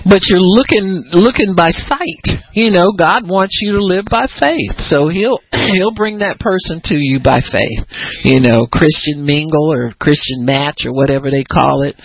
but 0.08 0.24
you're 0.24 0.40
looking 0.40 1.04
looking 1.12 1.54
by 1.54 1.70
sight. 1.70 2.24
You 2.54 2.70
know, 2.70 2.92
God 2.96 3.28
wants 3.28 3.58
you 3.60 3.72
to 3.72 3.84
live 3.84 4.06
by 4.10 4.26
faith, 4.40 4.80
so 4.80 5.08
He'll 5.08 5.38
He'll 5.52 5.94
bring 5.94 6.18
that 6.20 6.40
person 6.40 6.80
to 6.88 6.96
you 6.96 7.20
by 7.20 7.40
faith. 7.44 7.84
You 8.24 8.40
know, 8.40 8.66
Christian 8.66 9.26
mingle 9.26 9.72
or 9.72 9.92
Christian 10.00 10.44
match 10.44 10.84
or 10.86 10.94
whatever 10.94 11.30
they 11.30 11.44
call 11.44 11.82
it. 11.82 11.96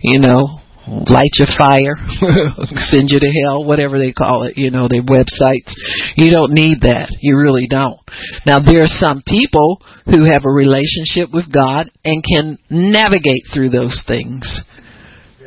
You 0.00 0.20
know, 0.20 0.62
light 0.86 1.32
your 1.36 1.50
fire, 1.58 1.96
send 2.92 3.10
you 3.10 3.18
to 3.18 3.32
hell, 3.42 3.64
whatever 3.64 3.98
they 3.98 4.12
call 4.12 4.44
it, 4.44 4.56
you 4.56 4.70
know, 4.70 4.86
their 4.88 5.02
websites. 5.02 5.72
You 6.16 6.30
don't 6.30 6.52
need 6.52 6.82
that. 6.82 7.08
You 7.20 7.36
really 7.36 7.66
don't. 7.68 7.98
Now 8.46 8.60
there 8.60 8.82
are 8.82 8.98
some 9.00 9.22
people 9.26 9.82
who 10.06 10.24
have 10.24 10.44
a 10.44 10.52
relationship 10.52 11.32
with 11.32 11.50
God 11.52 11.90
and 12.04 12.22
can 12.22 12.58
navigate 12.70 13.48
through 13.52 13.70
those 13.70 14.00
things 14.06 14.62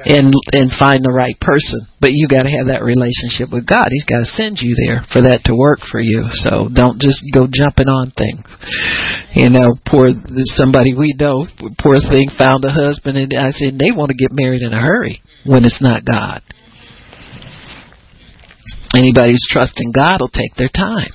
and 0.06 0.30
and 0.54 0.70
find 0.78 1.02
the 1.02 1.14
right 1.14 1.38
person. 1.42 1.82
But 1.98 2.14
you 2.14 2.30
got 2.30 2.46
to 2.46 2.54
have 2.54 2.70
that 2.70 2.86
relationship 2.86 3.50
with 3.50 3.66
God. 3.66 3.90
He's 3.90 4.06
got 4.06 4.22
to 4.22 4.30
send 4.38 4.62
you 4.62 4.78
there 4.78 5.02
for 5.10 5.26
that 5.26 5.42
to 5.50 5.58
work 5.58 5.82
for 5.90 5.98
you. 5.98 6.30
So 6.46 6.70
don't 6.70 7.02
just 7.02 7.26
go 7.34 7.50
jumping 7.50 7.90
on 7.90 8.14
things. 8.14 8.46
You 9.34 9.50
know, 9.50 9.74
poor 9.90 10.14
somebody 10.54 10.94
we 10.94 11.18
know, 11.18 11.50
poor 11.82 11.98
thing 11.98 12.30
found 12.38 12.62
a 12.66 12.74
husband, 12.74 13.18
and 13.18 13.34
I 13.34 13.50
said 13.50 13.82
they 13.82 13.96
want 13.96 14.14
to 14.14 14.20
get 14.20 14.36
married 14.36 14.62
in 14.62 14.74
a 14.74 14.82
hurry 14.82 15.22
when 15.46 15.66
it's 15.66 15.82
not 15.82 16.06
God. 16.06 16.46
Anybody 18.94 19.34
who's 19.34 19.50
trusting 19.50 19.92
God 19.92 20.22
will 20.22 20.34
take 20.34 20.54
their 20.56 20.72
time. 20.72 21.12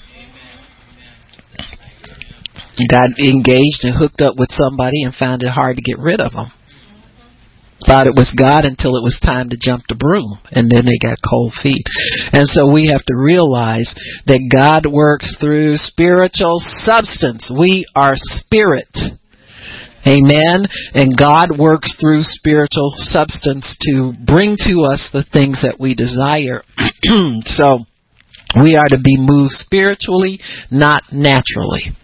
Got 2.91 3.15
engaged 3.21 3.85
and 3.87 3.95
hooked 3.95 4.21
up 4.21 4.35
with 4.37 4.51
somebody 4.51 5.05
and 5.05 5.15
found 5.15 5.43
it 5.43 5.53
hard 5.53 5.77
to 5.77 5.83
get 5.83 6.03
rid 6.03 6.21
of 6.21 6.33
them 6.33 6.51
thought 7.87 8.07
it 8.07 8.17
was 8.17 8.33
God 8.37 8.65
until 8.65 8.97
it 8.97 9.05
was 9.05 9.21
time 9.23 9.51
to 9.51 9.61
jump 9.61 9.85
the 9.89 9.95
broom 9.95 10.39
and 10.51 10.71
then 10.71 10.85
they 10.85 10.99
got 10.99 11.19
cold 11.23 11.53
feet. 11.63 11.85
And 12.33 12.47
so 12.47 12.71
we 12.71 12.89
have 12.93 13.05
to 13.07 13.17
realize 13.17 13.93
that 14.27 14.49
God 14.51 14.91
works 14.91 15.37
through 15.41 15.77
spiritual 15.77 16.61
substance. 16.61 17.53
We 17.53 17.87
are 17.95 18.15
spirit. 18.17 18.91
Amen. 20.07 20.67
And 20.95 21.17
God 21.17 21.55
works 21.57 21.95
through 22.01 22.23
spiritual 22.23 22.93
substance 22.97 23.77
to 23.87 24.13
bring 24.27 24.57
to 24.67 24.83
us 24.83 25.09
the 25.13 25.25
things 25.33 25.63
that 25.63 25.79
we 25.79 25.95
desire. 25.95 26.63
so 27.47 27.87
we 28.61 28.77
are 28.77 28.89
to 28.89 28.99
be 29.03 29.17
moved 29.17 29.53
spiritually, 29.53 30.41
not 30.71 31.05
naturally. 31.13 31.95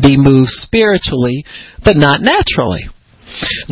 Be 0.00 0.16
moved 0.16 0.50
spiritually, 0.50 1.44
but 1.82 1.96
not 1.96 2.20
naturally. 2.20 2.86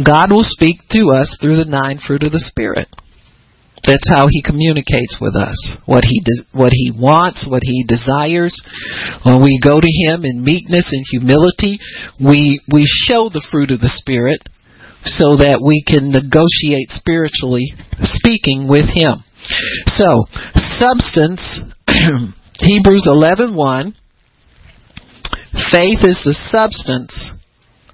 God 0.03 0.31
will 0.31 0.45
speak 0.45 0.77
to 0.93 1.11
us 1.11 1.37
through 1.41 1.57
the 1.57 1.71
nine 1.71 1.99
fruit 1.99 2.23
of 2.23 2.33
the 2.33 2.41
Spirit. 2.41 2.89
That's 3.87 4.11
how 4.11 4.27
he 4.29 4.43
communicates 4.43 5.19
with 5.21 5.37
us. 5.37 5.55
What 5.87 6.05
he 6.05 6.21
de- 6.21 6.59
what 6.59 6.73
he 6.73 6.91
wants, 6.91 7.47
what 7.49 7.63
he 7.63 7.85
desires. 7.87 8.57
When 9.23 9.43
we 9.43 9.61
go 9.63 9.81
to 9.81 9.93
him 10.07 10.25
in 10.25 10.43
meekness 10.43 10.91
and 10.91 11.05
humility, 11.07 11.79
we 12.19 12.61
we 12.73 12.83
show 13.07 13.29
the 13.29 13.47
fruit 13.51 13.71
of 13.71 13.81
the 13.81 13.93
spirit 13.93 14.43
so 15.05 15.39
that 15.39 15.63
we 15.63 15.87
can 15.87 16.11
negotiate 16.11 16.91
spiritually 16.91 17.71
speaking 18.03 18.67
with 18.67 18.91
him. 18.91 19.23
So, 19.87 20.27
substance 20.83 21.61
Hebrews 22.59 23.07
11:1 23.07 23.95
Faith 25.71 26.03
is 26.03 26.21
the 26.25 26.37
substance 26.51 27.33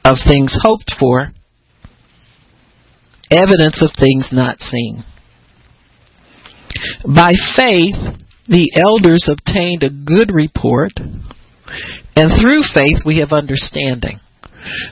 of 0.04 0.16
things 0.26 0.56
hoped 0.62 0.90
for, 0.98 1.30
evidence 3.32 3.80
of 3.82 3.90
things 3.98 4.28
not 4.32 4.60
seen. 4.60 5.04
By 7.04 7.32
faith, 7.56 8.20
the 8.48 8.70
elders 8.76 9.28
obtained 9.30 9.82
a 9.82 9.90
good 9.90 10.34
report, 10.34 10.92
and 12.16 12.28
through 12.36 12.62
faith 12.74 13.00
we 13.04 13.18
have 13.18 13.32
understanding. 13.32 14.20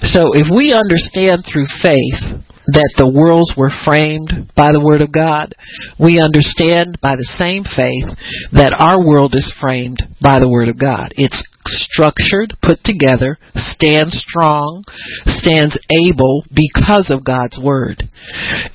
So 0.02 0.32
if 0.34 0.48
we 0.50 0.72
understand 0.72 1.44
through 1.46 1.66
faith 1.82 2.42
that 2.72 2.94
the 2.96 3.10
worlds 3.10 3.54
were 3.56 3.72
framed 3.84 4.50
by 4.54 4.70
the 4.72 4.82
Word 4.82 5.02
of 5.02 5.12
God, 5.12 5.54
we 5.98 6.20
understand 6.20 6.98
by 7.02 7.16
the 7.16 7.30
same 7.38 7.64
faith 7.64 8.06
that 8.52 8.74
our 8.76 9.02
world 9.02 9.34
is 9.34 9.52
framed 9.60 9.98
by 10.22 10.38
the 10.38 10.48
Word 10.48 10.68
of 10.68 10.78
God. 10.78 11.14
It's 11.16 11.42
structured, 11.66 12.54
put 12.62 12.82
together, 12.84 13.38
stands 13.54 14.16
strong, 14.16 14.84
stands 15.26 15.78
able 15.90 16.44
because 16.54 17.10
of 17.10 17.24
God's 17.24 17.58
Word. 17.62 18.02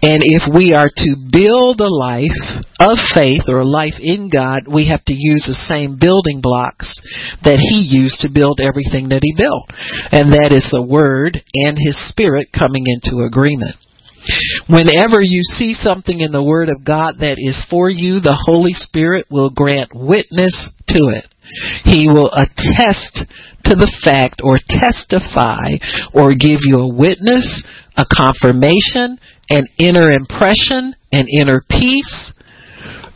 And 0.01 0.21
if 0.21 0.43
we 0.53 0.73
are 0.73 0.89
to 0.89 1.15
build 1.31 1.81
a 1.81 1.89
life 1.89 2.63
of 2.79 2.97
faith 3.13 3.47
or 3.47 3.61
a 3.61 3.67
life 3.67 3.97
in 3.99 4.29
God, 4.29 4.67
we 4.67 4.89
have 4.89 5.03
to 5.05 5.15
use 5.15 5.45
the 5.47 5.57
same 5.65 5.97
building 5.99 6.41
blocks 6.41 6.99
that 7.43 7.57
He 7.57 7.81
used 7.81 8.21
to 8.21 8.33
build 8.33 8.59
everything 8.61 9.09
that 9.09 9.23
He 9.23 9.33
built. 9.35 9.69
And 10.11 10.33
that 10.33 10.53
is 10.53 10.67
the 10.71 10.85
Word 10.85 11.41
and 11.53 11.77
His 11.77 11.97
Spirit 12.09 12.49
coming 12.53 12.85
into 12.85 13.25
agreement. 13.25 13.75
Whenever 14.67 15.21
you 15.21 15.41
see 15.43 15.73
something 15.73 16.19
in 16.19 16.31
the 16.31 16.43
Word 16.43 16.69
of 16.69 16.83
God 16.85 17.15
that 17.19 17.37
is 17.37 17.63
for 17.69 17.89
you, 17.89 18.19
the 18.19 18.37
Holy 18.45 18.73
Spirit 18.73 19.25
will 19.29 19.49
grant 19.49 19.91
witness 19.93 20.69
to 20.89 21.01
it. 21.13 21.25
He 21.83 22.07
will 22.07 22.31
attest 22.33 23.25
to 23.65 23.75
the 23.75 23.91
fact 24.03 24.41
or 24.43 24.59
testify 24.61 25.77
or 26.13 26.37
give 26.37 26.61
you 26.63 26.79
a 26.79 26.93
witness, 26.93 27.63
a 27.97 28.05
confirmation, 28.05 29.17
an 29.49 29.67
inner 29.77 30.11
impression, 30.11 30.95
an 31.11 31.25
inner 31.29 31.61
peace, 31.69 32.33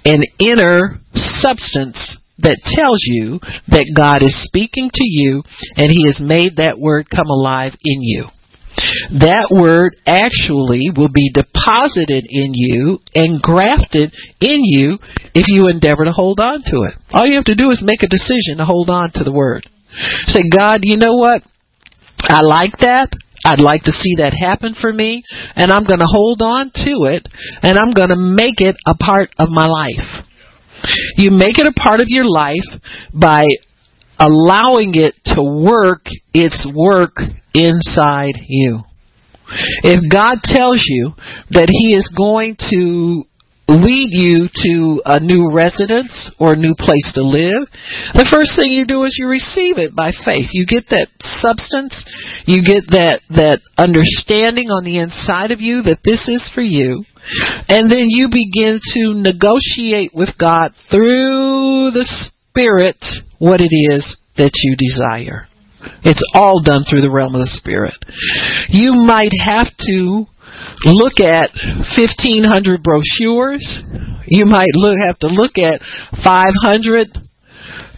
an 0.06 0.24
inner 0.40 1.00
substance 1.14 2.18
that 2.40 2.58
tells 2.64 3.00
you 3.04 3.40
that 3.68 3.94
God 3.96 4.24
is 4.24 4.44
speaking 4.48 4.90
to 4.94 5.06
you 5.06 5.44
and 5.76 5.92
He 5.92 6.06
has 6.08 6.22
made 6.22 6.58
that 6.58 6.80
word 6.80 7.08
come 7.10 7.28
alive 7.28 7.74
in 7.84 8.02
you 8.02 8.28
that 9.20 9.52
word 9.52 9.98
actually 10.06 10.92
will 10.96 11.12
be 11.12 11.32
deposited 11.34 12.26
in 12.30 12.52
you 12.54 13.00
and 13.16 13.42
grafted 13.42 14.14
in 14.40 14.62
you 14.64 14.98
if 15.34 15.48
you 15.48 15.68
endeavor 15.68 16.06
to 16.06 16.12
hold 16.12 16.40
on 16.40 16.62
to 16.72 16.88
it. 16.88 16.96
All 17.12 17.26
you 17.26 17.36
have 17.36 17.50
to 17.52 17.56
do 17.56 17.70
is 17.72 17.84
make 17.84 18.04
a 18.04 18.12
decision 18.12 18.58
to 18.58 18.66
hold 18.66 18.90
on 18.90 19.12
to 19.16 19.24
the 19.24 19.34
word. 19.34 19.66
Say, 20.28 20.44
God, 20.50 20.82
you 20.84 20.98
know 20.98 21.16
what? 21.16 21.42
I 22.22 22.42
like 22.42 22.78
that. 22.80 23.10
I'd 23.46 23.62
like 23.62 23.84
to 23.84 23.96
see 23.96 24.16
that 24.20 24.36
happen 24.36 24.76
for 24.76 24.92
me, 24.92 25.24
and 25.56 25.72
I'm 25.72 25.88
going 25.88 26.04
to 26.04 26.12
hold 26.12 26.42
on 26.44 26.72
to 26.84 27.08
it, 27.08 27.24
and 27.64 27.80
I'm 27.80 27.96
going 27.96 28.10
to 28.10 28.20
make 28.20 28.60
it 28.60 28.76
a 28.86 28.96
part 28.96 29.32
of 29.40 29.48
my 29.50 29.66
life. 29.66 30.28
You 31.16 31.32
make 31.32 31.58
it 31.58 31.68
a 31.68 31.74
part 31.74 32.00
of 32.00 32.08
your 32.08 32.26
life 32.26 32.68
by 33.14 33.48
allowing 34.20 34.92
it 34.96 35.16
to 35.34 35.42
work 35.42 36.06
its 36.34 36.68
work 36.76 37.16
inside 37.54 38.36
you. 38.48 38.80
If 39.82 40.12
God 40.12 40.38
tells 40.44 40.84
you 40.86 41.14
that 41.52 41.70
He 41.72 41.96
is 41.96 42.12
going 42.16 42.56
to 42.70 43.24
lead 43.70 44.10
you 44.10 44.50
to 44.50 45.02
a 45.06 45.20
new 45.22 45.54
residence 45.54 46.34
or 46.40 46.54
a 46.54 46.60
new 46.60 46.74
place 46.74 47.14
to 47.14 47.22
live, 47.22 47.70
the 48.18 48.30
first 48.30 48.58
thing 48.58 48.74
you 48.74 48.86
do 48.86 49.04
is 49.06 49.18
you 49.18 49.30
receive 49.30 49.78
it 49.78 49.96
by 49.96 50.10
faith. 50.26 50.50
You 50.54 50.66
get 50.66 50.90
that 50.90 51.10
substance, 51.22 52.02
you 52.46 52.66
get 52.66 52.90
that, 52.90 53.22
that 53.30 53.62
understanding 53.78 54.70
on 54.74 54.84
the 54.84 54.98
inside 54.98 55.52
of 55.54 55.62
you 55.62 55.86
that 55.86 56.02
this 56.04 56.26
is 56.30 56.46
for 56.54 56.66
you, 56.66 57.06
and 57.70 57.90
then 57.90 58.10
you 58.10 58.30
begin 58.30 58.82
to 58.98 59.14
negotiate 59.14 60.12
with 60.14 60.34
God 60.38 60.74
through 60.90 61.94
the 61.94 62.06
Spirit 62.50 62.98
what 63.40 63.62
it 63.62 63.72
is 63.72 64.18
that 64.38 64.52
you 64.64 64.76
desire. 64.76 65.48
It's 66.04 66.24
all 66.34 66.62
done 66.64 66.84
through 66.84 67.02
the 67.02 67.12
realm 67.12 67.36
of 67.36 67.42
the 67.42 67.48
Spirit. 67.48 67.96
You 68.68 68.92
might 68.94 69.32
have 69.40 69.72
to 69.88 70.26
look 70.84 71.20
at 71.20 71.52
1500 71.96 72.84
brochures. 72.84 73.64
You 74.28 74.46
might 74.46 74.76
look, 74.76 74.98
have 75.00 75.20
to 75.20 75.28
look 75.28 75.58
at 75.58 75.82
500 76.24 77.08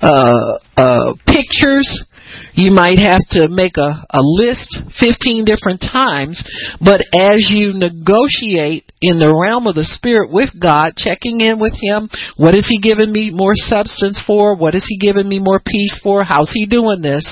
uh, 0.02 0.58
uh, 0.78 1.14
pictures 1.26 2.06
you 2.54 2.72
might 2.72 3.00
have 3.00 3.24
to 3.32 3.48
make 3.48 3.78
a, 3.78 4.04
a 4.10 4.22
list 4.22 4.78
15 5.00 5.46
different 5.46 5.82
times, 5.82 6.44
but 6.80 7.02
as 7.16 7.48
you 7.50 7.74
negotiate 7.74 8.92
in 9.02 9.18
the 9.20 9.32
realm 9.32 9.68
of 9.68 9.76
the 9.76 9.88
Spirit 9.88 10.30
with 10.32 10.52
God, 10.60 10.94
checking 10.96 11.42
in 11.42 11.60
with 11.60 11.74
Him, 11.80 12.10
what 12.38 12.54
is 12.54 12.68
He 12.68 12.80
giving 12.84 13.12
me 13.12 13.32
more 13.32 13.56
substance 13.56 14.22
for? 14.26 14.56
What 14.56 14.76
is 14.76 14.86
He 14.88 15.00
giving 15.00 15.28
me 15.28 15.40
more 15.40 15.62
peace 15.64 15.98
for? 16.04 16.24
How's 16.24 16.52
He 16.52 16.68
doing 16.68 17.02
this? 17.02 17.26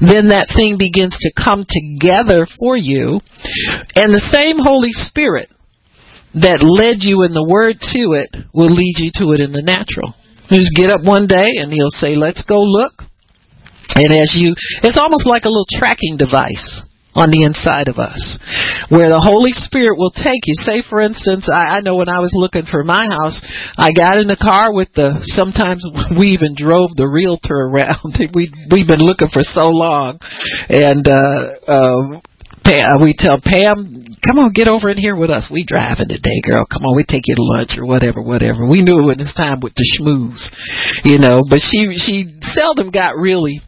Then 0.00 0.30
that 0.30 0.52
thing 0.54 0.76
begins 0.78 1.16
to 1.24 1.32
come 1.34 1.64
together 1.66 2.46
for 2.58 2.76
you. 2.76 3.20
And 3.96 4.12
the 4.12 4.28
same 4.30 4.60
Holy 4.60 4.92
Spirit 4.92 5.48
that 6.34 6.62
led 6.62 7.02
you 7.02 7.26
in 7.26 7.34
the 7.34 7.46
Word 7.46 7.80
to 7.80 8.02
it 8.14 8.30
will 8.54 8.70
lead 8.70 9.02
you 9.02 9.10
to 9.18 9.32
it 9.34 9.40
in 9.42 9.50
the 9.50 9.66
natural. 9.66 10.14
You 10.50 10.62
just 10.62 10.74
get 10.74 10.90
up 10.90 11.02
one 11.02 11.26
day 11.26 11.58
and 11.58 11.72
He'll 11.72 11.94
say, 11.94 12.14
let's 12.14 12.42
go 12.46 12.60
look. 12.62 13.09
And 13.96 14.12
as 14.12 14.34
you, 14.34 14.54
it's 14.82 14.98
almost 14.98 15.26
like 15.26 15.44
a 15.44 15.52
little 15.52 15.68
tracking 15.70 16.16
device. 16.16 16.82
on 17.10 17.30
the 17.34 17.42
inside 17.42 17.90
of 17.90 17.98
us 17.98 18.38
where 18.86 19.10
the 19.10 19.18
Holy 19.18 19.50
Spirit 19.50 19.98
will 19.98 20.14
take 20.14 20.46
you. 20.46 20.54
Say, 20.62 20.82
for 20.82 21.02
instance, 21.02 21.50
I, 21.50 21.78
I 21.78 21.80
know 21.82 21.98
when 21.98 22.08
I 22.08 22.22
was 22.22 22.30
looking 22.34 22.66
for 22.70 22.86
my 22.86 23.10
house, 23.10 23.42
I 23.74 23.90
got 23.90 24.22
in 24.22 24.30
the 24.30 24.38
car 24.38 24.70
with 24.70 24.94
the, 24.94 25.18
sometimes 25.34 25.82
we 26.18 26.38
even 26.38 26.54
drove 26.54 26.94
the 26.94 27.10
realtor 27.10 27.66
around. 27.66 28.14
we, 28.34 28.50
we've 28.70 28.86
been 28.86 29.02
looking 29.02 29.30
for 29.30 29.42
so 29.42 29.74
long. 29.74 30.22
And, 30.70 31.02
uh, 31.06 31.42
uh, 31.66 32.98
we 33.02 33.14
tell 33.18 33.40
Pam, 33.42 34.14
come 34.22 34.38
on, 34.38 34.52
get 34.52 34.68
over 34.68 34.90
in 34.90 34.98
here 34.98 35.16
with 35.16 35.30
us. 35.30 35.50
We 35.50 35.64
driving 35.66 36.06
today, 36.06 36.38
girl. 36.46 36.66
Come 36.70 36.86
on, 36.86 36.94
we 36.94 37.02
take 37.02 37.26
you 37.26 37.34
to 37.34 37.42
lunch 37.42 37.74
or 37.78 37.86
whatever, 37.86 38.22
whatever. 38.22 38.62
We 38.66 38.82
knew 38.82 39.02
it 39.02 39.18
was 39.18 39.34
time 39.34 39.58
with 39.58 39.74
the 39.74 39.86
schmooze, 39.98 40.46
you 41.02 41.18
know. 41.18 41.42
But 41.48 41.58
she 41.58 41.96
she 41.98 42.38
seldom 42.54 42.90
got 42.90 43.16
really 43.16 43.60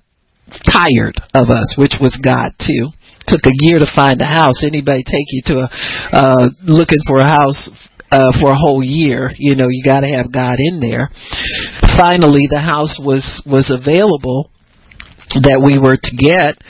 tired 0.66 1.16
of 1.34 1.50
us, 1.50 1.74
which 1.76 1.96
was 2.00 2.18
God 2.22 2.52
too 2.58 2.92
took 3.26 3.46
a 3.46 3.54
year 3.64 3.78
to 3.78 3.86
find 3.94 4.20
a 4.20 4.26
house. 4.26 4.64
Anybody 4.64 5.02
take 5.04 5.26
you 5.30 5.42
to 5.46 5.54
a 5.64 5.68
uh 6.12 6.48
looking 6.64 7.02
for 7.06 7.18
a 7.18 7.28
house 7.28 7.70
uh 8.10 8.32
for 8.40 8.50
a 8.50 8.58
whole 8.58 8.82
year, 8.82 9.30
you 9.38 9.54
know, 9.56 9.68
you 9.70 9.82
got 9.84 10.00
to 10.00 10.08
have 10.08 10.32
God 10.32 10.56
in 10.58 10.80
there. 10.80 11.08
Finally, 11.96 12.48
the 12.50 12.60
house 12.60 12.98
was 13.00 13.42
was 13.46 13.70
available 13.70 14.50
that 15.42 15.62
we 15.64 15.78
were 15.78 15.96
to 15.96 16.12
get 16.16 16.60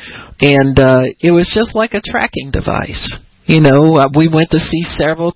and 0.40 0.78
uh 0.78 1.10
it 1.20 1.32
was 1.32 1.50
just 1.54 1.74
like 1.74 1.94
a 1.94 2.02
tracking 2.04 2.50
device. 2.50 3.18
You 3.44 3.60
know, 3.60 3.98
uh, 3.98 4.06
we 4.14 4.30
went 4.30 4.54
to 4.54 4.62
see 4.62 4.86
several. 4.86 5.34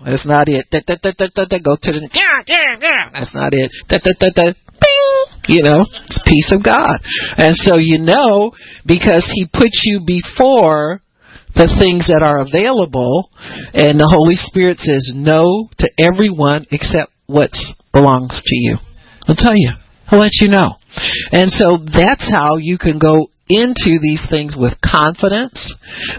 That's 0.00 0.24
not 0.24 0.48
it. 0.48 0.64
Go 0.72 1.76
to 1.76 1.92
the. 1.92 2.08
That's 3.12 3.34
not 3.36 3.52
it 3.52 4.56
you 5.48 5.62
know, 5.62 5.84
it's 6.06 6.22
peace 6.24 6.52
of 6.52 6.62
God. 6.62 7.00
And 7.36 7.56
so 7.56 7.76
you 7.76 7.98
know, 7.98 8.52
because 8.86 9.26
He 9.34 9.48
puts 9.52 9.80
you 9.84 10.00
before 10.06 11.00
the 11.54 11.72
things 11.80 12.06
that 12.06 12.22
are 12.22 12.44
available, 12.44 13.30
and 13.74 13.98
the 13.98 14.06
Holy 14.06 14.36
Spirit 14.36 14.78
says 14.78 15.10
no 15.14 15.68
to 15.78 15.90
everyone 15.98 16.66
except 16.70 17.10
what 17.26 17.50
belongs 17.92 18.42
to 18.44 18.56
you. 18.56 18.76
I'll 19.26 19.34
tell 19.34 19.56
you. 19.56 19.72
I'll 20.08 20.20
let 20.20 20.40
you 20.40 20.48
know. 20.48 20.76
And 21.32 21.50
so 21.50 21.78
that's 21.84 22.30
how 22.32 22.56
you 22.56 22.78
can 22.78 22.98
go 22.98 23.28
into 23.48 23.96
these 24.00 24.24
things 24.28 24.54
with 24.56 24.76
confidence, 24.84 25.56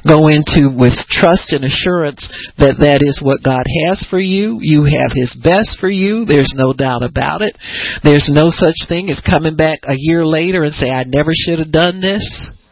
go 0.05 0.27
into 0.27 0.73
with 0.73 0.97
trust 1.09 1.53
and 1.53 1.63
assurance 1.63 2.25
that 2.57 2.81
that 2.81 3.05
is 3.05 3.21
what 3.21 3.45
God 3.45 3.63
has 3.85 4.01
for 4.09 4.19
you. 4.19 4.57
You 4.61 4.85
have 4.89 5.13
His 5.13 5.37
best 5.41 5.77
for 5.79 5.89
you. 5.89 6.25
There's 6.25 6.53
no 6.57 6.73
doubt 6.73 7.05
about 7.05 7.41
it. 7.41 7.57
There's 8.03 8.29
no 8.29 8.49
such 8.49 8.89
thing 8.89 9.09
as 9.09 9.21
coming 9.21 9.55
back 9.55 9.79
a 9.85 9.95
year 9.97 10.25
later 10.25 10.65
and 10.65 10.73
say, 10.73 10.89
I 10.89 11.05
never 11.05 11.31
should 11.33 11.59
have 11.59 11.71
done 11.71 12.01
this. 12.01 12.25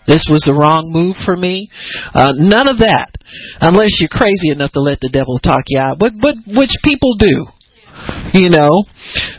This 0.08 0.24
was 0.32 0.42
the 0.48 0.56
wrong 0.56 0.88
move 0.88 1.20
for 1.28 1.36
me. 1.36 1.70
Uh, 2.16 2.32
none 2.40 2.72
of 2.72 2.80
that. 2.80 3.12
Unless 3.60 4.00
you're 4.00 4.10
crazy 4.10 4.56
enough 4.56 4.72
to 4.72 4.80
let 4.80 5.04
the 5.04 5.12
devil 5.12 5.38
talk 5.38 5.68
you 5.68 5.80
out. 5.80 6.00
But, 6.00 6.16
but, 6.20 6.40
which 6.48 6.72
people 6.82 7.20
do. 7.20 7.52
You 8.32 8.50
know, 8.50 8.88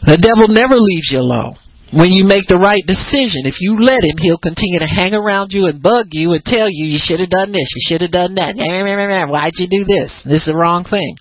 the 0.04 0.20
devil 0.20 0.52
never 0.52 0.76
leaves 0.76 1.08
you 1.10 1.20
alone 1.20 1.56
when 1.88 2.12
you 2.12 2.28
make 2.28 2.44
the 2.48 2.60
right 2.60 2.84
decision, 2.84 3.48
if 3.48 3.64
you 3.64 3.80
let 3.80 4.04
him, 4.04 4.20
he'll 4.20 4.40
continue 4.40 4.78
to 4.78 4.88
hang 4.88 5.16
around 5.16 5.56
you 5.56 5.66
and 5.72 5.80
bug 5.80 6.12
you 6.12 6.36
and 6.36 6.44
tell 6.44 6.68
you 6.68 6.84
you 6.84 7.00
should 7.00 7.20
have 7.20 7.32
done 7.32 7.48
this, 7.48 7.72
you 7.72 7.84
should 7.88 8.04
have 8.04 8.12
done 8.12 8.36
that. 8.36 8.60
Why'd 8.60 9.56
you 9.56 9.68
do 9.72 9.88
this? 9.88 10.12
This 10.28 10.44
is 10.44 10.52
the 10.52 10.58
wrong 10.58 10.84
thing. 10.84 11.16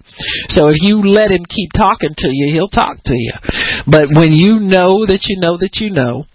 So 0.52 0.68
if 0.68 0.84
you 0.84 1.00
let 1.08 1.32
him 1.32 1.48
keep 1.48 1.72
talking 1.72 2.12
to 2.12 2.30
you, 2.32 2.52
he'll 2.52 2.74
talk 2.74 3.00
to 3.08 3.16
you. 3.16 3.32
But 3.88 4.12
when 4.12 4.36
you 4.36 4.60
know 4.60 5.08
that 5.08 5.24
you 5.32 5.40
know 5.40 5.56
that 5.56 5.80
you 5.80 5.88
know, 5.88 6.28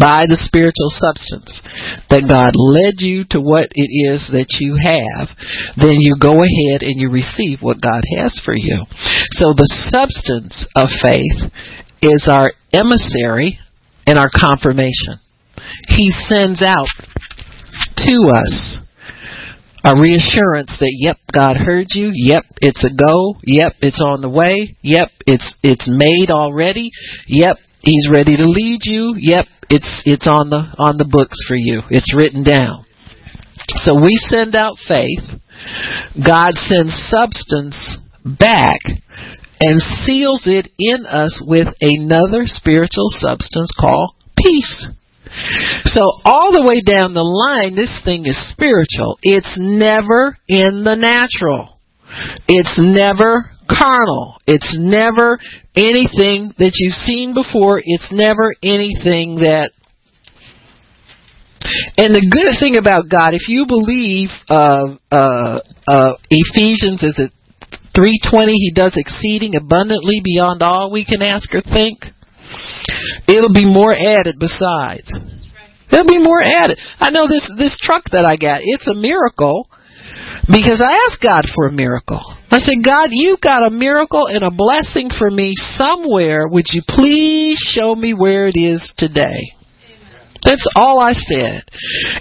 by 0.00 0.26
the 0.26 0.40
spiritual 0.40 0.90
substance 0.90 1.62
that 2.10 2.26
God 2.26 2.58
led 2.58 2.98
you 2.98 3.22
to 3.30 3.38
what 3.38 3.70
it 3.76 3.90
is 4.10 4.26
that 4.34 4.58
you 4.58 4.74
have, 4.74 5.30
then 5.78 6.02
you 6.02 6.18
go 6.18 6.42
ahead 6.42 6.82
and 6.82 6.98
you 6.98 7.12
receive 7.12 7.62
what 7.62 7.78
God 7.78 8.02
has 8.18 8.40
for 8.42 8.56
you. 8.56 8.82
So 9.36 9.54
the 9.54 9.70
substance 9.86 10.66
of 10.74 10.90
faith 10.90 11.52
is 12.02 12.28
our 12.32 12.52
emissary 12.72 13.58
and 14.06 14.18
our 14.18 14.30
confirmation. 14.30 15.18
He 15.88 16.10
sends 16.10 16.62
out 16.62 16.86
to 17.96 18.32
us 18.34 18.78
a 19.84 19.94
reassurance 19.94 20.78
that 20.80 20.94
yep 20.98 21.16
god 21.32 21.56
heard 21.56 21.86
you. 21.94 22.10
Yep 22.12 22.42
it's 22.60 22.84
a 22.84 22.90
go. 22.90 23.38
Yep 23.44 23.72
it's 23.80 24.02
on 24.02 24.20
the 24.20 24.30
way. 24.30 24.76
Yep 24.82 25.08
it's 25.26 25.58
it's 25.62 25.88
made 25.88 26.30
already. 26.30 26.90
Yep 27.28 27.56
he's 27.82 28.08
ready 28.10 28.36
to 28.36 28.46
lead 28.46 28.80
you. 28.82 29.14
Yep 29.16 29.46
it's 29.70 30.02
it's 30.04 30.26
on 30.26 30.50
the 30.50 30.74
on 30.78 30.98
the 30.98 31.08
books 31.08 31.38
for 31.46 31.56
you. 31.56 31.82
It's 31.90 32.14
written 32.14 32.42
down. 32.42 32.84
So 33.68 33.94
we 33.94 34.14
send 34.16 34.54
out 34.54 34.76
faith. 34.86 35.22
God 36.18 36.54
sends 36.54 36.94
substance 37.10 37.98
back 38.24 38.80
and 39.60 39.80
seals 39.80 40.44
it 40.46 40.68
in 40.78 41.06
us 41.06 41.42
with 41.46 41.68
another 41.80 42.44
spiritual 42.44 43.08
substance 43.08 43.70
called 43.78 44.14
peace. 44.36 44.86
So 45.84 46.00
all 46.24 46.52
the 46.52 46.66
way 46.66 46.82
down 46.84 47.14
the 47.14 47.24
line, 47.24 47.74
this 47.74 48.00
thing 48.04 48.26
is 48.26 48.38
spiritual. 48.50 49.18
It's 49.22 49.56
never 49.58 50.36
in 50.48 50.84
the 50.84 50.94
natural. 50.94 51.78
It's 52.46 52.78
never 52.78 53.50
carnal. 53.68 54.38
It's 54.46 54.76
never 54.78 55.38
anything 55.74 56.54
that 56.58 56.72
you've 56.78 56.94
seen 56.94 57.34
before. 57.34 57.82
It's 57.84 58.12
never 58.12 58.54
anything 58.62 59.42
that 59.42 59.70
and 61.98 62.14
the 62.14 62.22
good 62.22 62.54
thing 62.60 62.76
about 62.76 63.10
God, 63.10 63.34
if 63.34 63.48
you 63.48 63.66
believe 63.66 64.30
uh, 64.48 64.94
uh, 65.10 65.58
uh, 65.88 66.12
Ephesians, 66.30 67.02
is 67.02 67.18
it 67.18 67.32
320 67.96 68.52
he 68.52 68.72
does 68.74 68.92
exceeding 68.96 69.56
abundantly 69.56 70.20
beyond 70.22 70.62
all 70.62 70.92
we 70.92 71.04
can 71.04 71.22
ask 71.22 71.48
or 71.54 71.62
think. 71.62 72.04
It'll 73.26 73.52
be 73.52 73.64
more 73.64 73.92
added 73.92 74.36
besides. 74.38 75.10
There'll 75.90 76.06
be 76.06 76.22
more 76.22 76.42
added. 76.42 76.78
I 77.00 77.10
know 77.10 77.26
this 77.26 77.50
this 77.56 77.78
truck 77.80 78.04
that 78.12 78.28
i 78.28 78.36
got 78.36 78.60
it's 78.62 78.86
a 78.86 78.94
miracle 78.94 79.68
because 80.46 80.84
i 80.84 80.92
asked 81.08 81.22
god 81.22 81.48
for 81.54 81.66
a 81.66 81.72
miracle. 81.72 82.20
I 82.50 82.58
said 82.58 82.84
god 82.84 83.08
you 83.10 83.38
got 83.42 83.66
a 83.66 83.70
miracle 83.70 84.26
and 84.28 84.44
a 84.44 84.50
blessing 84.50 85.08
for 85.08 85.30
me 85.30 85.54
somewhere. 85.54 86.46
Would 86.48 86.66
you 86.72 86.82
please 86.86 87.58
show 87.58 87.94
me 87.94 88.12
where 88.12 88.46
it 88.46 88.58
is 88.58 88.92
today 88.98 89.55
that's 90.46 90.66
all 90.76 91.00
I 91.00 91.12
said. 91.12 91.66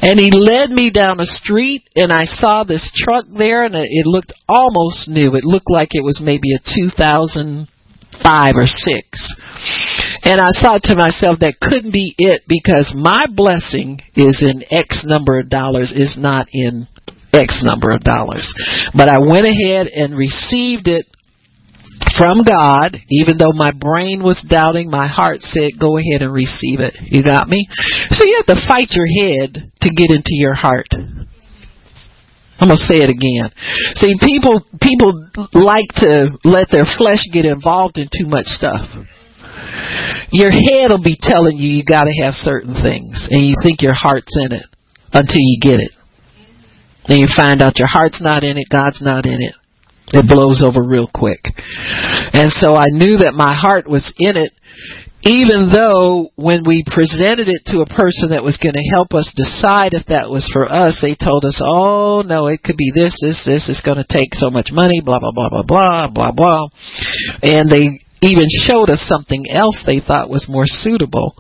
And 0.02 0.20
he 0.20 0.32
led 0.34 0.72
me 0.72 0.90
down 0.90 1.20
a 1.20 1.26
street 1.26 1.88
and 1.96 2.12
I 2.12 2.26
saw 2.26 2.64
this 2.64 2.92
truck 2.96 3.26
there 3.38 3.66
and 3.66 3.76
it 3.76 4.06
looked 4.06 4.34
almost 4.50 5.08
new. 5.08 5.36
It 5.36 5.46
looked 5.46 5.70
like 5.70 5.90
it 5.92 6.04
was 6.04 6.20
maybe 6.24 6.54
a 6.56 6.60
2005 6.60 7.70
or 8.56 8.66
6. 8.66 9.36
And 10.26 10.42
I 10.42 10.50
thought 10.58 10.82
to 10.90 10.96
myself 10.98 11.40
that 11.40 11.62
couldn't 11.62 11.92
be 11.92 12.16
it 12.18 12.42
because 12.50 12.92
my 12.98 13.28
blessing 13.30 14.02
is 14.16 14.42
in 14.42 14.66
X 14.74 15.06
number 15.06 15.40
of 15.40 15.50
dollars 15.50 15.94
is 15.96 16.18
not 16.18 16.48
in 16.52 16.88
X 17.32 17.62
number 17.64 17.92
of 17.92 18.02
dollars. 18.02 18.52
But 18.96 19.10
I 19.10 19.20
went 19.20 19.46
ahead 19.46 19.88
and 19.88 20.18
received 20.18 20.88
it 20.88 21.06
from 22.18 22.44
God, 22.44 22.98
even 23.10 23.38
though 23.38 23.54
my 23.54 23.72
brain 23.72 24.22
was 24.24 24.44
doubting, 24.50 24.90
my 24.90 25.08
heart 25.08 25.42
said, 25.42 25.80
go 25.80 25.98
ahead 25.98 26.22
and 26.22 26.34
receive 26.34 26.80
it. 26.80 26.96
You 27.02 27.24
got 27.24 27.48
me? 27.48 27.68
So 28.12 28.26
you 28.26 28.44
have 28.46 28.56
to 28.56 28.68
fight 28.68 28.92
your 28.92 29.08
head 29.08 29.72
to 29.82 29.90
get 29.90 30.12
into 30.12 30.38
your 30.38 30.54
heart. 30.54 30.88
I'm 32.58 32.70
gonna 32.70 32.78
say 32.78 33.04
it 33.04 33.12
again. 33.12 33.52
See, 34.00 34.16
people 34.24 34.64
people 34.80 35.28
like 35.52 35.92
to 36.00 36.40
let 36.46 36.72
their 36.72 36.88
flesh 36.98 37.20
get 37.34 37.44
involved 37.44 37.98
in 37.98 38.08
too 38.08 38.28
much 38.32 38.48
stuff. 38.48 38.80
Your 40.32 40.52
head 40.52 40.88
will 40.90 41.04
be 41.04 41.18
telling 41.20 41.58
you 41.58 41.70
you 41.70 41.84
got 41.84 42.06
to 42.06 42.24
have 42.24 42.34
certain 42.34 42.74
things, 42.74 43.28
and 43.30 43.46
you 43.46 43.56
think 43.62 43.82
your 43.82 43.94
heart's 43.94 44.32
in 44.46 44.54
it 44.56 44.66
until 45.12 45.40
you 45.40 45.60
get 45.62 45.80
it. 45.80 45.92
Then 47.08 47.20
you 47.20 47.28
find 47.36 47.62
out 47.62 47.78
your 47.78 47.90
heart's 47.92 48.22
not 48.22 48.44
in 48.44 48.58
it, 48.58 48.68
God's 48.72 49.02
not 49.02 49.26
in 49.26 49.42
it. 49.42 49.56
It 50.14 50.30
blows 50.30 50.64
over 50.64 50.84
real 50.84 51.10
quick. 51.14 51.42
And 52.34 52.52
so 52.52 52.76
I 52.76 52.86
knew 52.90 53.18
that 53.26 53.34
my 53.34 53.54
heart 53.54 53.90
was 53.90 54.14
in 54.18 54.38
it, 54.38 54.54
even 55.26 55.74
though 55.74 56.30
when 56.38 56.62
we 56.62 56.86
presented 56.86 57.50
it 57.50 57.66
to 57.74 57.82
a 57.82 57.90
person 57.90 58.30
that 58.30 58.46
was 58.46 58.62
going 58.62 58.78
to 58.78 58.92
help 58.94 59.18
us 59.18 59.26
decide 59.34 59.98
if 59.98 60.06
that 60.14 60.30
was 60.30 60.46
for 60.54 60.70
us, 60.70 61.02
they 61.02 61.18
told 61.18 61.44
us, 61.46 61.58
oh 61.66 62.22
no, 62.22 62.46
it 62.46 62.62
could 62.62 62.78
be 62.78 62.94
this, 62.94 63.18
this, 63.18 63.42
this, 63.42 63.66
it's 63.66 63.82
going 63.82 63.98
to 63.98 64.06
take 64.06 64.38
so 64.38 64.54
much 64.54 64.70
money, 64.70 65.02
blah, 65.02 65.18
blah, 65.18 65.34
blah, 65.34 65.50
blah, 65.50 65.66
blah, 65.66 66.08
blah, 66.14 66.32
blah. 66.32 66.70
And 67.42 67.66
they 67.66 68.05
even 68.22 68.48
showed 68.50 68.90
us 68.90 69.04
something 69.08 69.46
else 69.50 69.84
they 69.86 70.00
thought 70.00 70.30
was 70.30 70.48
more 70.50 70.66
suitable. 70.66 71.36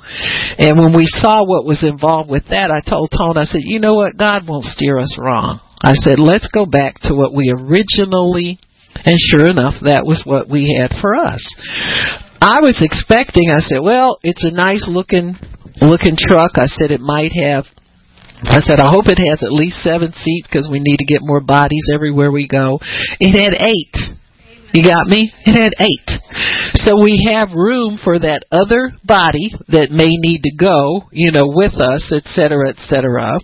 And 0.57 0.77
when 0.77 0.95
we 0.95 1.05
saw 1.05 1.45
what 1.45 1.65
was 1.65 1.83
involved 1.83 2.29
with 2.29 2.49
that, 2.49 2.71
I 2.71 2.81
told 2.81 3.11
Tone, 3.15 3.37
I 3.37 3.45
said, 3.45 3.61
you 3.63 3.79
know 3.79 3.95
what, 3.95 4.17
God 4.17 4.47
won't 4.47 4.65
steer 4.65 4.99
us 4.99 5.17
wrong. 5.17 5.59
I 5.81 5.93
said, 5.93 6.19
let's 6.19 6.49
go 6.53 6.65
back 6.65 6.95
to 7.03 7.15
what 7.15 7.33
we 7.33 7.53
originally, 7.53 8.59
and 9.05 9.15
sure 9.17 9.49
enough, 9.49 9.75
that 9.83 10.05
was 10.05 10.23
what 10.25 10.49
we 10.49 10.75
had 10.75 10.95
for 11.01 11.15
us. 11.15 11.41
I 12.41 12.61
was 12.61 12.81
expecting, 12.83 13.49
I 13.49 13.59
said, 13.59 13.79
well, 13.81 14.17
it's 14.23 14.43
a 14.43 14.51
nice 14.51 14.85
looking, 14.87 15.35
looking 15.81 16.17
truck. 16.19 16.51
I 16.55 16.67
said 16.67 16.91
it 16.91 17.01
might 17.01 17.31
have 17.33 17.65
I 18.43 18.59
said, 18.59 18.79
I 18.83 18.91
hope 18.91 19.07
it 19.07 19.17
has 19.17 19.41
at 19.43 19.55
least 19.55 19.81
seven 19.81 20.11
seats 20.11 20.47
because 20.47 20.67
we 20.69 20.79
need 20.79 20.97
to 20.97 21.05
get 21.05 21.23
more 21.23 21.39
bodies 21.39 21.87
everywhere 21.93 22.31
we 22.31 22.47
go. 22.47 22.79
It 23.19 23.31
had 23.31 23.55
eight. 23.55 23.95
You 24.75 24.83
got 24.83 25.07
me? 25.07 25.31
It 25.47 25.55
had 25.55 25.71
eight. 25.79 26.09
So 26.83 26.99
we 26.99 27.31
have 27.31 27.55
room 27.55 27.95
for 27.95 28.19
that 28.19 28.43
other 28.51 28.91
body 29.07 29.55
that 29.71 29.87
may 29.87 30.11
need 30.19 30.43
to 30.43 30.51
go, 30.51 31.07
you 31.15 31.31
know, 31.31 31.47
with 31.47 31.79
us, 31.79 32.11
et 32.11 32.27
cetera, 32.27 32.67
et 32.67 32.83
cetera. 32.83 33.39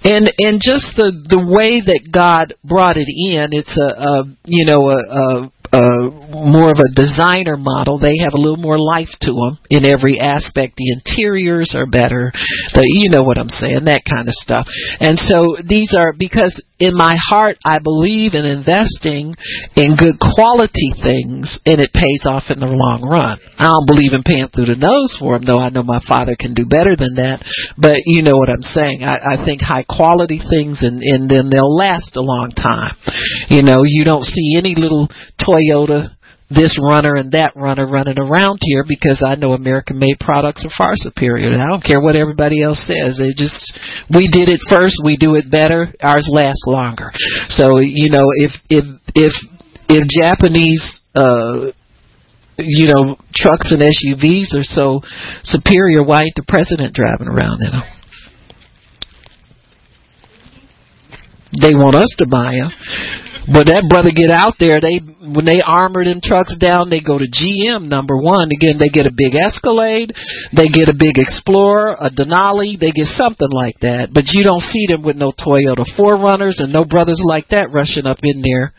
And, 0.00 0.32
and 0.40 0.64
just 0.64 0.96
the, 0.96 1.12
the 1.28 1.44
way 1.44 1.84
that 1.84 2.08
God 2.08 2.56
brought 2.64 2.96
it 2.96 3.04
in, 3.04 3.52
it's 3.52 3.76
a, 3.76 3.90
a 4.00 4.12
you 4.48 4.64
know, 4.64 4.88
a, 4.88 4.96
a 4.96 5.52
uh, 5.72 6.12
more 6.28 6.68
of 6.68 6.76
a 6.76 6.94
designer 6.94 7.56
model. 7.56 7.96
They 7.98 8.20
have 8.20 8.36
a 8.36 8.40
little 8.40 8.60
more 8.60 8.78
life 8.78 9.08
to 9.24 9.32
them 9.32 9.58
in 9.70 9.88
every 9.88 10.20
aspect. 10.20 10.76
The 10.76 10.92
interiors 10.92 11.72
are 11.72 11.88
better. 11.88 12.28
The, 12.76 12.84
you 12.84 13.08
know 13.08 13.24
what 13.24 13.40
I'm 13.40 13.48
saying, 13.48 13.88
that 13.88 14.04
kind 14.04 14.28
of 14.28 14.36
stuff. 14.36 14.68
And 15.00 15.16
so 15.16 15.56
these 15.64 15.96
are 15.96 16.12
because 16.12 16.52
in 16.82 16.98
my 16.98 17.14
heart 17.14 17.56
I 17.62 17.78
believe 17.78 18.34
in 18.34 18.42
investing 18.42 19.38
in 19.78 19.94
good 19.94 20.18
quality 20.18 20.90
things, 20.98 21.62
and 21.62 21.78
it 21.78 21.94
pays 21.94 22.26
off 22.26 22.50
in 22.50 22.58
the 22.58 22.66
long 22.66 23.06
run. 23.06 23.38
I 23.54 23.70
don't 23.70 23.86
believe 23.86 24.10
in 24.10 24.26
paying 24.26 24.50
through 24.50 24.74
the 24.74 24.82
nose 24.82 25.14
for 25.22 25.38
them, 25.38 25.46
though. 25.46 25.62
I 25.62 25.70
know 25.70 25.86
my 25.86 26.02
father 26.02 26.34
can 26.34 26.58
do 26.58 26.66
better 26.66 26.98
than 26.98 27.14
that. 27.22 27.46
But 27.78 28.02
you 28.10 28.26
know 28.26 28.34
what 28.34 28.50
I'm 28.50 28.66
saying. 28.66 29.06
I, 29.06 29.38
I 29.38 29.44
think 29.46 29.62
high 29.62 29.86
quality 29.86 30.42
things, 30.42 30.82
and 30.82 30.98
and 30.98 31.30
then 31.30 31.46
they'll 31.46 31.70
last 31.70 32.18
a 32.18 32.24
long 32.24 32.50
time. 32.50 32.98
You 33.46 33.62
know, 33.62 33.86
you 33.86 34.02
don't 34.02 34.26
see 34.26 34.58
any 34.58 34.74
little 34.74 35.06
Toyota 35.38 36.18
this 36.54 36.78
runner 36.80 37.14
and 37.16 37.32
that 37.32 37.52
runner 37.56 37.86
running 37.86 38.18
around 38.18 38.58
here 38.62 38.84
because 38.86 39.24
I 39.24 39.34
know 39.34 39.52
American 39.52 39.98
made 39.98 40.18
products 40.20 40.64
are 40.64 40.74
far 40.76 40.92
superior. 40.94 41.50
And 41.50 41.62
I 41.62 41.66
don't 41.66 41.84
care 41.84 42.00
what 42.00 42.16
everybody 42.16 42.62
else 42.62 42.80
says. 42.86 43.18
They 43.18 43.32
just 43.36 43.78
we 44.12 44.28
did 44.28 44.48
it 44.48 44.60
first, 44.68 45.00
we 45.04 45.16
do 45.16 45.34
it 45.34 45.50
better, 45.50 45.88
ours 46.02 46.28
lasts 46.30 46.64
longer. 46.66 47.12
So, 47.48 47.78
you 47.78 48.10
know, 48.10 48.24
if 48.36 48.52
if 48.68 48.84
if 49.14 49.32
if 49.88 50.02
Japanese 50.08 51.00
uh 51.14 51.72
you 52.58 52.86
know, 52.86 53.16
trucks 53.34 53.72
and 53.72 53.80
SUVs 53.80 54.54
are 54.54 54.62
so 54.62 55.00
superior, 55.42 56.04
why 56.04 56.22
ain't 56.22 56.36
the 56.36 56.44
president 56.46 56.94
driving 56.94 57.28
around 57.28 57.62
in 57.62 57.72
them? 57.72 57.82
They 61.60 61.74
want 61.74 61.96
us 61.96 62.14
to 62.18 62.26
buy 62.30 62.54
them. 62.56 62.70
But 63.50 63.66
that 63.66 63.90
brother 63.90 64.14
get 64.14 64.30
out 64.30 64.54
there, 64.62 64.78
they 64.78 65.02
when 65.02 65.42
they 65.42 65.58
armor 65.58 66.06
them 66.06 66.22
trucks 66.22 66.54
down, 66.54 66.94
they 66.94 67.02
go 67.02 67.18
to 67.18 67.26
GM 67.26 67.90
number 67.90 68.14
one. 68.14 68.54
Again, 68.54 68.78
they 68.78 68.86
get 68.86 69.10
a 69.10 69.14
big 69.14 69.34
Escalade, 69.34 70.14
they 70.54 70.70
get 70.70 70.86
a 70.86 70.94
big 70.94 71.18
Explorer, 71.18 71.98
a 71.98 72.06
Denali, 72.06 72.78
they 72.78 72.94
get 72.94 73.10
something 73.18 73.50
like 73.50 73.74
that. 73.82 74.14
But 74.14 74.30
you 74.30 74.46
don't 74.46 74.62
see 74.62 74.86
them 74.86 75.02
with 75.02 75.18
no 75.18 75.34
Toyota 75.34 75.82
4Runners 75.98 76.62
and 76.62 76.70
no 76.70 76.86
brothers 76.86 77.18
like 77.18 77.50
that 77.50 77.74
rushing 77.74 78.06
up 78.06 78.22
in 78.22 78.46
there. 78.46 78.70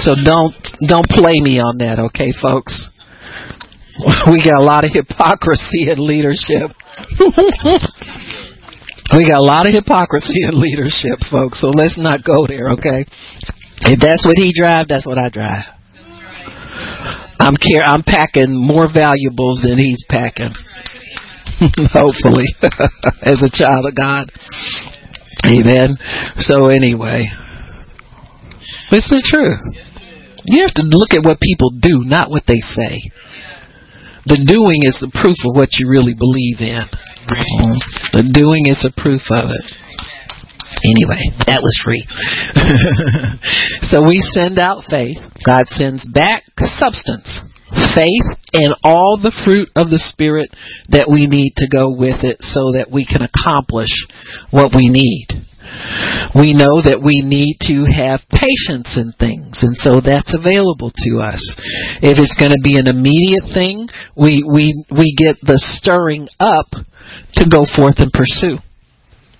So 0.00 0.16
don't 0.16 0.56
don't 0.88 1.08
play 1.12 1.44
me 1.44 1.60
on 1.60 1.76
that, 1.84 2.00
okay, 2.12 2.32
folks? 2.32 2.72
We 4.30 4.38
got 4.38 4.62
a 4.62 4.64
lot 4.64 4.84
of 4.84 4.94
hypocrisy 4.94 5.90
in 5.90 5.98
leadership. 5.98 6.70
We 9.14 9.24
got 9.24 9.40
a 9.40 9.44
lot 9.44 9.66
of 9.66 9.72
hypocrisy 9.72 10.44
in 10.44 10.60
leadership, 10.60 11.20
folks, 11.30 11.60
so 11.60 11.68
let's 11.68 11.96
not 11.96 12.24
go 12.24 12.46
there, 12.46 12.76
okay? 12.76 13.08
If 13.88 14.00
that's 14.00 14.26
what 14.26 14.36
he 14.36 14.52
drive, 14.52 14.88
that's 14.88 15.06
what 15.06 15.16
I 15.16 15.30
drive. 15.30 15.64
I'm 17.40 17.56
care 17.56 17.82
I'm 17.84 18.02
packing 18.02 18.52
more 18.52 18.88
valuables 18.92 19.62
than 19.62 19.78
he's 19.78 20.04
packing. 20.08 20.52
Hopefully. 21.92 22.44
As 23.22 23.40
a 23.42 23.50
child 23.50 23.86
of 23.88 23.94
God. 23.96 24.30
Amen. 25.46 25.96
So 26.36 26.66
anyway. 26.66 27.24
This 28.90 29.06
Isn't 29.06 29.18
it 29.18 29.24
true? 29.24 29.54
You 30.44 30.62
have 30.66 30.74
to 30.74 30.82
look 30.82 31.14
at 31.14 31.24
what 31.24 31.40
people 31.40 31.70
do, 31.70 32.04
not 32.04 32.30
what 32.30 32.44
they 32.46 32.60
say. 32.60 33.10
The 34.28 34.44
doing 34.44 34.84
is 34.84 35.00
the 35.00 35.08
proof 35.08 35.40
of 35.48 35.56
what 35.56 35.80
you 35.80 35.88
really 35.88 36.12
believe 36.12 36.60
in. 36.60 36.84
The 38.12 38.28
doing 38.28 38.68
is 38.68 38.84
the 38.84 38.92
proof 38.92 39.24
of 39.32 39.48
it. 39.48 39.66
Anyway, 40.84 41.32
that 41.48 41.64
was 41.64 41.74
free. 41.82 42.04
so 43.88 44.04
we 44.04 44.20
send 44.20 44.60
out 44.60 44.84
faith. 44.86 45.18
God 45.42 45.66
sends 45.72 46.06
back 46.12 46.44
substance, 46.60 47.40
faith, 47.96 48.28
and 48.52 48.76
all 48.84 49.16
the 49.16 49.34
fruit 49.44 49.72
of 49.74 49.90
the 49.90 49.98
Spirit 49.98 50.52
that 50.92 51.08
we 51.10 51.26
need 51.26 51.56
to 51.56 51.66
go 51.66 51.90
with 51.90 52.22
it 52.22 52.38
so 52.44 52.76
that 52.76 52.92
we 52.92 53.08
can 53.08 53.24
accomplish 53.24 53.90
what 54.52 54.76
we 54.76 54.92
need. 54.92 55.26
We 56.34 56.52
know 56.52 56.80
that 56.84 57.00
we 57.00 57.24
need 57.24 57.56
to 57.68 57.88
have 57.88 58.20
patience 58.28 58.96
in 58.96 59.12
things, 59.16 59.64
and 59.64 59.76
so 59.76 60.00
that's 60.00 60.36
available 60.36 60.92
to 60.92 61.10
us. 61.24 61.40
If 62.04 62.20
it's 62.20 62.36
going 62.36 62.52
to 62.52 62.64
be 62.64 62.76
an 62.76 62.88
immediate 62.88 63.48
thing, 63.52 63.88
we, 64.16 64.44
we, 64.44 64.72
we 64.92 65.16
get 65.16 65.40
the 65.40 65.56
stirring 65.56 66.28
up 66.38 66.68
to 67.40 67.44
go 67.48 67.64
forth 67.64 67.98
and 67.98 68.12
pursue. 68.12 68.60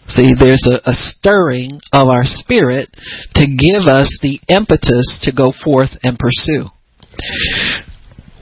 See, 0.08 0.32
there's 0.32 0.64
a, 0.64 0.80
a, 0.88 0.94
stirring 0.96 1.80
of 1.92 2.08
our 2.08 2.24
spirit 2.24 2.88
to 3.34 3.44
give 3.44 3.84
us 3.84 4.08
the 4.22 4.40
impetus 4.48 5.20
to 5.28 5.32
go 5.36 5.52
forth 5.52 5.90
and 6.02 6.18
pursue. 6.18 6.72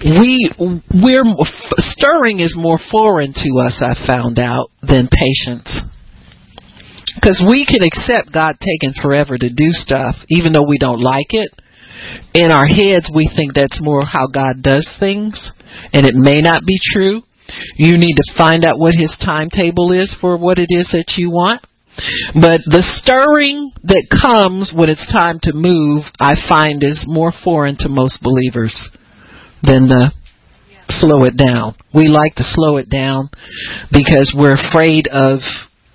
We, 0.04 0.52
we're, 0.94 1.26
stirring 1.78 2.38
is 2.38 2.54
more 2.56 2.78
foreign 2.90 3.32
to 3.34 3.50
us, 3.58 3.82
I 3.82 3.98
found 4.06 4.38
out, 4.38 4.70
than 4.80 5.08
patience. 5.10 5.82
Because 7.16 7.42
we 7.42 7.66
can 7.66 7.82
accept 7.82 8.32
God 8.32 8.56
taking 8.60 8.94
forever 9.02 9.36
to 9.36 9.48
do 9.48 9.72
stuff, 9.72 10.16
even 10.28 10.52
though 10.52 10.68
we 10.68 10.78
don't 10.78 11.00
like 11.00 11.30
it. 11.30 11.50
In 12.34 12.52
our 12.52 12.66
heads, 12.66 13.10
we 13.12 13.28
think 13.34 13.54
that's 13.54 13.80
more 13.82 14.04
how 14.04 14.28
God 14.28 14.62
does 14.62 14.86
things, 15.00 15.50
and 15.92 16.06
it 16.06 16.14
may 16.14 16.40
not 16.42 16.62
be 16.66 16.78
true. 16.92 17.22
You 17.76 17.96
need 17.96 18.14
to 18.16 18.34
find 18.36 18.64
out 18.64 18.78
what 18.78 18.94
His 18.94 19.16
timetable 19.18 19.92
is 19.92 20.14
for 20.20 20.36
what 20.36 20.58
it 20.58 20.68
is 20.68 20.90
that 20.92 21.14
you 21.16 21.30
want. 21.30 21.64
But 22.34 22.60
the 22.68 22.84
stirring 22.84 23.72
that 23.84 24.12
comes 24.12 24.72
when 24.76 24.90
it's 24.90 25.10
time 25.10 25.40
to 25.44 25.52
move, 25.54 26.04
I 26.20 26.36
find 26.48 26.82
is 26.82 27.06
more 27.08 27.32
foreign 27.32 27.76
to 27.80 27.88
most 27.88 28.20
believers 28.22 28.76
than 29.62 29.88
the 29.88 30.12
slow 30.88 31.24
it 31.24 31.36
down. 31.36 31.74
We 31.94 32.08
like 32.08 32.34
to 32.36 32.44
slow 32.44 32.76
it 32.76 32.90
down 32.90 33.30
because 33.90 34.36
we're 34.36 34.54
afraid 34.60 35.08
of 35.08 35.40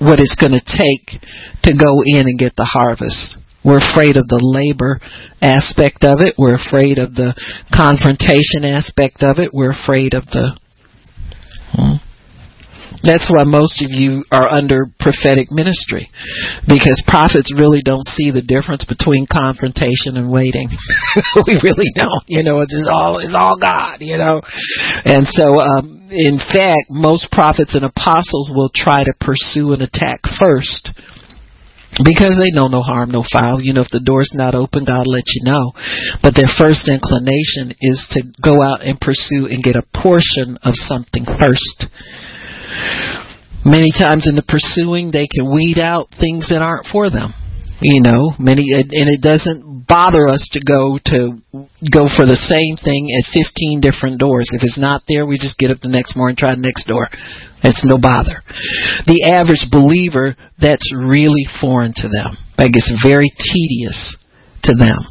what 0.01 0.19
it's 0.19 0.35
going 0.35 0.57
to 0.57 0.65
take 0.65 1.21
to 1.61 1.77
go 1.77 2.01
in 2.03 2.25
and 2.25 2.39
get 2.39 2.53
the 2.57 2.65
harvest. 2.65 3.37
We're 3.63 3.77
afraid 3.77 4.17
of 4.17 4.25
the 4.25 4.41
labor 4.41 4.99
aspect 5.39 6.03
of 6.03 6.25
it. 6.25 6.33
We're 6.37 6.57
afraid 6.57 6.97
of 6.97 7.13
the 7.13 7.37
confrontation 7.69 8.65
aspect 8.65 9.21
of 9.21 9.37
it. 9.37 9.53
We're 9.53 9.77
afraid 9.77 10.15
of 10.15 10.25
the. 10.25 10.57
Hmm. 11.73 12.01
That's 13.03 13.29
why 13.29 13.43
most 13.43 13.81
of 13.81 13.89
you 13.89 14.23
are 14.31 14.47
under 14.47 14.85
prophetic 14.99 15.49
ministry. 15.51 16.09
Because 16.67 17.01
prophets 17.07 17.53
really 17.53 17.81
don't 17.83 18.05
see 18.13 18.29
the 18.29 18.45
difference 18.45 18.85
between 18.85 19.25
confrontation 19.25 20.17
and 20.17 20.29
waiting. 20.31 20.69
we 21.47 21.57
really 21.63 21.89
don't. 21.95 22.25
You 22.27 22.43
know, 22.43 22.61
it's 22.61 22.75
all 22.91 23.19
it's 23.19 23.35
all 23.35 23.57
God, 23.57 24.01
you 24.01 24.17
know. 24.17 24.41
And 25.05 25.25
so 25.27 25.57
um 25.57 26.09
in 26.11 26.37
fact 26.37 26.89
most 26.89 27.31
prophets 27.31 27.73
and 27.73 27.85
apostles 27.85 28.51
will 28.53 28.69
try 28.73 29.03
to 29.03 29.13
pursue 29.19 29.73
an 29.73 29.81
attack 29.81 30.21
first 30.37 30.93
because 31.99 32.39
they 32.39 32.55
know 32.55 32.67
no 32.67 32.81
harm, 32.81 33.11
no 33.11 33.23
foul. 33.23 33.59
You 33.59 33.73
know, 33.73 33.81
if 33.81 33.91
the 33.91 33.99
door's 33.99 34.31
not 34.33 34.55
open, 34.55 34.85
God 34.85 35.05
will 35.05 35.19
let 35.19 35.27
you 35.27 35.43
know. 35.43 35.73
But 36.23 36.35
their 36.35 36.47
first 36.47 36.87
inclination 36.87 37.75
is 37.81 37.99
to 38.15 38.23
go 38.39 38.63
out 38.63 38.79
and 38.79 38.95
pursue 38.95 39.51
and 39.51 39.59
get 39.63 39.75
a 39.75 39.83
portion 39.91 40.55
of 40.63 40.73
something 40.75 41.25
first. 41.27 41.91
Many 43.63 43.91
times 43.93 44.27
in 44.27 44.35
the 44.35 44.45
pursuing, 44.47 45.11
they 45.11 45.27
can 45.27 45.53
weed 45.53 45.77
out 45.77 46.09
things 46.19 46.49
that 46.49 46.61
aren't 46.61 46.87
for 46.87 47.09
them. 47.09 47.33
You 47.81 48.01
know, 48.01 48.33
many, 48.37 48.69
and 48.77 49.09
it 49.09 49.21
doesn't 49.25 49.89
bother 49.89 50.29
us 50.29 50.45
to 50.53 50.61
go 50.61 51.01
to 51.09 51.41
go 51.89 52.05
for 52.05 52.29
the 52.29 52.37
same 52.37 52.77
thing 52.77 53.09
at 53.09 53.33
15 53.33 53.81
different 53.81 54.21
doors. 54.21 54.53
If 54.53 54.61
it's 54.61 54.77
not 54.77 55.01
there, 55.09 55.25
we 55.25 55.41
just 55.41 55.57
get 55.57 55.73
up 55.73 55.81
the 55.81 55.89
next 55.89 56.15
morning, 56.15 56.37
try 56.37 56.53
the 56.53 56.61
next 56.61 56.85
door. 56.85 57.09
It's 57.65 57.81
no 57.81 57.97
bother. 57.97 58.41
The 59.09 59.33
average 59.33 59.65
believer, 59.73 60.37
that's 60.61 60.93
really 60.93 61.49
foreign 61.57 61.93
to 62.05 62.07
them. 62.09 62.37
Like 62.57 62.77
it's 62.77 62.93
very 63.01 63.33
tedious 63.33 64.15
to 64.69 64.73
them. 64.77 65.01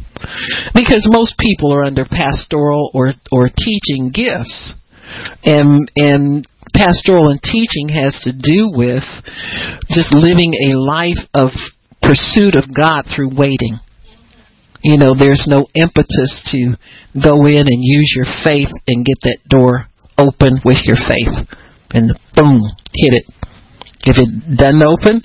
Because 0.75 1.11
most 1.11 1.35
people 1.39 1.75
are 1.75 1.85
under 1.85 2.05
pastoral 2.05 2.91
or, 2.95 3.13
or 3.33 3.51
teaching 3.51 4.15
gifts. 4.15 4.75
And, 5.43 5.91
and 5.97 6.47
pastoral 6.75 7.29
and 7.29 7.41
teaching 7.43 7.89
has 7.89 8.19
to 8.23 8.33
do 8.33 8.71
with 8.73 9.05
just 9.91 10.15
living 10.15 10.55
a 10.55 10.79
life 10.79 11.21
of 11.35 11.51
pursuit 12.03 12.55
of 12.55 12.75
God 12.75 13.05
through 13.07 13.37
waiting. 13.37 13.79
You 14.83 14.97
know, 14.97 15.15
there's 15.15 15.45
no 15.47 15.67
impetus 15.75 16.41
to 16.53 16.77
go 17.21 17.45
in 17.45 17.69
and 17.69 17.85
use 17.85 18.13
your 18.17 18.27
faith 18.43 18.73
and 18.89 19.05
get 19.05 19.21
that 19.23 19.39
door 19.49 19.87
open 20.17 20.61
with 20.65 20.81
your 20.85 20.97
faith. 20.97 21.49
And 21.93 22.17
boom, 22.35 22.63
hit 22.95 23.13
it. 23.13 23.27
If 24.09 24.17
it 24.17 24.57
doesn't 24.57 24.81
open, 24.81 25.21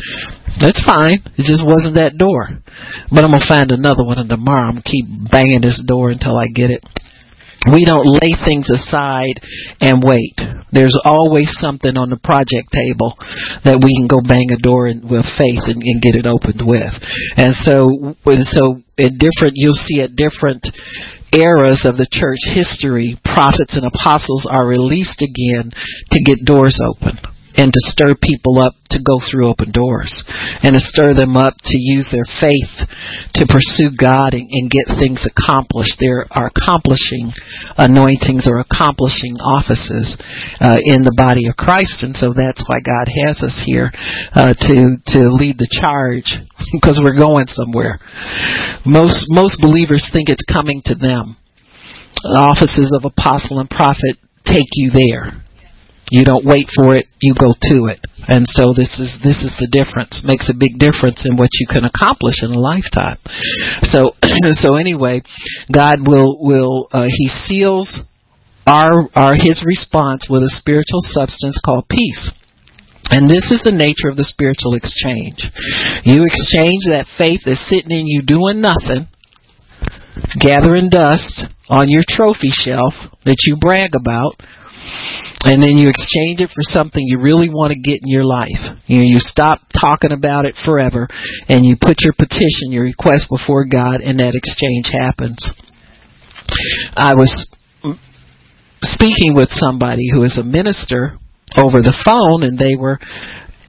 that's 0.60 0.84
fine. 0.84 1.24
It 1.40 1.48
just 1.48 1.64
wasn't 1.64 1.96
that 1.96 2.18
door. 2.20 2.60
But 3.10 3.24
I'm 3.24 3.32
gonna 3.32 3.48
find 3.48 3.72
another 3.72 4.04
one, 4.04 4.20
and 4.20 4.28
tomorrow 4.28 4.68
I'm 4.68 4.84
gonna 4.84 4.92
keep 4.92 5.06
banging 5.32 5.62
this 5.62 5.82
door 5.88 6.12
until 6.12 6.36
I 6.36 6.48
get 6.48 6.72
it. 6.72 6.84
We 7.66 7.86
don't 7.86 8.06
lay 8.06 8.38
things 8.46 8.70
aside 8.70 9.42
and 9.82 10.04
wait. 10.06 10.38
There's 10.72 10.98
always 11.04 11.50
something 11.58 11.98
on 11.98 12.10
the 12.14 12.22
project 12.22 12.70
table 12.70 13.18
that 13.66 13.82
we 13.82 13.90
can 13.98 14.06
go 14.06 14.22
bang 14.22 14.54
a 14.54 14.60
door 14.62 14.88
in, 14.88 15.02
with 15.02 15.26
faith 15.34 15.66
and, 15.66 15.82
and 15.82 16.02
get 16.02 16.14
it 16.14 16.30
opened 16.30 16.62
with. 16.62 16.94
And 17.38 17.58
so, 17.58 18.14
so 18.22 18.64
in 19.02 19.18
different, 19.18 19.58
you'll 19.58 19.82
see 19.82 20.06
at 20.06 20.14
different 20.14 20.62
eras 21.34 21.84
of 21.84 21.98
the 21.98 22.08
church 22.08 22.40
history, 22.54 23.18
prophets 23.26 23.76
and 23.76 23.86
apostles 23.86 24.48
are 24.50 24.68
released 24.68 25.26
again 25.26 25.74
to 26.12 26.24
get 26.24 26.46
doors 26.46 26.78
open 26.80 27.35
and 27.58 27.72
to 27.72 27.82
stir 27.92 28.16
people 28.20 28.60
up 28.60 28.76
to 28.92 29.00
go 29.00 29.20
through 29.24 29.48
open 29.48 29.72
doors 29.72 30.12
and 30.62 30.76
to 30.76 30.82
stir 30.84 31.16
them 31.16 31.36
up 31.36 31.56
to 31.64 31.78
use 31.80 32.08
their 32.12 32.28
faith 32.40 32.88
to 33.34 33.48
pursue 33.48 33.96
God 33.96 34.36
and, 34.36 34.48
and 34.52 34.72
get 34.72 34.88
things 35.00 35.24
accomplished. 35.24 35.98
There 36.00 36.28
are 36.32 36.52
accomplishing 36.52 37.32
anointings 37.80 38.48
or 38.48 38.60
accomplishing 38.60 39.40
offices 39.40 40.16
uh, 40.60 40.78
in 40.84 41.04
the 41.04 41.16
body 41.16 41.48
of 41.48 41.56
Christ, 41.56 42.04
and 42.04 42.16
so 42.16 42.36
that's 42.36 42.64
why 42.68 42.80
God 42.84 43.08
has 43.26 43.42
us 43.42 43.56
here 43.66 43.92
uh, 44.36 44.54
to 44.54 45.00
to 45.16 45.20
lead 45.32 45.58
the 45.58 45.72
charge 45.72 46.36
because 46.76 47.00
we're 47.00 47.18
going 47.18 47.48
somewhere. 47.48 48.00
Most 48.86 49.28
most 49.32 49.60
believers 49.62 50.08
think 50.12 50.30
it's 50.30 50.46
coming 50.46 50.82
to 50.86 50.96
them. 50.96 51.38
The 52.24 52.42
offices 52.42 52.96
of 52.96 53.06
apostle 53.06 53.60
and 53.60 53.70
prophet 53.70 54.18
take 54.46 54.72
you 54.74 54.92
there 54.92 55.45
you 56.12 56.24
don't 56.24 56.46
wait 56.46 56.68
for 56.76 56.96
it, 56.96 57.06
you 57.20 57.34
go 57.34 57.54
to 57.54 57.90
it. 57.90 58.00
And 58.28 58.46
so 58.48 58.74
this 58.74 58.98
is 59.02 59.18
this 59.22 59.42
is 59.42 59.54
the 59.58 59.70
difference. 59.70 60.22
Makes 60.26 60.50
a 60.50 60.58
big 60.58 60.78
difference 60.78 61.26
in 61.26 61.38
what 61.38 61.50
you 61.58 61.66
can 61.66 61.86
accomplish 61.86 62.42
in 62.42 62.54
a 62.54 62.60
lifetime. 62.60 63.18
So 63.90 64.14
so 64.62 64.76
anyway, 64.76 65.22
God 65.70 66.06
will 66.06 66.38
will 66.42 66.90
uh, 66.92 67.10
he 67.10 67.28
seals 67.30 68.02
our 68.66 69.10
our 69.14 69.34
his 69.34 69.64
response 69.66 70.28
with 70.30 70.42
a 70.42 70.54
spiritual 70.54 71.02
substance 71.02 71.62
called 71.64 71.90
peace. 71.90 72.34
And 73.10 73.30
this 73.30 73.54
is 73.54 73.62
the 73.62 73.74
nature 73.74 74.10
of 74.10 74.18
the 74.18 74.26
spiritual 74.26 74.74
exchange. 74.74 75.38
You 76.02 76.26
exchange 76.26 76.90
that 76.90 77.06
faith 77.18 77.46
that's 77.46 77.62
sitting 77.70 77.94
in 77.94 78.10
you 78.10 78.26
doing 78.26 78.66
nothing, 78.66 79.06
gathering 80.42 80.90
dust 80.90 81.46
on 81.70 81.86
your 81.86 82.02
trophy 82.02 82.50
shelf 82.50 82.98
that 83.26 83.46
you 83.46 83.58
brag 83.62 83.94
about 83.94 84.34
and 85.46 85.62
then 85.62 85.78
you 85.78 85.90
exchange 85.90 86.42
it 86.42 86.50
for 86.50 86.66
something 86.66 87.06
you 87.06 87.22
really 87.22 87.54
want 87.54 87.70
to 87.70 87.78
get 87.78 88.02
in 88.02 88.10
your 88.10 88.26
life. 88.26 88.58
You 88.90 88.98
know, 88.98 89.06
you 89.06 89.22
stop 89.22 89.62
talking 89.80 90.12
about 90.12 90.46
it 90.46 90.56
forever 90.66 91.08
and 91.48 91.64
you 91.64 91.78
put 91.80 92.02
your 92.02 92.18
petition, 92.18 92.74
your 92.74 92.84
request 92.84 93.30
before 93.30 93.66
God 93.66 94.02
and 94.02 94.18
that 94.18 94.34
exchange 94.34 94.90
happens. 94.90 95.38
I 96.98 97.14
was 97.14 97.30
speaking 98.82 99.38
with 99.38 99.50
somebody 99.54 100.10
who 100.12 100.24
is 100.24 100.38
a 100.42 100.44
minister 100.44 101.18
over 101.54 101.78
the 101.86 101.94
phone 102.02 102.42
and 102.42 102.58
they 102.58 102.76
were 102.76 102.98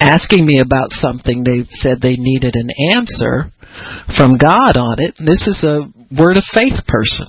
asking 0.00 0.46
me 0.48 0.60
about 0.64 0.96
something. 0.96 1.44
They 1.44 1.68
said 1.76 2.00
they 2.00 2.16
needed 2.16 2.56
an 2.56 2.72
answer 2.96 3.52
from 4.16 4.40
God 4.40 4.80
on 4.80 4.96
it. 4.96 5.20
And 5.20 5.28
This 5.28 5.44
is 5.44 5.60
a 5.60 5.92
word 6.08 6.40
of 6.40 6.44
faith 6.56 6.80
person 6.88 7.28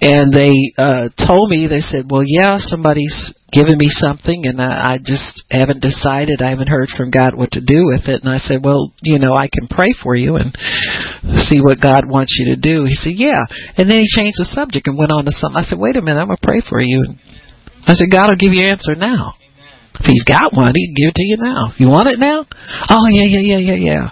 and 0.00 0.32
they 0.32 0.54
uh 0.78 1.08
told 1.18 1.50
me 1.50 1.66
they 1.66 1.80
said 1.80 2.06
well 2.08 2.22
yeah 2.24 2.56
somebody's 2.58 3.34
given 3.50 3.78
me 3.78 3.88
something 3.88 4.44
and 4.44 4.60
I, 4.60 4.94
I 4.94 4.98
just 4.98 5.42
haven't 5.50 5.80
decided 5.80 6.40
i 6.42 6.50
haven't 6.50 6.68
heard 6.70 6.88
from 6.94 7.10
god 7.10 7.34
what 7.34 7.52
to 7.52 7.64
do 7.64 7.88
with 7.88 8.06
it 8.06 8.22
and 8.22 8.30
i 8.30 8.38
said 8.38 8.60
well 8.62 8.92
you 9.02 9.18
know 9.18 9.34
i 9.34 9.48
can 9.48 9.66
pray 9.68 9.94
for 9.96 10.14
you 10.14 10.36
and 10.36 10.54
see 11.48 11.60
what 11.60 11.82
god 11.82 12.06
wants 12.06 12.36
you 12.38 12.54
to 12.54 12.60
do 12.60 12.84
he 12.84 12.94
said 12.94 13.16
yeah 13.16 13.42
and 13.76 13.88
then 13.88 14.04
he 14.04 14.08
changed 14.08 14.38
the 14.38 14.48
subject 14.48 14.86
and 14.86 14.98
went 14.98 15.12
on 15.12 15.24
to 15.24 15.32
something 15.32 15.58
i 15.58 15.64
said 15.64 15.78
wait 15.78 15.96
a 15.96 16.02
minute 16.02 16.20
i'm 16.20 16.28
going 16.28 16.38
to 16.38 16.46
pray 16.46 16.62
for 16.62 16.80
you 16.80 17.02
and 17.06 17.18
i 17.88 17.94
said 17.94 18.12
god 18.12 18.28
will 18.28 18.40
give 18.40 18.52
you 18.52 18.62
an 18.62 18.70
answer 18.70 18.94
now 18.94 19.34
if 19.98 20.06
he's 20.06 20.22
got 20.22 20.54
one, 20.54 20.72
he 20.76 20.86
can 20.86 20.94
give 20.94 21.10
it 21.10 21.18
to 21.18 21.26
you 21.26 21.36
now. 21.42 21.74
You 21.76 21.88
want 21.88 22.06
it 22.06 22.20
now? 22.20 22.46
Oh 22.88 23.10
yeah, 23.10 23.26
yeah, 23.26 23.42
yeah, 23.42 23.58
yeah, 23.58 23.74
yeah. 23.74 24.04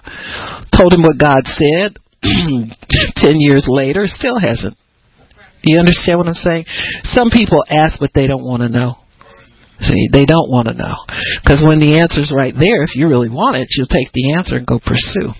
Told 0.74 0.92
him 0.92 1.02
what 1.02 1.14
God 1.14 1.46
said. 1.46 1.94
Ten 3.14 3.38
years 3.38 3.70
later, 3.70 4.10
still 4.10 4.34
hasn't 4.34 4.74
you 5.66 5.78
understand 5.78 6.18
what 6.18 6.28
I'm 6.28 6.38
saying? 6.38 6.64
Some 7.04 7.30
people 7.30 7.64
ask, 7.68 7.98
but 7.98 8.10
they 8.14 8.26
don't 8.26 8.44
want 8.44 8.62
to 8.62 8.68
know. 8.68 8.96
See, 9.80 10.08
they 10.10 10.24
don't 10.24 10.48
want 10.48 10.68
to 10.68 10.74
know. 10.74 10.96
Because 11.42 11.60
when 11.60 11.80
the 11.80 12.00
answer's 12.00 12.32
right 12.34 12.54
there, 12.56 12.82
if 12.82 12.96
you 12.96 13.08
really 13.08 13.28
want 13.28 13.56
it, 13.56 13.68
you'll 13.76 13.90
take 13.90 14.08
the 14.12 14.32
answer 14.32 14.56
and 14.56 14.66
go 14.66 14.80
pursue. 14.80 15.36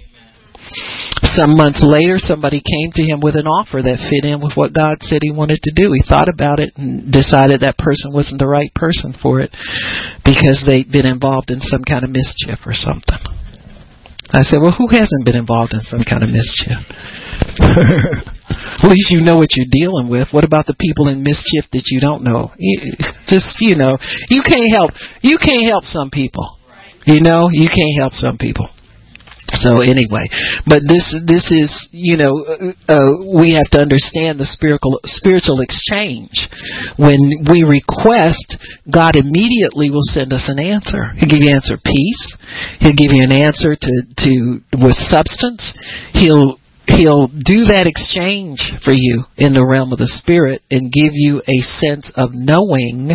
Some 1.32 1.56
months 1.56 1.80
later, 1.80 2.18
somebody 2.18 2.60
came 2.60 2.92
to 2.92 3.02
him 3.02 3.20
with 3.22 3.36
an 3.36 3.46
offer 3.46 3.80
that 3.80 4.02
fit 4.10 4.28
in 4.28 4.42
with 4.42 4.58
what 4.58 4.76
God 4.76 5.00
said 5.00 5.20
he 5.22 5.32
wanted 5.32 5.60
to 5.64 5.72
do. 5.72 5.92
He 5.92 6.04
thought 6.04 6.28
about 6.28 6.60
it 6.60 6.76
and 6.76 7.08
decided 7.08 7.60
that 7.60 7.78
person 7.80 8.12
wasn't 8.12 8.40
the 8.40 8.50
right 8.50 8.72
person 8.74 9.14
for 9.16 9.40
it 9.40 9.48
because 10.24 10.64
they'd 10.66 10.90
been 10.90 11.06
involved 11.06 11.50
in 11.50 11.60
some 11.64 11.84
kind 11.84 12.04
of 12.04 12.12
mischief 12.12 12.60
or 12.66 12.74
something. 12.74 13.20
I 14.36 14.42
said, 14.42 14.60
well, 14.60 14.76
who 14.76 14.86
hasn't 14.88 15.24
been 15.24 15.36
involved 15.36 15.72
in 15.72 15.80
some 15.82 16.04
kind 16.04 16.22
of 16.22 16.28
mischief? 16.28 16.76
At 18.76 18.84
least 18.84 19.10
you 19.10 19.24
know 19.24 19.36
what 19.40 19.56
you're 19.56 19.72
dealing 19.72 20.08
with. 20.08 20.28
What 20.30 20.44
about 20.44 20.66
the 20.66 20.76
people 20.78 21.08
in 21.08 21.24
mischief 21.24 21.64
that 21.72 21.88
you 21.88 22.00
don't 22.00 22.22
know? 22.22 22.52
just 23.26 23.60
you 23.60 23.76
know, 23.76 23.96
you 24.28 24.42
can't 24.44 24.70
help. 24.72 24.92
You 25.22 25.38
can't 25.38 25.64
help 25.64 25.84
some 25.84 26.10
people. 26.10 26.58
You 27.06 27.22
know, 27.22 27.48
you 27.50 27.68
can't 27.68 27.96
help 27.96 28.12
some 28.12 28.36
people. 28.36 28.68
So 29.54 29.80
anyway, 29.80 30.26
but 30.66 30.82
this 30.88 31.14
this 31.26 31.46
is 31.54 31.70
you 31.92 32.16
know 32.18 32.34
uh, 32.42 32.74
uh, 32.90 33.10
we 33.30 33.54
have 33.54 33.70
to 33.74 33.80
understand 33.80 34.42
the 34.42 34.48
spiritual 34.48 34.98
spiritual 35.06 35.62
exchange. 35.62 36.50
When 36.98 37.46
we 37.46 37.62
request, 37.62 38.58
God 38.90 39.14
immediately 39.14 39.90
will 39.90 40.06
send 40.06 40.32
us 40.32 40.50
an 40.50 40.58
answer. 40.58 41.14
He'll 41.14 41.30
give 41.30 41.46
you 41.46 41.54
answer 41.54 41.78
peace. 41.78 42.24
He'll 42.82 42.98
give 42.98 43.14
you 43.14 43.22
an 43.22 43.34
answer 43.34 43.78
to 43.78 43.92
to 44.26 44.32
with 44.82 44.98
substance. 44.98 45.70
He'll 46.12 46.58
He'll 46.86 47.26
do 47.26 47.66
that 47.74 47.90
exchange 47.90 48.62
for 48.84 48.94
you 48.94 49.26
in 49.36 49.52
the 49.52 49.66
realm 49.66 49.92
of 49.92 49.98
the 49.98 50.06
spirit 50.06 50.62
and 50.70 50.92
give 50.92 51.12
you 51.12 51.42
a 51.42 51.58
sense 51.82 52.10
of 52.14 52.30
knowing 52.32 53.10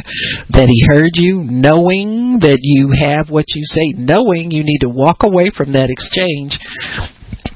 that 0.51 0.67
he 0.67 0.83
heard 0.91 1.15
you, 1.15 1.39
knowing 1.47 2.43
that 2.43 2.59
you 2.59 2.91
have 2.91 3.31
what 3.31 3.47
you 3.55 3.63
say, 3.63 3.95
knowing 3.95 4.51
you 4.51 4.67
need 4.67 4.83
to 4.83 4.91
walk 4.91 5.23
away 5.23 5.55
from 5.55 5.71
that 5.73 5.87
exchange 5.87 6.59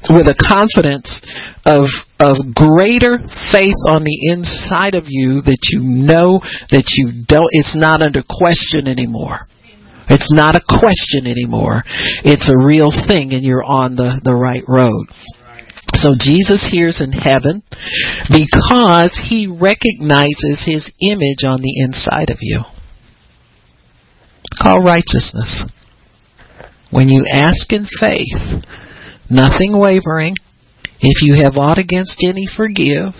with 0.08 0.26
a 0.26 0.38
confidence 0.38 1.20
of 1.66 1.84
of 2.20 2.38
greater 2.54 3.18
faith 3.52 3.76
on 3.84 4.00
the 4.04 4.32
inside 4.32 4.94
of 4.94 5.04
you 5.06 5.42
that 5.42 5.68
you 5.68 5.80
know 5.82 6.40
that 6.70 6.96
you 6.96 7.26
don't 7.26 7.50
it's 7.52 7.76
not 7.76 8.00
under 8.00 8.22
question 8.24 8.88
anymore. 8.88 9.46
It's 10.08 10.32
not 10.32 10.54
a 10.54 10.62
question 10.62 11.26
anymore. 11.26 11.82
It's 12.22 12.48
a 12.48 12.64
real 12.64 12.92
thing 12.94 13.34
and 13.34 13.44
you're 13.44 13.64
on 13.64 13.96
the, 13.96 14.20
the 14.22 14.34
right 14.34 14.62
road. 14.68 15.06
So 15.94 16.14
Jesus 16.18 16.68
hears 16.70 17.00
in 17.00 17.12
heaven 17.12 17.62
because 18.28 19.26
he 19.28 19.46
recognizes 19.46 20.64
his 20.66 20.92
image 21.00 21.44
on 21.46 21.62
the 21.62 21.80
inside 21.82 22.30
of 22.30 22.38
you. 22.40 22.62
Call 24.60 24.82
righteousness. 24.82 25.64
When 26.90 27.08
you 27.08 27.24
ask 27.30 27.72
in 27.72 27.86
faith, 28.00 28.64
nothing 29.30 29.78
wavering, 29.78 30.34
if 31.00 31.22
you 31.22 31.42
have 31.42 31.56
aught 31.56 31.78
against 31.78 32.24
any, 32.26 32.46
forgive, 32.56 33.14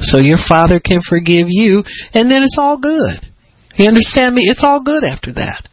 so 0.00 0.20
your 0.20 0.38
Father 0.48 0.80
can 0.80 1.00
forgive 1.06 1.46
you, 1.48 1.82
and 2.12 2.30
then 2.30 2.42
it's 2.42 2.56
all 2.58 2.78
good. 2.78 3.28
You 3.76 3.88
understand 3.88 4.34
me? 4.34 4.42
It's 4.44 4.64
all 4.64 4.82
good 4.82 5.04
after 5.04 5.32
that. 5.34 5.68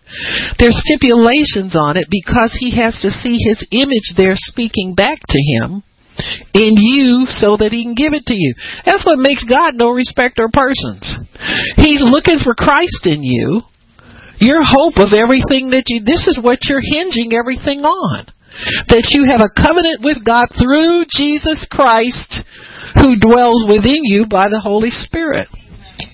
There's 0.58 0.82
stipulations 0.86 1.76
on 1.76 1.98
it 1.98 2.08
because 2.10 2.58
he 2.60 2.80
has 2.80 3.00
to 3.02 3.12
see 3.12 3.38
his 3.38 3.68
image 3.72 4.16
there 4.18 4.36
speaking 4.36 4.96
back 4.96 5.20
to 5.28 5.38
him 5.38 5.84
in 6.54 6.76
you 6.78 7.26
so 7.28 7.58
that 7.58 7.72
he 7.72 7.84
can 7.84 7.96
give 7.96 8.14
it 8.14 8.26
to 8.28 8.36
you. 8.36 8.54
That's 8.86 9.06
what 9.06 9.20
makes 9.20 9.44
God 9.44 9.76
no 9.76 9.92
respecter 9.92 10.46
of 10.46 10.56
persons. 10.56 11.06
He's 11.76 12.04
looking 12.04 12.40
for 12.40 12.56
Christ 12.56 13.06
in 13.06 13.24
you. 13.24 13.62
Your 14.40 14.64
hope 14.64 14.96
of 15.04 15.12
everything 15.12 15.76
that 15.76 15.92
you, 15.92 16.00
this 16.00 16.28
is 16.28 16.40
what 16.40 16.64
you're 16.72 16.84
hinging 16.84 17.36
everything 17.36 17.84
on. 17.84 18.28
That 18.88 19.12
you 19.12 19.28
have 19.28 19.44
a 19.44 19.52
covenant 19.56 20.00
with 20.04 20.24
God 20.24 20.48
through 20.56 21.08
Jesus 21.12 21.68
Christ 21.68 22.44
who 22.96 23.20
dwells 23.20 23.68
within 23.68 24.04
you 24.04 24.26
by 24.28 24.48
the 24.48 24.60
Holy 24.64 24.92
Spirit. 24.92 25.48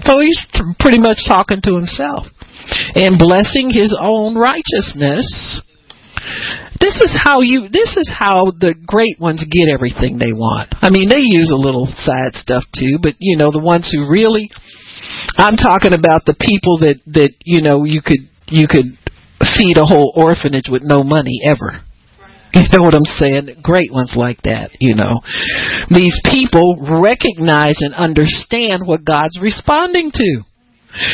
So 0.01 0.20
he's 0.20 0.41
pretty 0.80 0.99
much 0.99 1.26
talking 1.30 1.62
to 1.64 1.78
himself 1.78 2.26
and 2.97 3.22
blessing 3.22 3.70
his 3.70 3.95
own 3.97 4.36
righteousness 4.36 5.62
this 6.80 6.99
is 7.01 7.15
how 7.15 7.41
you 7.41 7.67
this 7.71 7.95
is 7.95 8.11
how 8.11 8.51
the 8.51 8.76
great 8.86 9.19
ones 9.19 9.45
get 9.49 9.71
everything 9.71 10.17
they 10.17 10.34
want. 10.34 10.73
I 10.82 10.89
mean, 10.89 11.09
they 11.09 11.23
use 11.23 11.51
a 11.51 11.59
little 11.59 11.88
side 11.88 12.36
stuff 12.36 12.63
too, 12.76 12.99
but 13.01 13.15
you 13.19 13.38
know, 13.38 13.51
the 13.51 13.63
ones 13.63 13.91
who 13.91 14.09
really 14.09 14.49
I'm 15.38 15.55
talking 15.55 15.93
about 15.93 16.26
the 16.26 16.36
people 16.36 16.80
that 16.80 16.99
that 17.15 17.32
you 17.43 17.61
know 17.61 17.84
you 17.84 18.01
could 18.01 18.23
you 18.47 18.67
could 18.67 18.97
feed 19.57 19.78
a 19.78 19.86
whole 19.86 20.13
orphanage 20.15 20.69
with 20.69 20.82
no 20.84 21.03
money 21.03 21.41
ever. 21.45 21.82
You 22.55 22.63
know 22.71 22.86
what 22.86 22.95
I'm 22.95 23.03
saying? 23.03 23.59
Great 23.61 23.91
ones 23.91 24.13
like 24.15 24.41
that, 24.43 24.80
you 24.80 24.95
know. 24.95 25.19
These 25.91 26.15
people 26.23 26.80
recognize 27.03 27.76
and 27.82 27.93
understand 27.93 28.88
what 28.88 29.03
God's 29.03 29.38
responding 29.41 30.09
to. 30.13 30.41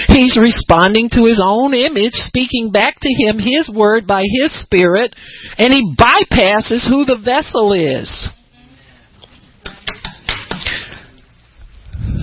He's 0.07 0.37
responding 0.37 1.09
to 1.13 1.25
his 1.25 1.41
own 1.43 1.73
image, 1.73 2.13
speaking 2.13 2.71
back 2.71 2.95
to 3.01 3.09
him 3.09 3.39
his 3.39 3.71
word 3.73 4.05
by 4.05 4.23
his 4.23 4.53
spirit, 4.61 5.15
and 5.57 5.73
he 5.73 5.95
bypasses 5.97 6.87
who 6.87 7.05
the 7.05 7.21
vessel 7.23 7.73
is. 7.73 8.29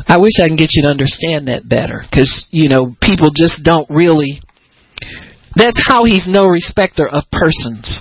I 0.06 0.16
wish 0.16 0.32
I 0.42 0.48
can 0.48 0.56
get 0.56 0.70
you 0.72 0.82
to 0.82 0.88
understand 0.88 1.48
that 1.48 1.68
better 1.68 2.02
because, 2.08 2.46
you 2.50 2.68
know, 2.68 2.96
people 3.02 3.30
just 3.34 3.62
don't 3.62 3.88
really. 3.90 4.40
That's 5.54 5.82
how 5.86 6.04
he's 6.04 6.26
no 6.26 6.46
respecter 6.46 7.06
of 7.06 7.24
persons. 7.30 8.00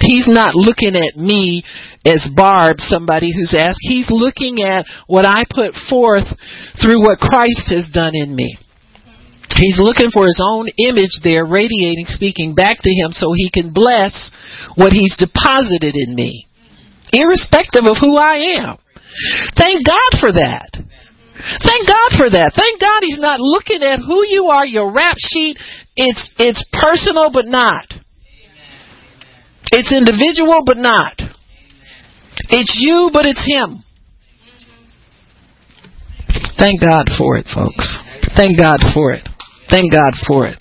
He's 0.00 0.28
not 0.28 0.54
looking 0.54 0.94
at 0.94 1.16
me 1.16 1.64
as 2.04 2.28
Barb, 2.36 2.78
somebody 2.78 3.32
who's 3.34 3.54
asked. 3.58 3.80
He's 3.80 4.06
looking 4.10 4.62
at 4.62 4.86
what 5.08 5.24
I 5.24 5.42
put 5.50 5.74
forth 5.88 6.28
through 6.80 7.02
what 7.02 7.18
Christ 7.18 7.72
has 7.74 7.88
done 7.92 8.12
in 8.14 8.36
me. 8.36 8.58
He's 9.56 9.78
looking 9.80 10.10
for 10.12 10.24
his 10.24 10.40
own 10.44 10.68
image 10.78 11.20
there 11.24 11.46
radiating, 11.46 12.06
speaking 12.06 12.54
back 12.54 12.78
to 12.82 12.90
him 12.90 13.12
so 13.12 13.32
he 13.34 13.50
can 13.50 13.72
bless 13.72 14.30
what 14.76 14.92
he's 14.92 15.16
deposited 15.16 15.94
in 15.96 16.14
me, 16.14 16.46
irrespective 17.12 17.84
of 17.84 17.96
who 18.00 18.16
I 18.16 18.60
am. 18.60 18.78
Thank 19.56 19.86
God 19.86 20.12
for 20.20 20.32
that. 20.32 20.70
Thank 21.64 21.86
God 21.86 22.10
for 22.18 22.28
that. 22.30 22.52
Thank 22.54 22.80
God 22.80 23.00
he's 23.02 23.18
not 23.18 23.40
looking 23.40 23.82
at 23.82 24.00
who 24.04 24.26
you 24.26 24.46
are, 24.46 24.66
your 24.66 24.92
rap 24.92 25.16
sheet. 25.18 25.56
It's, 25.96 26.30
it's 26.38 26.64
personal, 26.72 27.30
but 27.32 27.46
not. 27.46 27.86
It's 29.72 29.92
individual, 29.92 30.62
but 30.64 30.76
not. 30.76 31.20
It's 32.50 32.76
you, 32.80 33.10
but 33.12 33.26
it's 33.26 33.44
Him. 33.46 33.84
Thank 36.58 36.80
God 36.80 37.06
for 37.16 37.36
it, 37.36 37.46
folks. 37.52 37.86
Thank 38.36 38.58
God 38.58 38.80
for 38.94 39.12
it. 39.12 39.28
Thank 39.68 39.92
God 39.92 40.16
for 40.26 40.48
it. 40.48 40.56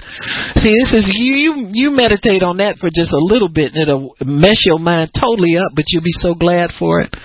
See, 0.59 0.75
this 0.75 0.91
is 0.91 1.07
you. 1.15 1.35
You 1.35 1.51
you 1.71 1.91
meditate 1.91 2.43
on 2.43 2.57
that 2.59 2.77
for 2.77 2.91
just 2.91 3.15
a 3.15 3.23
little 3.23 3.47
bit, 3.47 3.71
and 3.71 3.87
it'll 3.87 4.15
mess 4.19 4.59
your 4.67 4.79
mind 4.79 5.15
totally 5.15 5.55
up. 5.55 5.71
But 5.75 5.87
you'll 5.87 6.03
be 6.03 6.15
so 6.19 6.35
glad 6.35 6.71
for 6.77 7.01
it. 7.01 7.11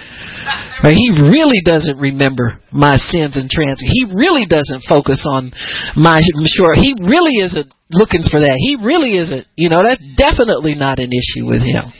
Right? 0.82 0.98
He 0.98 1.30
really 1.30 1.62
doesn't 1.64 1.98
remember 2.00 2.58
my 2.72 2.96
sins 2.96 3.38
and 3.38 3.48
trans. 3.48 3.78
He 3.78 4.10
really 4.10 4.46
doesn't 4.50 4.82
focus 4.88 5.24
on 5.30 5.52
my 5.94 6.18
sure. 6.46 6.74
He 6.74 6.96
really 6.98 7.38
isn't 7.38 7.72
looking 7.88 8.24
for 8.26 8.40
that. 8.40 8.58
He 8.58 8.74
really 8.82 9.14
isn't. 9.14 9.46
You 9.54 9.70
know, 9.70 9.78
that's 9.84 10.02
definitely 10.16 10.74
not 10.74 10.98
an 10.98 11.12
issue 11.14 11.46
with 11.46 11.62
him. 11.62 11.92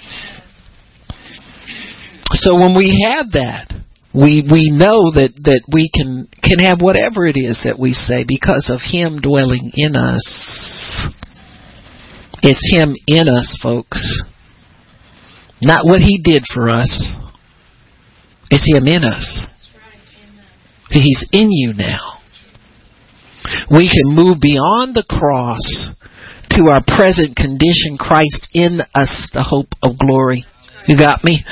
So 2.33 2.57
when 2.57 2.74
we 2.74 3.07
have 3.07 3.30
that, 3.39 3.70
we 4.14 4.46
we 4.50 4.70
know 4.70 5.10
that 5.12 5.32
that 5.44 5.62
we 5.72 5.90
can 5.92 6.28
can 6.42 6.58
have 6.58 6.80
whatever 6.80 7.26
it 7.26 7.36
is 7.36 7.62
that 7.64 7.78
we 7.78 7.92
say 7.92 8.24
because 8.26 8.70
of 8.72 8.80
him 8.80 9.20
dwelling 9.20 9.72
in 9.74 9.96
us. 9.96 11.14
It's 12.42 12.74
him 12.74 12.94
in 13.06 13.28
us, 13.28 13.58
folks. 13.62 14.02
Not 15.62 15.84
what 15.84 16.00
he 16.00 16.20
did 16.22 16.42
for 16.52 16.68
us. 16.68 16.90
It's 18.50 18.68
him 18.68 18.86
in 18.86 19.04
us. 19.04 19.46
He's 20.90 21.28
in 21.32 21.48
you 21.50 21.72
now 21.72 22.22
we 23.70 23.88
can 23.88 24.14
move 24.14 24.38
beyond 24.40 24.94
the 24.94 25.06
cross 25.08 25.94
to 26.50 26.68
our 26.70 26.82
present 26.84 27.36
condition, 27.36 27.96
Christ 27.98 28.48
in 28.52 28.80
us, 28.94 29.30
the 29.32 29.42
hope 29.42 29.72
of 29.82 29.98
glory. 29.98 30.44
You 30.87 30.97
got 30.97 31.22
me? 31.22 31.45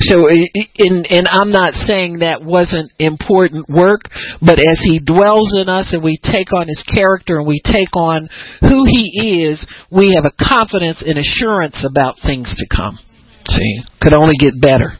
So, 0.00 0.28
uh, 0.28 0.32
and, 0.78 1.06
and 1.06 1.28
I'm 1.28 1.52
not 1.52 1.74
saying 1.74 2.20
that 2.20 2.44
wasn't 2.44 2.92
important 2.98 3.68
work, 3.68 4.08
but 4.40 4.58
as 4.58 4.80
He 4.80 5.00
dwells 5.00 5.56
in 5.60 5.68
us 5.68 5.92
and 5.92 6.02
we 6.02 6.18
take 6.22 6.52
on 6.52 6.68
His 6.68 6.82
character 6.88 7.38
and 7.38 7.46
we 7.46 7.60
take 7.64 7.94
on 7.94 8.28
who 8.60 8.84
He 8.88 9.44
is, 9.44 9.66
we 9.92 10.14
have 10.16 10.24
a 10.24 10.32
confidence 10.36 11.04
and 11.04 11.18
assurance 11.18 11.84
about 11.84 12.16
things 12.24 12.54
to 12.56 12.66
come. 12.68 12.98
See? 13.46 13.80
Could 14.00 14.14
only 14.14 14.36
get 14.38 14.54
better. 14.60 14.96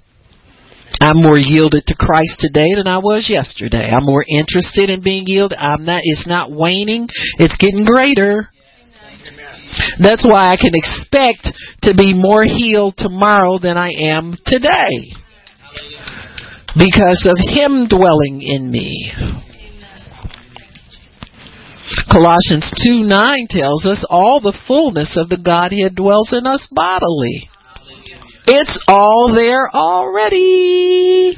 I'm 1.01 1.23
more 1.23 1.39
yielded 1.39 1.85
to 1.87 1.95
Christ 1.95 2.41
today 2.41 2.75
than 2.75 2.89
I 2.89 2.99
was 2.99 3.29
yesterday. 3.31 3.89
I'm 3.93 4.05
more 4.05 4.25
interested 4.27 4.91
in 4.91 5.03
being 5.03 5.25
yielded. 5.27 5.59
I'm 5.59 5.85
not, 5.85 6.01
it's 6.03 6.27
not 6.27 6.51
waning. 6.51 7.09
It's 7.39 7.57
getting 7.57 7.85
greater. 7.85 8.49
That's 10.01 10.25
why 10.25 10.53
I 10.53 10.57
can 10.57 10.73
expect 10.75 11.53
to 11.83 11.95
be 11.95 12.15
more 12.15 12.45
healed 12.45 12.95
tomorrow 12.97 13.59
than 13.59 13.77
I 13.77 13.91
am 13.91 14.35
today. 14.47 15.15
Because 16.77 17.27
of 17.27 17.37
Him 17.39 17.89
dwelling 17.89 18.41
in 18.43 18.71
me. 18.71 19.13
Colossians 22.11 22.73
2 22.85 23.03
9 23.03 23.47
tells 23.49 23.87
us 23.87 24.05
all 24.09 24.41
the 24.41 24.57
fullness 24.67 25.17
of 25.17 25.29
the 25.29 25.41
Godhead 25.43 25.95
dwells 25.95 26.33
in 26.33 26.47
us 26.47 26.69
bodily. 26.71 27.49
It's 28.47 28.85
all 28.89 29.33
there 29.35 29.69
already. 29.73 31.37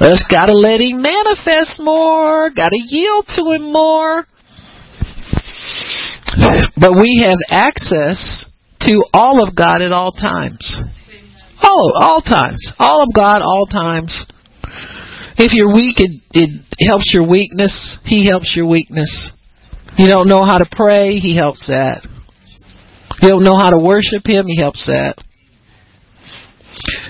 Just 0.00 0.24
gotta 0.30 0.52
let 0.52 0.80
him 0.80 1.00
manifest 1.00 1.80
more, 1.80 2.50
gotta 2.50 2.78
yield 2.88 3.26
to 3.36 3.52
him 3.52 3.72
more. 3.72 4.26
But 6.76 6.92
we 6.92 7.24
have 7.26 7.38
access 7.48 8.46
to 8.80 9.04
all 9.12 9.46
of 9.46 9.56
God 9.56 9.82
at 9.82 9.92
all 9.92 10.12
times. 10.12 10.80
All, 11.62 11.92
all 12.00 12.20
times. 12.20 12.72
All 12.78 13.02
of 13.02 13.08
God, 13.14 13.42
all 13.42 13.66
times. 13.66 14.26
If 15.38 15.52
you're 15.52 15.72
weak, 15.72 15.96
it, 15.98 16.22
it 16.32 16.86
helps 16.86 17.12
your 17.12 17.28
weakness. 17.28 17.98
He 18.04 18.26
helps 18.26 18.54
your 18.56 18.66
weakness. 18.66 19.32
You 19.98 20.08
don't 20.08 20.28
know 20.28 20.44
how 20.44 20.58
to 20.58 20.66
pray, 20.70 21.16
He 21.16 21.36
helps 21.36 21.66
that. 21.68 22.06
You 23.22 23.30
don't 23.30 23.44
know 23.44 23.56
how 23.56 23.70
to 23.70 23.78
worship 23.78 24.26
Him, 24.26 24.46
He 24.46 24.60
helps 24.60 24.86
that. 24.86 25.16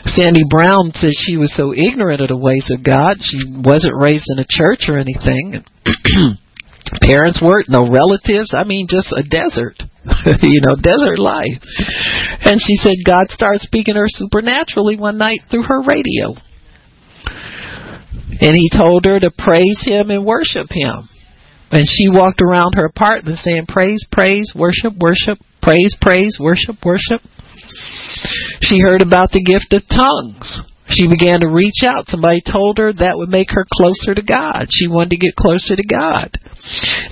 Sandy 0.04 0.42
Brown 0.48 0.92
said 0.94 1.10
she 1.12 1.36
was 1.36 1.54
so 1.56 1.74
ignorant 1.74 2.20
of 2.20 2.28
the 2.28 2.36
ways 2.36 2.70
of 2.70 2.84
God. 2.84 3.16
She 3.20 3.38
wasn't 3.46 4.00
raised 4.00 4.26
in 4.30 4.38
a 4.38 4.46
church 4.48 4.86
or 4.88 4.98
anything. 4.98 5.64
Parents 7.02 7.42
weren't, 7.42 7.68
no 7.68 7.90
relatives. 7.90 8.54
I 8.54 8.64
mean, 8.64 8.86
just 8.88 9.12
a 9.12 9.22
desert. 9.22 9.76
you 10.42 10.60
know, 10.62 10.78
desert 10.78 11.18
life. 11.18 11.58
And 12.44 12.60
she 12.62 12.76
said 12.78 13.02
God 13.04 13.28
started 13.30 13.60
speaking 13.60 13.94
to 13.94 14.00
her 14.00 14.08
supernaturally 14.08 14.96
one 14.96 15.18
night 15.18 15.40
through 15.50 15.64
her 15.64 15.82
radio. 15.82 16.34
And 18.38 18.54
he 18.54 18.70
told 18.70 19.04
her 19.04 19.18
to 19.18 19.30
praise 19.36 19.82
him 19.84 20.10
and 20.10 20.24
worship 20.24 20.68
him. 20.70 21.08
And 21.70 21.84
she 21.86 22.08
walked 22.08 22.40
around 22.40 22.74
her 22.76 22.86
apartment 22.86 23.38
saying, 23.38 23.66
Praise, 23.66 24.06
praise, 24.12 24.52
worship, 24.54 24.94
worship, 24.98 25.38
praise, 25.62 25.96
praise, 26.00 26.38
worship, 26.40 26.76
worship. 26.84 27.20
She 28.60 28.80
heard 28.80 29.02
about 29.02 29.30
the 29.30 29.42
gift 29.42 29.72
of 29.72 29.82
tongues. 29.88 30.62
She 30.96 31.06
began 31.06 31.44
to 31.44 31.52
reach 31.52 31.84
out. 31.84 32.08
Somebody 32.08 32.40
told 32.40 32.78
her 32.80 32.92
that 32.92 33.20
would 33.20 33.28
make 33.28 33.52
her 33.52 33.68
closer 33.68 34.16
to 34.16 34.24
God. 34.24 34.72
She 34.72 34.88
wanted 34.88 35.12
to 35.12 35.20
get 35.20 35.36
closer 35.36 35.76
to 35.76 35.84
God. 35.84 36.32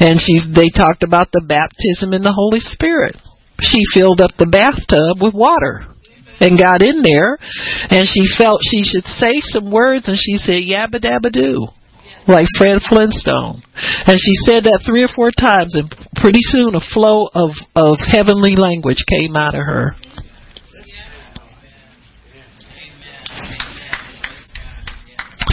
And 0.00 0.16
she 0.16 0.40
they 0.40 0.72
talked 0.72 1.04
about 1.04 1.28
the 1.30 1.44
baptism 1.44 2.16
in 2.16 2.24
the 2.24 2.32
Holy 2.32 2.64
Spirit. 2.64 3.20
She 3.60 3.84
filled 3.92 4.24
up 4.24 4.32
the 4.40 4.48
bathtub 4.48 5.20
with 5.20 5.36
water 5.36 5.84
and 6.40 6.58
got 6.58 6.82
in 6.82 7.04
there 7.04 7.38
and 7.92 8.02
she 8.02 8.26
felt 8.34 8.64
she 8.64 8.82
should 8.82 9.06
say 9.06 9.38
some 9.38 9.70
words 9.70 10.08
and 10.08 10.18
she 10.18 10.34
said 10.34 10.66
yabba 10.66 10.98
dabba 10.98 11.30
doo 11.30 11.68
like 12.26 12.48
Fred 12.56 12.80
Flintstone. 12.88 13.62
And 14.06 14.16
she 14.16 14.34
said 14.48 14.64
that 14.64 14.82
three 14.86 15.04
or 15.04 15.12
four 15.14 15.30
times 15.30 15.76
and 15.76 15.92
pretty 16.16 16.40
soon 16.40 16.74
a 16.74 16.80
flow 16.80 17.28
of, 17.34 17.50
of 17.76 17.98
heavenly 18.00 18.56
language 18.56 19.04
came 19.08 19.36
out 19.36 19.54
of 19.54 19.64
her. 19.66 19.92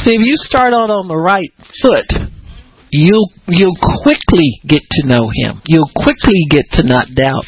See, 0.01 0.17
if 0.17 0.25
you 0.25 0.33
start 0.33 0.73
out 0.73 0.89
on 0.89 1.07
the 1.07 1.15
right 1.15 1.53
foot, 1.77 2.09
you'll 2.89 3.29
you'll 3.45 3.77
quickly 4.01 4.57
get 4.65 4.81
to 4.97 5.05
know 5.05 5.29
Him. 5.29 5.61
You'll 5.69 5.93
quickly 5.93 6.49
get 6.49 6.65
to 6.73 6.83
not 6.83 7.13
doubt 7.13 7.45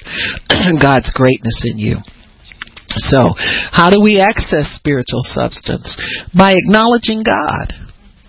God's 0.77 1.09
greatness 1.17 1.65
in 1.65 1.81
you. 1.81 1.97
So, 3.09 3.33
how 3.73 3.89
do 3.89 3.97
we 3.97 4.21
access 4.21 4.69
spiritual 4.77 5.25
substance? 5.33 5.97
By 6.29 6.53
acknowledging 6.53 7.25
God. 7.25 7.73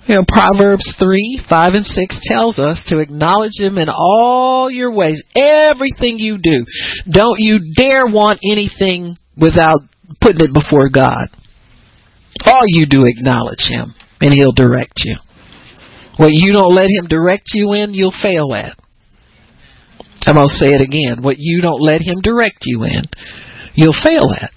You 0.09 0.17
know, 0.17 0.25
Proverbs 0.29 0.95
3, 0.99 1.45
5, 1.49 1.73
and 1.73 1.87
6 1.87 2.21
tells 2.25 2.59
us 2.59 2.85
to 2.89 3.01
acknowledge 3.01 3.61
Him 3.61 3.77
in 3.77 3.89
all 3.89 4.71
your 4.71 4.95
ways, 4.95 5.23
everything 5.35 6.17
you 6.17 6.39
do. 6.41 6.65
Don't 7.11 7.41
you 7.41 7.73
dare 7.77 8.07
want 8.07 8.41
anything 8.45 9.17
without 9.37 9.81
putting 10.21 10.49
it 10.49 10.53
before 10.55 10.89
God. 10.89 11.29
All 12.45 12.65
you 12.65 12.87
do, 12.89 13.05
acknowledge 13.05 13.69
Him 13.69 13.95
and 14.25 14.33
He'll 14.33 14.57
direct 14.57 15.05
you. 15.05 15.17
What 16.17 16.33
you 16.33 16.53
don't 16.53 16.75
let 16.75 16.89
Him 16.89 17.07
direct 17.07 17.53
you 17.53 17.75
in, 17.75 17.93
you'll 17.93 18.17
fail 18.23 18.55
at. 18.55 18.75
I'm 20.27 20.37
going 20.37 20.49
to 20.49 20.55
say 20.55 20.73
it 20.73 20.81
again. 20.81 21.23
What 21.23 21.37
you 21.39 21.61
don't 21.61 21.81
let 21.81 22.01
him 22.01 22.21
direct 22.23 22.65
you 22.65 22.85
in, 22.85 23.05
you'll 23.75 23.97
fail 23.97 24.33
at. 24.33 24.53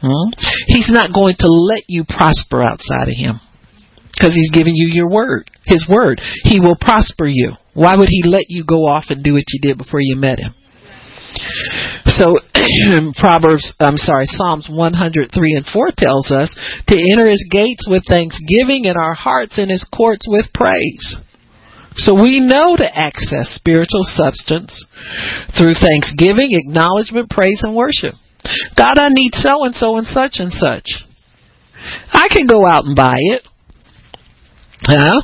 Hmm? 0.00 0.32
He's 0.66 0.90
not 0.90 1.12
going 1.14 1.36
to 1.40 1.48
let 1.48 1.84
you 1.88 2.04
prosper 2.08 2.62
outside 2.62 3.08
of 3.08 3.16
him 3.16 3.40
because 4.12 4.34
he's 4.34 4.50
giving 4.50 4.74
you 4.74 4.88
your 4.88 5.08
word, 5.08 5.50
his 5.64 5.86
word. 5.88 6.20
He 6.44 6.60
will 6.60 6.76
prosper 6.78 7.26
you. 7.26 7.52
Why 7.74 7.96
would 7.96 8.08
he 8.08 8.22
let 8.24 8.44
you 8.48 8.64
go 8.64 8.86
off 8.86 9.06
and 9.08 9.24
do 9.24 9.34
what 9.34 9.44
you 9.48 9.60
did 9.60 9.78
before 9.78 10.00
you 10.00 10.16
met 10.16 10.38
him? 10.38 10.54
So 12.06 12.38
Proverbs, 13.18 13.74
I'm 13.80 13.96
sorry, 13.96 14.26
Psalms 14.26 14.68
103 14.70 15.28
and 15.30 15.66
4 15.66 15.88
tells 15.96 16.30
us 16.30 16.54
to 16.88 16.96
enter 16.96 17.28
his 17.28 17.46
gates 17.50 17.86
with 17.88 18.04
thanksgiving 18.08 18.86
and 18.86 18.96
our 18.96 19.14
hearts 19.14 19.58
in 19.58 19.68
his 19.68 19.84
courts 19.84 20.26
with 20.28 20.46
praise. 20.54 21.16
So 21.96 22.14
we 22.14 22.40
know 22.40 22.76
to 22.76 22.86
access 22.86 23.54
spiritual 23.54 24.02
substance 24.02 24.86
through 25.56 25.74
thanksgiving, 25.74 26.50
acknowledgement, 26.50 27.30
praise, 27.30 27.60
and 27.62 27.76
worship. 27.76 28.14
God, 28.76 28.98
I 28.98 29.08
need 29.10 29.34
so 29.34 29.64
and 29.64 29.74
so 29.74 29.96
and 29.96 30.06
such 30.06 30.36
and 30.38 30.52
such. 30.52 30.86
I 32.12 32.28
can 32.30 32.46
go 32.46 32.66
out 32.66 32.84
and 32.84 32.96
buy 32.96 33.16
it. 33.16 33.42
Huh? 34.82 35.22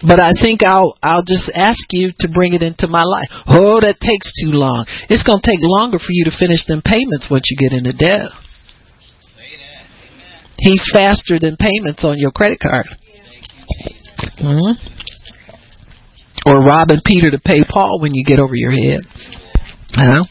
But 0.00 0.20
I 0.20 0.32
think 0.32 0.62
I'll 0.62 0.96
I'll 1.02 1.26
just 1.26 1.50
ask 1.54 1.82
you 1.90 2.12
to 2.20 2.28
bring 2.32 2.54
it 2.54 2.62
into 2.62 2.86
my 2.86 3.02
life. 3.02 3.26
Oh, 3.48 3.80
that 3.80 3.98
takes 3.98 4.30
too 4.38 4.54
long. 4.54 4.86
It's 5.10 5.26
going 5.26 5.40
to 5.42 5.46
take 5.46 5.58
longer 5.60 5.98
for 5.98 6.14
you 6.14 6.24
to 6.24 6.38
finish 6.38 6.64
them 6.66 6.82
payments 6.86 7.26
once 7.30 7.50
you 7.50 7.58
get 7.58 7.76
into 7.76 7.92
debt. 7.92 8.30
He's 10.58 10.82
faster 10.92 11.38
than 11.38 11.56
payments 11.56 12.04
on 12.04 12.18
your 12.18 12.30
credit 12.30 12.60
card. 12.60 12.86
Mm-hmm. 14.38 14.74
Or 16.46 16.60
robbing 16.62 17.00
Peter 17.04 17.30
to 17.30 17.38
pay 17.38 17.62
Paul 17.68 18.00
when 18.00 18.14
you 18.14 18.24
get 18.24 18.38
over 18.38 18.54
your 18.54 18.70
head. 18.70 19.02
Huh? 19.90 20.24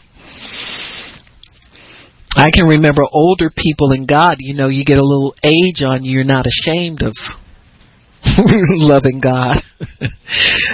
I 2.35 2.51
can 2.51 2.67
remember 2.67 3.01
older 3.11 3.49
people 3.49 3.91
in 3.91 4.05
God, 4.05 4.35
you 4.37 4.53
know, 4.53 4.67
you 4.67 4.85
get 4.85 4.99
a 4.99 5.03
little 5.03 5.33
age 5.43 5.83
on 5.83 6.03
you, 6.03 6.11
you're 6.11 6.23
not 6.23 6.45
ashamed 6.45 7.01
of 7.01 7.13
loving 8.77 9.19
God. 9.19 9.57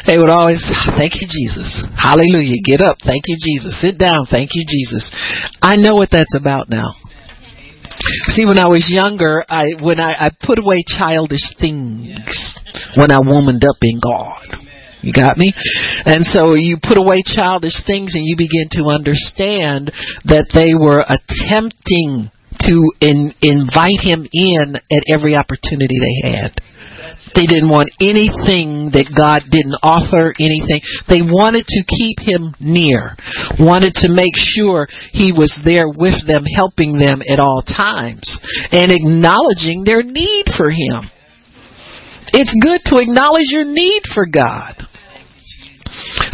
they 0.07 0.17
would 0.17 0.29
always, 0.29 0.63
thank 0.97 1.13
you, 1.21 1.27
Jesus. 1.27 1.85
Hallelujah. 1.95 2.61
Get 2.63 2.81
up. 2.81 2.97
Thank 3.03 3.23
you, 3.27 3.37
Jesus. 3.39 3.79
Sit 3.81 3.99
down. 3.99 4.25
Thank 4.29 4.51
you, 4.53 4.65
Jesus. 4.67 5.09
I 5.61 5.75
know 5.75 5.95
what 5.95 6.09
that's 6.11 6.35
about 6.35 6.69
now. 6.69 6.95
See, 8.33 8.45
when 8.45 8.57
I 8.57 8.67
was 8.67 8.89
younger, 8.89 9.45
I 9.47 9.77
when 9.79 9.99
I, 9.99 10.27
I 10.27 10.29
put 10.41 10.57
away 10.57 10.83
childish 10.97 11.55
things 11.59 12.57
when 12.97 13.11
I 13.11 13.19
womaned 13.19 13.63
up 13.63 13.77
in 13.81 13.99
God. 14.01 14.73
You 15.03 15.11
got 15.11 15.37
me? 15.37 15.53
And 16.05 16.25
so 16.25 16.55
you 16.55 16.79
put 16.81 16.97
away 16.97 17.23
childish 17.25 17.75
things 17.85 18.15
and 18.15 18.25
you 18.25 18.35
begin 18.37 18.71
to 18.79 18.87
understand 18.87 19.91
that 20.25 20.47
they 20.55 20.71
were 20.73 21.03
attempting 21.03 22.31
to 22.63 22.75
in, 23.03 23.35
invite 23.43 23.99
him 23.99 24.23
in 24.31 24.79
at 24.79 25.03
every 25.11 25.35
opportunity 25.35 25.99
they 25.99 26.31
had. 26.31 26.55
They 27.35 27.45
didn't 27.45 27.69
want 27.69 27.93
anything 28.01 28.91
that 28.93 29.09
God 29.13 29.45
didn't 29.49 29.77
author, 29.81 30.33
anything. 30.39 30.81
They 31.07 31.21
wanted 31.21 31.65
to 31.67 31.81
keep 31.85 32.19
him 32.19 32.53
near, 32.59 33.15
wanted 33.59 33.93
to 34.05 34.13
make 34.13 34.33
sure 34.35 34.87
he 35.11 35.31
was 35.31 35.53
there 35.63 35.87
with 35.87 36.17
them, 36.25 36.43
helping 36.45 36.97
them 36.97 37.21
at 37.25 37.39
all 37.39 37.61
times, 37.61 38.25
and 38.71 38.91
acknowledging 38.91 39.83
their 39.85 40.03
need 40.03 40.49
for 40.57 40.69
him. 40.69 41.09
It's 42.33 42.53
good 42.61 42.81
to 42.89 42.97
acknowledge 42.97 43.53
your 43.53 43.65
need 43.65 44.03
for 44.13 44.25
God. 44.25 44.75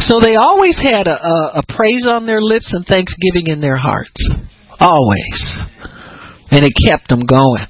So 0.00 0.18
they 0.20 0.36
always 0.36 0.80
had 0.80 1.06
a, 1.06 1.16
a, 1.20 1.60
a 1.60 1.62
praise 1.68 2.06
on 2.08 2.26
their 2.26 2.40
lips 2.40 2.72
and 2.72 2.86
thanksgiving 2.86 3.52
in 3.52 3.60
their 3.60 3.76
hearts. 3.76 4.16
Always. 4.80 5.60
And 6.50 6.64
it 6.64 6.72
kept 6.88 7.08
them 7.08 7.20
going. 7.20 7.68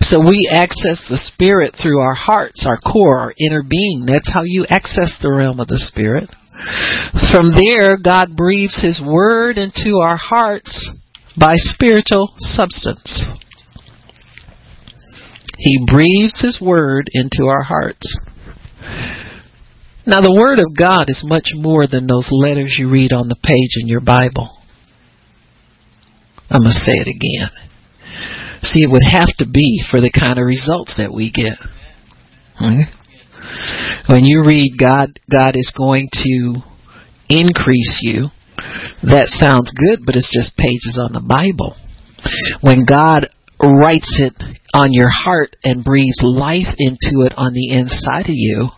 So 0.00 0.20
we 0.20 0.48
access 0.52 1.04
the 1.08 1.18
Spirit 1.18 1.74
through 1.80 2.00
our 2.00 2.14
hearts, 2.14 2.64
our 2.66 2.78
core, 2.78 3.18
our 3.18 3.32
inner 3.38 3.62
being. 3.62 4.04
That's 4.06 4.32
how 4.32 4.42
you 4.44 4.66
access 4.68 5.18
the 5.20 5.32
realm 5.32 5.60
of 5.60 5.68
the 5.68 5.78
Spirit. 5.78 6.30
From 7.32 7.54
there, 7.54 7.96
God 7.96 8.36
breathes 8.36 8.80
His 8.82 9.00
Word 9.04 9.58
into 9.58 9.98
our 9.98 10.16
hearts 10.16 10.90
by 11.38 11.54
spiritual 11.56 12.34
substance. 12.38 13.24
He 15.58 15.84
breathes 15.90 16.40
His 16.40 16.60
Word 16.60 17.06
into 17.12 17.46
our 17.48 17.62
hearts. 17.62 18.06
Now, 20.06 20.20
the 20.20 20.34
Word 20.34 20.58
of 20.58 20.76
God 20.76 21.06
is 21.08 21.22
much 21.26 21.50
more 21.54 21.86
than 21.86 22.06
those 22.06 22.28
letters 22.30 22.76
you 22.78 22.88
read 22.88 23.12
on 23.12 23.28
the 23.28 23.36
page 23.42 23.76
in 23.80 23.88
your 23.88 24.00
Bible. 24.00 24.56
I'm 26.48 26.62
going 26.62 26.72
to 26.72 26.80
say 26.80 26.94
it 26.94 27.08
again. 27.08 27.67
See, 28.62 28.82
it 28.82 28.90
would 28.90 29.06
have 29.06 29.30
to 29.38 29.46
be 29.46 29.82
for 29.90 30.00
the 30.00 30.10
kind 30.10 30.38
of 30.38 30.46
results 30.46 30.96
that 30.98 31.12
we 31.12 31.30
get. 31.30 31.58
When 34.08 34.24
you 34.24 34.44
read 34.44 34.76
God, 34.78 35.18
God 35.30 35.54
is 35.54 35.72
going 35.76 36.08
to 36.12 36.60
increase 37.28 38.00
you. 38.02 38.28
That 39.04 39.28
sounds 39.28 39.70
good, 39.70 40.00
but 40.04 40.16
it's 40.16 40.32
just 40.32 40.56
pages 40.58 40.98
on 41.00 41.12
the 41.12 41.22
Bible. 41.22 41.76
When 42.60 42.82
God 42.82 43.30
writes 43.62 44.18
it 44.18 44.34
on 44.74 44.92
your 44.92 45.10
heart 45.10 45.54
and 45.62 45.84
breathes 45.84 46.20
life 46.22 46.74
into 46.78 47.22
it 47.24 47.32
on 47.36 47.54
the 47.54 47.70
inside 47.72 48.26
of 48.26 48.34
you, 48.34 48.68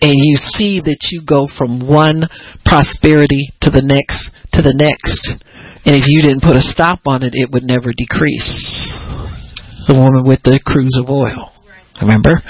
and 0.00 0.16
you 0.16 0.36
see 0.56 0.80
that 0.80 1.12
you 1.12 1.20
go 1.20 1.46
from 1.46 1.86
one 1.86 2.24
prosperity 2.64 3.52
to 3.60 3.70
the 3.70 3.84
next 3.84 4.32
to 4.56 4.62
the 4.62 4.72
next, 4.72 5.44
and 5.84 5.94
if 5.94 6.08
you 6.08 6.22
didn't 6.22 6.42
put 6.42 6.56
a 6.56 6.64
stop 6.64 7.00
on 7.06 7.22
it, 7.22 7.32
it 7.34 7.50
would 7.52 7.64
never 7.64 7.92
decrease. 7.92 8.48
The 9.86 9.94
woman 9.94 10.24
with 10.24 10.40
the 10.42 10.58
cruse 10.64 10.96
of 10.96 11.10
oil. 11.10 11.52
Remember? 12.00 12.40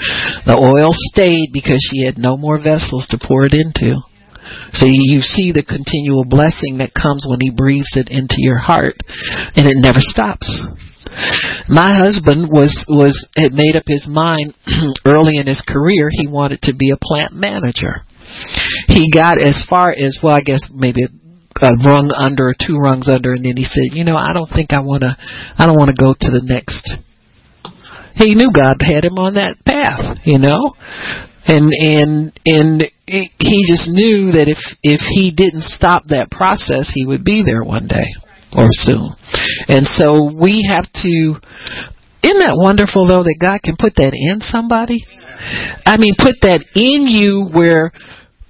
The 0.47 0.55
oil 0.55 0.89
stayed 1.11 1.51
because 1.51 1.83
she 1.83 2.05
had 2.05 2.17
no 2.17 2.37
more 2.37 2.57
vessels 2.57 3.05
to 3.11 3.19
pour 3.21 3.45
it 3.45 3.53
into. 3.53 3.99
So 4.73 4.85
you 4.87 5.21
see 5.21 5.51
the 5.51 5.65
continual 5.65 6.23
blessing 6.25 6.77
that 6.79 6.93
comes 6.93 7.25
when 7.27 7.41
he 7.41 7.51
breathes 7.51 7.97
it 7.97 8.09
into 8.09 8.35
your 8.37 8.57
heart 8.57 8.95
and 9.55 9.67
it 9.67 9.77
never 9.77 9.99
stops. 9.99 10.47
My 11.69 11.97
husband 11.97 12.49
was 12.49 12.85
was 12.89 13.27
had 13.35 13.53
made 13.53 13.75
up 13.75 13.85
his 13.85 14.07
mind 14.09 14.53
early 15.05 15.37
in 15.37 15.47
his 15.47 15.61
career 15.61 16.09
he 16.11 16.27
wanted 16.27 16.61
to 16.63 16.73
be 16.75 16.91
a 16.91 17.01
plant 17.01 17.33
manager. 17.33 18.01
He 18.87 19.11
got 19.11 19.41
as 19.41 19.65
far 19.69 19.91
as 19.91 20.17
well 20.21 20.35
I 20.35 20.41
guess 20.41 20.67
maybe 20.73 21.05
a 21.61 21.71
rung 21.85 22.11
under, 22.15 22.49
or 22.49 22.55
two 22.55 22.77
rungs 22.77 23.07
under, 23.07 23.33
and 23.33 23.45
then 23.45 23.57
he 23.57 23.63
said, 23.63 23.95
"You 23.95 24.03
know, 24.03 24.17
I 24.17 24.33
don't 24.33 24.49
think 24.49 24.73
I 24.73 24.79
want 24.79 25.01
to. 25.01 25.15
I 25.57 25.65
don't 25.65 25.77
want 25.77 25.95
to 25.95 26.01
go 26.01 26.13
to 26.13 26.31
the 26.31 26.43
next." 26.43 26.97
He 28.15 28.35
knew 28.35 28.51
God 28.51 28.77
had 28.79 29.03
him 29.03 29.19
on 29.19 29.35
that 29.35 29.57
path, 29.65 30.19
you 30.23 30.39
know, 30.39 30.73
and 31.47 31.71
and 31.73 32.31
and 32.45 32.83
he 33.07 33.65
just 33.67 33.89
knew 33.89 34.31
that 34.33 34.47
if 34.47 34.59
if 34.83 35.01
he 35.11 35.31
didn't 35.35 35.63
stop 35.63 36.03
that 36.07 36.31
process, 36.31 36.91
he 36.93 37.05
would 37.05 37.23
be 37.23 37.43
there 37.45 37.63
one 37.63 37.87
day 37.87 38.07
or 38.55 38.67
soon. 38.71 39.11
And 39.67 39.85
so 39.85 40.31
we 40.33 40.65
have 40.67 40.91
to. 41.03 41.35
Isn't 42.23 42.39
that 42.39 42.57
wonderful 42.57 43.05
though 43.05 43.23
that 43.23 43.37
God 43.39 43.61
can 43.63 43.75
put 43.77 43.95
that 43.97 44.13
in 44.15 44.41
somebody? 44.41 45.05
I 45.85 45.97
mean, 45.97 46.15
put 46.17 46.35
that 46.41 46.65
in 46.73 47.05
you 47.05 47.49
where 47.53 47.91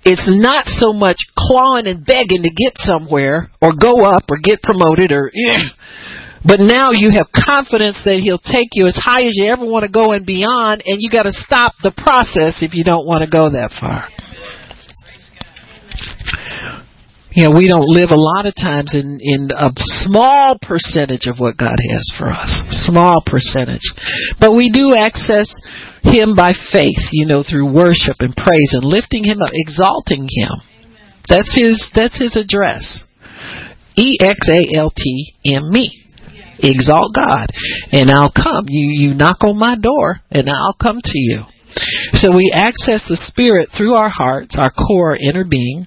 it's 0.06 0.30
not 0.30 0.68
so 0.68 0.94
much 0.94 1.18
clawing 1.36 1.88
and 1.88 2.06
begging 2.06 2.46
to 2.46 2.54
get 2.54 2.78
somewhere 2.78 3.50
or 3.60 3.74
go 3.74 4.06
up 4.06 4.24
or 4.30 4.38
get 4.42 4.62
promoted 4.62 5.12
or 5.12 5.32
but 6.46 6.62
now 6.62 6.94
you 6.94 7.10
have 7.10 7.26
confidence 7.34 7.98
that 8.06 8.22
he'll 8.22 8.38
take 8.38 8.70
you 8.78 8.86
as 8.86 8.96
high 8.96 9.26
as 9.26 9.34
you 9.34 9.50
ever 9.52 9.66
want 9.66 9.82
to 9.82 9.92
go 9.92 10.14
and 10.14 10.26
beyond 10.26 10.84
and 10.86 11.02
you 11.02 11.10
got 11.10 11.24
to 11.24 11.34
stop 11.34 11.74
the 11.82 11.92
process 11.92 12.62
if 12.62 12.78
you 12.78 12.84
don't 12.86 13.06
want 13.08 13.26
to 13.26 13.30
go 13.30 13.50
that 13.50 13.74
far 13.82 14.08
you 17.36 17.44
know, 17.44 17.56
we 17.56 17.68
don't 17.68 17.92
live 17.92 18.12
a 18.12 18.20
lot 18.20 18.46
of 18.46 18.56
times 18.56 18.96
in, 18.96 19.20
in 19.20 19.52
a 19.52 19.70
small 20.08 20.58
percentage 20.62 21.28
of 21.28 21.38
what 21.38 21.58
God 21.58 21.76
has 21.92 22.08
for 22.18 22.32
us. 22.32 22.48
Small 22.88 23.22
percentage. 23.26 23.84
But 24.40 24.56
we 24.56 24.72
do 24.72 24.96
access 24.96 25.52
him 26.02 26.36
by 26.36 26.54
faith, 26.72 27.12
you 27.12 27.28
know, 27.28 27.44
through 27.44 27.74
worship 27.74 28.18
and 28.20 28.36
praise 28.36 28.72
and 28.72 28.86
lifting 28.86 29.26
him 29.26 29.42
up, 29.42 29.52
exalting 29.52 30.30
him. 30.32 30.64
That's 31.28 31.60
his 31.60 31.92
that's 31.94 32.20
his 32.20 32.38
address. 32.38 33.04
E 33.98 34.18
X 34.22 34.48
A 34.48 34.78
L 34.78 34.92
T 34.96 35.34
M 35.46 35.72
me. 35.72 36.06
Exalt 36.60 37.14
God. 37.14 37.48
And 37.92 38.10
I'll 38.10 38.32
come. 38.32 38.66
You 38.70 38.88
you 38.88 39.14
knock 39.14 39.44
on 39.44 39.58
my 39.58 39.76
door 39.76 40.22
and 40.32 40.50
I'll 40.50 40.78
come 40.82 41.02
to 41.04 41.20
you. 41.20 41.44
So 42.14 42.36
we 42.36 42.52
access 42.54 43.08
the 43.08 43.18
Spirit 43.18 43.70
through 43.76 43.94
our 43.94 44.10
hearts, 44.10 44.56
our 44.58 44.72
core 44.72 45.16
inner 45.16 45.46
being. 45.48 45.86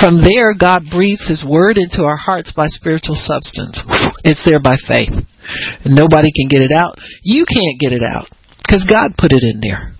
From 0.00 0.22
there, 0.22 0.54
God 0.54 0.84
breathes 0.90 1.28
His 1.28 1.44
Word 1.46 1.78
into 1.78 2.04
our 2.04 2.16
hearts 2.16 2.52
by 2.54 2.66
spiritual 2.68 3.16
substance. 3.16 3.80
It's 4.24 4.44
there 4.44 4.62
by 4.62 4.76
faith. 4.86 5.10
Nobody 5.86 6.30
can 6.34 6.48
get 6.48 6.62
it 6.62 6.72
out. 6.72 6.98
You 7.22 7.44
can't 7.46 7.80
get 7.80 7.92
it 7.92 8.02
out. 8.02 8.28
Because 8.66 8.84
God 8.88 9.16
put 9.16 9.32
it 9.32 9.42
in 9.42 9.60
there. 9.60 9.92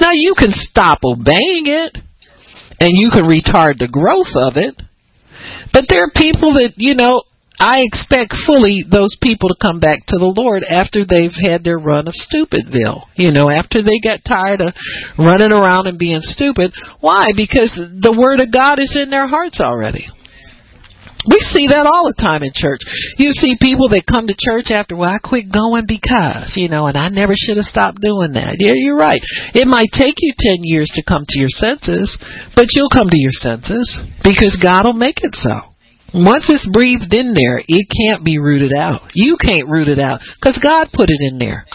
Now 0.00 0.12
you 0.12 0.34
can 0.36 0.50
stop 0.50 0.98
obeying 1.04 1.68
it. 1.68 1.98
and 2.80 2.90
you 2.94 3.10
can 3.10 3.24
retard 3.24 3.78
the 3.78 3.88
growth 3.92 4.32
of 4.34 4.56
it. 4.56 4.74
But 5.72 5.84
there 5.88 6.02
are 6.02 6.10
people 6.16 6.54
that, 6.54 6.72
you 6.76 6.94
know, 6.94 7.22
I 7.60 7.84
expect 7.84 8.32
fully 8.48 8.88
those 8.88 9.20
people 9.20 9.52
to 9.52 9.60
come 9.60 9.80
back 9.80 10.08
to 10.08 10.16
the 10.16 10.32
Lord 10.32 10.64
after 10.64 11.04
they've 11.04 11.36
had 11.36 11.60
their 11.60 11.76
run 11.76 12.08
of 12.08 12.16
stupidville. 12.16 13.04
You 13.20 13.36
know, 13.36 13.52
after 13.52 13.84
they 13.84 14.00
got 14.00 14.24
tired 14.24 14.64
of 14.64 14.72
running 15.20 15.52
around 15.52 15.86
and 15.86 16.00
being 16.00 16.24
stupid. 16.24 16.72
Why? 17.04 17.36
Because 17.36 17.76
the 17.76 18.16
Word 18.16 18.40
of 18.40 18.48
God 18.48 18.80
is 18.80 18.96
in 18.96 19.12
their 19.12 19.28
hearts 19.28 19.60
already. 19.60 20.08
We 21.28 21.36
see 21.52 21.68
that 21.68 21.84
all 21.84 22.08
the 22.08 22.16
time 22.16 22.40
in 22.40 22.48
church. 22.56 22.80
You 23.20 23.36
see 23.36 23.60
people 23.60 23.92
that 23.92 24.08
come 24.08 24.24
to 24.24 24.36
church 24.40 24.72
after, 24.72 24.96
well, 24.96 25.12
I 25.12 25.20
quit 25.20 25.52
going 25.52 25.84
because, 25.84 26.56
you 26.56 26.72
know, 26.72 26.88
and 26.88 26.96
I 26.96 27.12
never 27.12 27.36
should 27.36 27.60
have 27.60 27.68
stopped 27.68 28.00
doing 28.00 28.40
that. 28.40 28.56
Yeah, 28.56 28.72
you're 28.72 28.96
right. 28.96 29.20
It 29.52 29.68
might 29.68 29.92
take 29.92 30.16
you 30.16 30.32
10 30.32 30.64
years 30.64 30.88
to 30.96 31.04
come 31.04 31.28
to 31.28 31.36
your 31.36 31.52
senses, 31.52 32.16
but 32.56 32.72
you'll 32.72 32.88
come 32.88 33.12
to 33.12 33.20
your 33.20 33.36
senses 33.36 33.84
because 34.24 34.56
God 34.56 34.88
will 34.88 34.96
make 34.96 35.20
it 35.20 35.36
so. 35.36 35.69
Once 36.12 36.50
it's 36.50 36.66
breathed 36.66 37.14
in 37.14 37.34
there, 37.34 37.62
it 37.62 37.86
can't 37.86 38.24
be 38.24 38.38
rooted 38.38 38.74
out. 38.74 39.10
You 39.14 39.36
can't 39.38 39.70
root 39.70 39.86
it 39.86 39.98
out 39.98 40.20
because 40.34 40.58
God 40.58 40.90
put 40.92 41.08
it 41.08 41.22
in 41.22 41.38
there. 41.38 41.66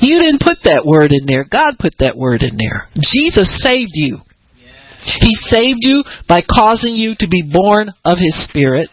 You 0.00 0.20
didn't 0.20 0.44
put 0.44 0.60
that 0.64 0.84
word 0.84 1.12
in 1.12 1.24
there. 1.24 1.44
God 1.48 1.80
put 1.80 1.96
that 2.00 2.16
word 2.16 2.42
in 2.42 2.60
there. 2.60 2.84
Jesus 2.92 3.48
saved 3.64 3.96
you. 3.96 4.18
He 5.00 5.32
saved 5.48 5.80
you 5.80 6.04
by 6.28 6.44
causing 6.44 6.92
you 6.92 7.16
to 7.24 7.28
be 7.28 7.40
born 7.48 7.88
of 8.04 8.20
His 8.20 8.36
Spirit. 8.44 8.92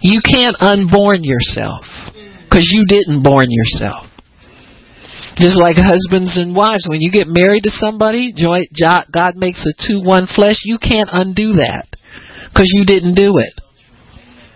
You 0.00 0.22
can't 0.22 0.54
unborn 0.62 1.26
yourself 1.26 1.82
because 2.46 2.70
you 2.70 2.86
didn't 2.86 3.26
born 3.26 3.50
yourself. 3.50 4.06
Just 5.34 5.58
like 5.58 5.74
husbands 5.74 6.38
and 6.38 6.54
wives, 6.54 6.86
when 6.86 7.02
you 7.02 7.10
get 7.10 7.26
married 7.26 7.66
to 7.66 7.74
somebody, 7.74 8.30
God 8.30 9.34
makes 9.34 9.66
a 9.66 9.74
two 9.74 9.98
one 10.06 10.30
flesh. 10.30 10.62
You 10.62 10.78
can't 10.78 11.10
undo 11.10 11.58
that 11.58 11.90
because 12.54 12.70
you 12.70 12.86
didn't 12.86 13.18
do 13.18 13.42
it. 13.42 13.58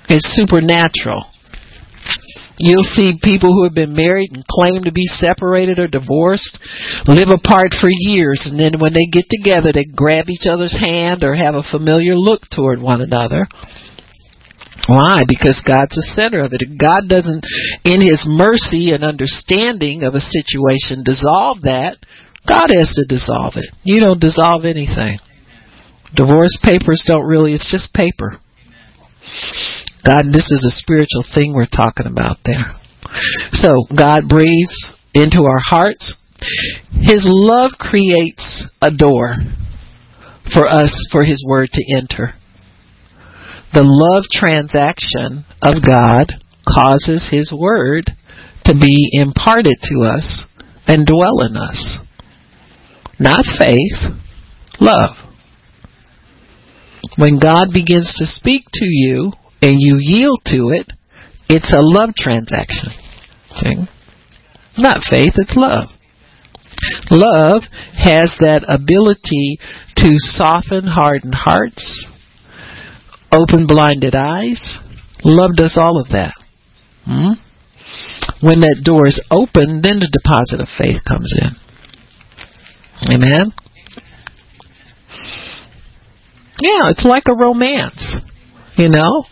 It's 0.09 0.37
supernatural. 0.37 1.27
You'll 2.59 2.83
see 2.83 3.21
people 3.23 3.53
who 3.53 3.65
have 3.65 3.75
been 3.75 3.95
married 3.95 4.31
and 4.35 4.45
claim 4.45 4.83
to 4.83 4.93
be 4.93 5.07
separated 5.07 5.79
or 5.79 5.87
divorced 5.87 6.59
live 7.07 7.31
apart 7.31 7.71
for 7.81 7.89
years, 7.89 8.43
and 8.51 8.59
then 8.59 8.81
when 8.81 8.93
they 8.93 9.07
get 9.07 9.27
together, 9.31 9.71
they 9.73 9.85
grab 9.85 10.29
each 10.29 10.49
other's 10.51 10.75
hand 10.75 11.23
or 11.23 11.35
have 11.35 11.55
a 11.55 11.63
familiar 11.63 12.17
look 12.17 12.43
toward 12.51 12.83
one 12.83 13.01
another. 13.01 13.47
Why? 14.89 15.23
Because 15.29 15.63
God's 15.63 15.95
the 15.95 16.03
center 16.17 16.41
of 16.41 16.53
it. 16.53 16.63
If 16.63 16.81
God 16.81 17.07
doesn't, 17.09 17.45
in 17.85 18.01
His 18.01 18.25
mercy 18.27 18.91
and 18.91 19.05
understanding 19.05 20.03
of 20.03 20.15
a 20.15 20.21
situation, 20.21 21.05
dissolve 21.05 21.63
that, 21.63 21.99
God 22.49 22.73
has 22.75 22.91
to 22.97 23.05
dissolve 23.07 23.55
it. 23.57 23.71
You 23.85 24.01
don't 24.01 24.21
dissolve 24.21 24.65
anything. 24.65 25.19
Divorce 26.17 26.57
papers 26.63 27.05
don't 27.07 27.27
really, 27.27 27.53
it's 27.53 27.71
just 27.71 27.93
paper. 27.93 28.41
God, 30.05 30.27
this 30.33 30.51
is 30.51 30.65
a 30.65 30.77
spiritual 30.79 31.25
thing 31.35 31.55
we're 31.55 31.67
talking 31.67 32.07
about 32.07 32.39
there. 32.45 32.73
So, 33.53 33.73
God 33.97 34.29
breathes 34.29 34.93
into 35.15 35.43
our 35.45 35.61
hearts. 35.65 36.17
His 36.93 37.25
love 37.27 37.73
creates 37.79 38.67
a 38.81 38.91
door 38.91 39.35
for 40.53 40.69
us, 40.69 41.09
for 41.11 41.25
His 41.25 41.45
Word 41.47 41.69
to 41.73 41.97
enter. 41.97 42.35
The 43.73 43.85
love 43.85 44.25
transaction 44.33 45.45
of 45.61 45.85
God 45.85 46.33
causes 46.67 47.29
His 47.31 47.53
Word 47.53 48.13
to 48.65 48.75
be 48.75 49.11
imparted 49.13 49.77
to 49.83 50.09
us 50.09 50.45
and 50.87 51.07
dwell 51.07 51.41
in 51.43 51.57
us. 51.57 51.99
Not 53.19 53.45
faith, 53.59 54.17
love. 54.81 55.28
When 57.19 57.41
God 57.41 57.69
begins 57.75 58.15
to 58.19 58.27
speak 58.27 58.63
to 58.73 58.87
you 58.87 59.33
and 59.61 59.75
you 59.79 59.97
yield 59.99 60.41
to 60.47 60.71
it, 60.71 60.93
it's 61.49 61.73
a 61.73 61.83
love 61.83 62.11
transaction. 62.17 62.91
See? 63.57 63.75
Not 64.79 65.03
faith, 65.03 65.35
it's 65.35 65.57
love. 65.57 65.89
Love 67.11 67.63
has 67.99 68.33
that 68.39 68.63
ability 68.69 69.59
to 69.97 70.11
soften 70.19 70.87
hardened 70.87 71.35
hearts, 71.35 72.07
open 73.33 73.67
blinded 73.67 74.15
eyes. 74.15 74.79
Love 75.25 75.57
does 75.57 75.77
all 75.77 76.01
of 76.01 76.11
that. 76.11 76.35
Hmm? 77.05 77.35
When 78.47 78.61
that 78.61 78.83
door 78.85 79.09
is 79.09 79.21
open, 79.29 79.83
then 79.83 79.99
the 79.99 80.07
deposit 80.13 80.61
of 80.61 80.69
faith 80.79 81.03
comes 81.03 81.35
in. 81.35 81.57
Amen? 83.13 83.51
Yeah, 86.61 86.91
it's 86.91 87.05
like 87.05 87.25
a 87.29 87.35
romance. 87.35 88.17
You 88.77 88.89
know? 88.89 89.25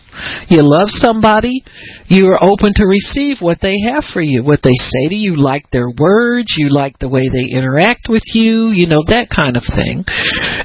You 0.49 0.63
love 0.63 0.89
somebody, 0.89 1.63
you 2.07 2.25
are 2.27 2.41
open 2.41 2.73
to 2.75 2.85
receive 2.85 3.37
what 3.39 3.59
they 3.61 3.75
have 3.85 4.03
for 4.13 4.21
you, 4.21 4.43
what 4.43 4.61
they 4.63 4.73
say 4.73 5.09
to 5.09 5.15
you, 5.15 5.35
like 5.35 5.69
their 5.71 5.89
words, 5.89 6.55
you 6.57 6.69
like 6.69 6.97
the 6.99 7.09
way 7.09 7.29
they 7.29 7.55
interact 7.55 8.07
with 8.09 8.23
you, 8.33 8.71
you 8.73 8.87
know, 8.87 9.03
that 9.07 9.29
kind 9.29 9.55
of 9.55 9.63
thing. 9.63 10.03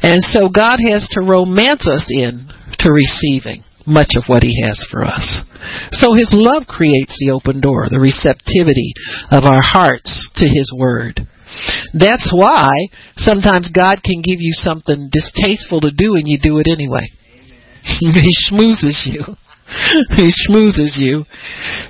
And 0.02 0.22
so 0.24 0.48
God 0.48 0.80
has 0.88 1.06
to 1.12 1.20
romance 1.20 1.86
us 1.86 2.08
in 2.08 2.48
to 2.80 2.90
receiving 2.90 3.62
much 3.86 4.16
of 4.16 4.24
what 4.26 4.42
He 4.42 4.62
has 4.64 4.80
for 4.90 5.04
us. 5.04 5.44
So 5.92 6.14
His 6.14 6.32
love 6.32 6.64
creates 6.66 7.18
the 7.20 7.32
open 7.32 7.60
door, 7.60 7.86
the 7.90 8.00
receptivity 8.00 8.94
of 9.30 9.44
our 9.44 9.62
hearts 9.62 10.30
to 10.36 10.46
His 10.46 10.72
Word. 10.74 11.20
That's 11.92 12.32
why 12.32 12.70
sometimes 13.16 13.68
God 13.68 14.02
can 14.02 14.22
give 14.22 14.40
you 14.40 14.52
something 14.52 15.10
distasteful 15.12 15.80
to 15.82 15.90
do 15.90 16.14
and 16.14 16.26
you 16.26 16.38
do 16.42 16.58
it 16.58 16.66
anyway. 16.68 17.06
he 17.82 18.32
schmoozes 18.48 19.06
you. 19.06 19.22
he 20.16 20.30
schmoozes 20.30 20.96
you 20.96 21.24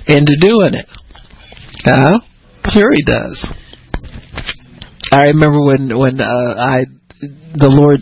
into 0.07 0.35
doing 0.39 0.73
it. 0.73 0.87
Uh, 1.85 2.19
sure 2.71 2.91
he 2.93 3.03
does. 3.03 3.47
I 5.11 5.27
remember 5.27 5.63
when 5.63 5.97
when 5.97 6.19
uh, 6.19 6.55
I 6.57 6.85
the 7.53 7.69
Lord 7.69 7.99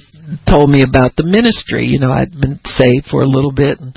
told 0.48 0.70
me 0.70 0.84
about 0.84 1.16
the 1.16 1.26
ministry. 1.26 1.86
You 1.86 2.00
know, 2.00 2.12
I'd 2.12 2.32
been 2.32 2.60
saved 2.66 3.08
for 3.10 3.22
a 3.22 3.30
little 3.30 3.52
bit, 3.52 3.80
and 3.80 3.96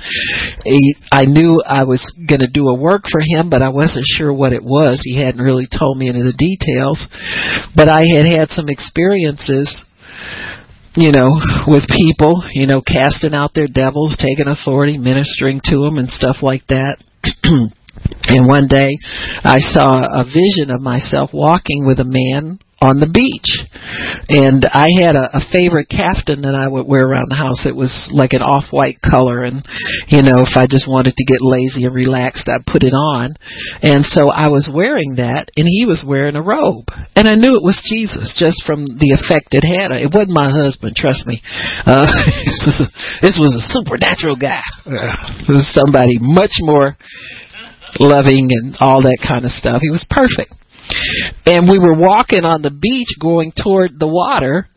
he, 0.64 0.96
I 1.10 1.24
knew 1.26 1.62
I 1.64 1.84
was 1.84 2.02
going 2.28 2.40
to 2.40 2.50
do 2.50 2.68
a 2.68 2.78
work 2.78 3.04
for 3.10 3.20
him, 3.20 3.50
but 3.50 3.62
I 3.62 3.68
wasn't 3.68 4.06
sure 4.06 4.32
what 4.32 4.52
it 4.52 4.62
was. 4.62 5.00
He 5.02 5.20
hadn't 5.20 5.44
really 5.44 5.66
told 5.66 5.98
me 5.98 6.08
any 6.08 6.20
of 6.20 6.26
the 6.26 6.38
details, 6.38 7.06
but 7.74 7.88
I 7.88 8.06
had 8.06 8.26
had 8.26 8.50
some 8.50 8.68
experiences 8.68 9.70
you 10.96 11.10
know, 11.10 11.40
with 11.66 11.82
people, 11.90 12.44
you 12.52 12.66
know, 12.66 12.80
casting 12.80 13.34
out 13.34 13.50
their 13.54 13.66
devils, 13.66 14.16
taking 14.16 14.46
authority, 14.46 14.96
ministering 14.96 15.60
to 15.64 15.82
them, 15.82 15.98
and 15.98 16.08
stuff 16.08 16.36
like 16.40 16.62
that. 16.68 17.02
and 17.42 18.46
one 18.46 18.68
day, 18.68 18.98
I 19.42 19.58
saw 19.58 20.06
a 20.06 20.24
vision 20.24 20.70
of 20.70 20.80
myself 20.80 21.30
walking 21.32 21.84
with 21.84 21.98
a 21.98 22.06
man 22.06 22.60
on 22.84 23.00
the 23.00 23.08
beach. 23.08 23.64
And 24.28 24.64
I 24.68 24.92
had 25.00 25.16
a, 25.16 25.40
a 25.40 25.42
favorite 25.48 25.88
caftan 25.88 26.44
that 26.44 26.54
I 26.54 26.68
would 26.68 26.86
wear 26.86 27.08
around 27.08 27.32
the 27.32 27.40
house. 27.40 27.64
It 27.64 27.76
was 27.76 27.92
like 28.12 28.36
an 28.36 28.44
off 28.44 28.70
white 28.70 29.00
color 29.00 29.42
and 29.42 29.64
you 30.08 30.20
know, 30.20 30.44
if 30.44 30.56
I 30.56 30.68
just 30.68 30.84
wanted 30.84 31.16
to 31.16 31.24
get 31.24 31.40
lazy 31.40 31.84
and 31.84 31.94
relaxed 31.94 32.48
I'd 32.48 32.68
put 32.68 32.84
it 32.84 32.94
on. 32.94 33.34
And 33.80 34.04
so 34.04 34.28
I 34.28 34.48
was 34.48 34.68
wearing 34.68 35.16
that 35.16 35.48
and 35.56 35.66
he 35.66 35.84
was 35.88 36.04
wearing 36.04 36.36
a 36.36 36.44
robe. 36.44 36.88
And 37.16 37.28
I 37.28 37.34
knew 37.34 37.56
it 37.56 37.64
was 37.64 37.80
Jesus 37.84 38.36
just 38.36 38.64
from 38.68 38.84
the 38.84 39.16
effect 39.16 39.56
it 39.56 39.64
had. 39.64 39.92
It 39.92 40.12
wasn't 40.12 40.36
my 40.36 40.50
husband, 40.52 40.96
trust 40.96 41.26
me. 41.26 41.40
Uh 41.88 42.06
this 42.44 42.60
was 42.66 42.76
a, 42.80 42.88
this 43.24 43.36
was 43.40 43.52
a 43.56 43.64
supernatural 43.72 44.36
guy. 44.36 44.64
This 44.84 45.48
was 45.48 45.68
somebody 45.72 46.18
much 46.20 46.56
more 46.60 46.96
loving 47.98 48.48
and 48.50 48.76
all 48.80 49.02
that 49.02 49.18
kind 49.26 49.44
of 49.44 49.50
stuff. 49.52 49.80
He 49.80 49.90
was 49.90 50.04
perfect. 50.10 50.52
And 51.46 51.68
we 51.68 51.78
were 51.78 51.96
walking 51.96 52.44
on 52.44 52.62
the 52.62 52.70
beach 52.70 53.08
going 53.20 53.52
toward 53.52 53.98
the 53.98 54.08
water, 54.08 54.68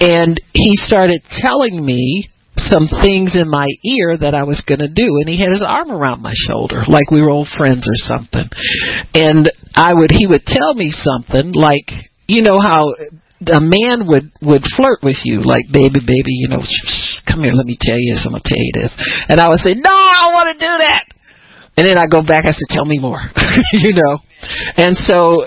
and 0.00 0.40
he 0.52 0.76
started 0.76 1.22
telling 1.28 1.84
me 1.84 2.28
some 2.58 2.90
things 2.90 3.38
in 3.38 3.48
my 3.48 3.66
ear 3.84 4.18
that 4.18 4.34
I 4.34 4.42
was 4.42 4.62
going 4.66 4.82
to 4.82 4.90
do 4.90 5.06
and 5.22 5.28
he 5.28 5.38
had 5.38 5.54
his 5.54 5.62
arm 5.62 5.90
around 5.90 6.22
my 6.22 6.34
shoulder 6.34 6.82
like 6.88 7.10
we 7.10 7.22
were 7.22 7.30
old 7.30 7.46
friends 7.46 7.86
or 7.86 7.98
something. 8.02 8.50
And 9.14 9.50
I 9.74 9.94
would 9.94 10.10
he 10.10 10.26
would 10.26 10.42
tell 10.42 10.74
me 10.74 10.90
something 10.90 11.54
like 11.54 11.86
you 12.26 12.42
know 12.42 12.58
how 12.58 12.94
a 13.46 13.62
man 13.62 14.10
would 14.10 14.34
would 14.42 14.66
flirt 14.74 14.98
with 15.02 15.22
you 15.22 15.46
like 15.46 15.70
baby 15.70 16.02
baby 16.02 16.34
you 16.34 16.48
know 16.50 16.62
come 17.30 17.46
here 17.46 17.54
let 17.54 17.66
me 17.66 17.78
tell 17.78 17.98
you 17.98 18.14
this 18.14 18.26
I'm 18.26 18.34
going 18.34 18.42
to 18.42 18.48
tell 18.50 18.62
you 18.62 18.74
this. 18.74 18.92
And 19.28 19.40
I 19.40 19.48
would 19.48 19.62
say 19.62 19.74
no 19.78 19.94
I 19.94 20.26
don't 20.26 20.34
want 20.34 20.50
to 20.50 20.58
do 20.58 20.74
that. 20.82 21.04
And 21.78 21.86
then 21.86 21.98
I 21.98 22.10
go 22.10 22.26
back 22.26 22.44
I 22.44 22.50
said 22.50 22.70
tell 22.70 22.84
me 22.84 22.98
more 22.98 23.22
you 23.72 23.94
know 23.94 24.18
and 24.76 24.96
so, 24.96 25.44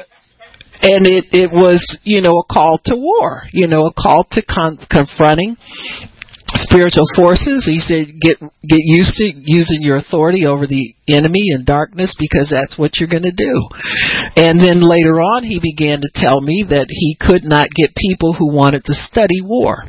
and 0.82 1.06
it, 1.06 1.26
it 1.32 1.52
was, 1.52 1.82
you 2.04 2.22
know, 2.22 2.40
a 2.40 2.54
call 2.54 2.80
to 2.86 2.96
war, 2.96 3.44
you 3.54 3.68
know, 3.68 3.86
a 3.86 3.94
call 3.94 4.26
to 4.32 4.42
con- 4.42 4.80
confronting 4.90 5.58
spiritual 6.72 7.08
forces. 7.16 7.64
He 7.66 7.80
said, 7.80 8.20
get, 8.20 8.40
get 8.40 8.82
used 8.84 9.16
to 9.18 9.32
using 9.36 9.82
your 9.82 9.98
authority 9.98 10.46
over 10.46 10.68
the 10.68 10.96
enemy 11.08 11.54
and 11.54 11.66
darkness 11.66 12.16
because 12.18 12.52
that's 12.52 12.78
what 12.78 12.98
you're 12.98 13.12
going 13.12 13.30
to 13.30 13.36
do. 13.36 13.56
And 14.36 14.60
then 14.60 14.82
later 14.82 15.22
on, 15.22 15.44
he 15.44 15.60
began 15.62 16.02
to 16.02 16.12
tell 16.14 16.42
me 16.42 16.66
that 16.70 16.88
he 16.90 17.18
could 17.20 17.44
not 17.44 17.70
get 17.72 17.96
people 17.96 18.34
who 18.34 18.54
wanted 18.54 18.84
to 18.86 18.94
study 18.94 19.42
war 19.42 19.86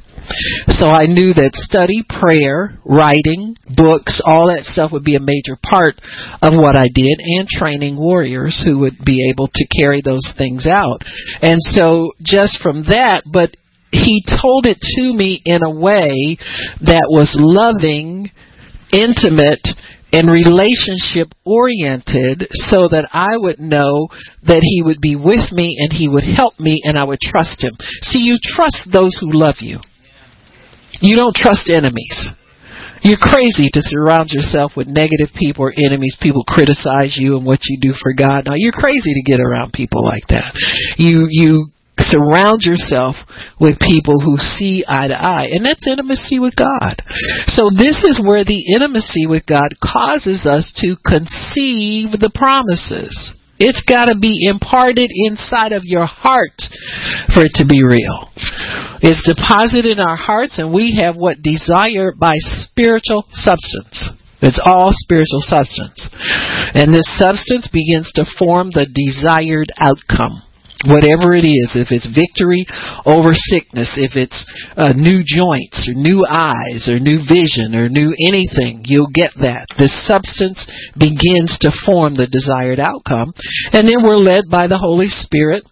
So 0.68 0.88
I 0.88 1.06
knew 1.06 1.34
that 1.34 1.54
study, 1.54 2.02
prayer, 2.08 2.78
writing, 2.84 3.56
books, 3.76 4.20
all 4.24 4.48
that 4.48 4.64
stuff 4.64 4.92
would 4.92 5.04
be 5.04 5.16
a 5.16 5.20
major 5.20 5.58
part 5.58 5.98
of 6.40 6.54
what 6.54 6.76
I 6.76 6.88
did 6.92 7.18
and 7.18 7.48
training 7.48 7.96
warriors 7.96 8.62
who 8.64 8.80
would 8.80 8.98
be 9.04 9.30
able 9.30 9.48
to 9.48 9.66
carry 9.76 10.00
those 10.02 10.32
things 10.36 10.66
out. 10.66 11.02
And 11.40 11.58
so 11.60 12.12
just 12.22 12.62
from 12.62 12.84
that, 12.84 13.24
but 13.30 13.50
he 13.90 14.24
told 14.24 14.66
it 14.66 14.80
to 14.96 15.12
me 15.12 15.42
in 15.44 15.60
a 15.62 15.70
way 15.70 16.38
that 16.80 17.12
was 17.12 17.36
loving, 17.38 18.30
intimate, 18.92 19.62
and 20.12 20.28
relationship 20.28 21.28
oriented 21.44 22.46
so 22.68 22.88
that 22.88 23.08
I 23.12 23.36
would 23.36 23.58
know 23.58 24.08
that 24.44 24.60
he 24.60 24.82
would 24.82 25.00
be 25.00 25.16
with 25.16 25.52
me 25.52 25.76
and 25.80 25.92
he 25.92 26.08
would 26.08 26.24
help 26.24 26.60
me 26.60 26.80
and 26.84 26.98
I 26.98 27.04
would 27.04 27.20
trust 27.20 27.64
him. 27.64 27.72
See, 28.02 28.20
you 28.20 28.36
trust 28.40 28.92
those 28.92 29.16
who 29.20 29.32
love 29.32 29.56
you. 29.60 29.80
You 31.02 31.16
don't 31.16 31.34
trust 31.34 31.68
enemies. 31.68 32.30
You're 33.02 33.18
crazy 33.18 33.66
to 33.74 33.82
surround 33.82 34.30
yourself 34.30 34.72
with 34.76 34.86
negative 34.86 35.34
people 35.34 35.66
or 35.66 35.74
enemies. 35.76 36.16
People 36.22 36.44
criticize 36.46 37.18
you 37.18 37.36
and 37.36 37.44
what 37.44 37.58
you 37.66 37.78
do 37.80 37.92
for 37.92 38.14
God. 38.14 38.46
Now 38.46 38.54
you're 38.54 38.72
crazy 38.72 39.12
to 39.12 39.26
get 39.26 39.40
around 39.40 39.72
people 39.72 40.04
like 40.04 40.22
that. 40.28 40.54
You 40.98 41.26
you 41.28 41.66
surround 41.98 42.62
yourself 42.62 43.16
with 43.60 43.78
people 43.78 44.20
who 44.20 44.36
see 44.38 44.84
eye 44.86 45.08
to 45.08 45.14
eye 45.14 45.50
and 45.50 45.66
that's 45.66 45.86
intimacy 45.86 46.38
with 46.38 46.54
God. 46.56 47.02
So 47.46 47.70
this 47.74 48.06
is 48.06 48.22
where 48.22 48.44
the 48.44 48.72
intimacy 48.72 49.26
with 49.26 49.44
God 49.46 49.74
causes 49.82 50.46
us 50.46 50.72
to 50.78 50.96
conceive 51.04 52.14
the 52.14 52.30
promises. 52.32 53.34
It's 53.62 53.86
got 53.86 54.10
to 54.10 54.18
be 54.18 54.50
imparted 54.50 55.14
inside 55.14 55.70
of 55.70 55.86
your 55.86 56.06
heart 56.06 56.58
for 57.30 57.46
it 57.46 57.54
to 57.62 57.64
be 57.64 57.86
real. 57.86 58.26
It's 58.98 59.22
deposited 59.22 59.86
in 59.86 60.02
our 60.02 60.18
hearts, 60.18 60.58
and 60.58 60.74
we 60.74 60.98
have 60.98 61.14
what 61.14 61.46
desire 61.46 62.10
by 62.10 62.34
spiritual 62.42 63.22
substance. 63.30 64.10
It's 64.42 64.58
all 64.58 64.90
spiritual 64.90 65.46
substance. 65.46 66.10
And 66.74 66.92
this 66.92 67.06
substance 67.14 67.70
begins 67.70 68.10
to 68.18 68.26
form 68.38 68.74
the 68.74 68.90
desired 68.90 69.70
outcome 69.78 70.42
whatever 70.86 71.34
it 71.34 71.46
is, 71.46 71.74
if 71.74 71.90
it's 71.90 72.08
victory 72.10 72.66
over 73.06 73.34
sickness, 73.34 73.94
if 73.98 74.14
it's 74.14 74.42
uh, 74.76 74.92
new 74.96 75.22
joints 75.22 75.86
or 75.86 75.94
new 75.94 76.26
eyes 76.26 76.88
or 76.90 76.98
new 76.98 77.22
vision 77.22 77.74
or 77.74 77.88
new 77.88 78.14
anything, 78.18 78.82
you'll 78.84 79.12
get 79.12 79.30
that. 79.40 79.70
The 79.78 79.90
substance 80.06 80.66
begins 80.98 81.58
to 81.62 81.70
form 81.86 82.14
the 82.14 82.30
desired 82.30 82.80
outcome. 82.80 83.32
And 83.72 83.86
then 83.86 84.02
we're 84.02 84.20
led 84.20 84.50
by 84.50 84.66
the 84.66 84.78
Holy 84.78 85.08
Spirit 85.08 85.64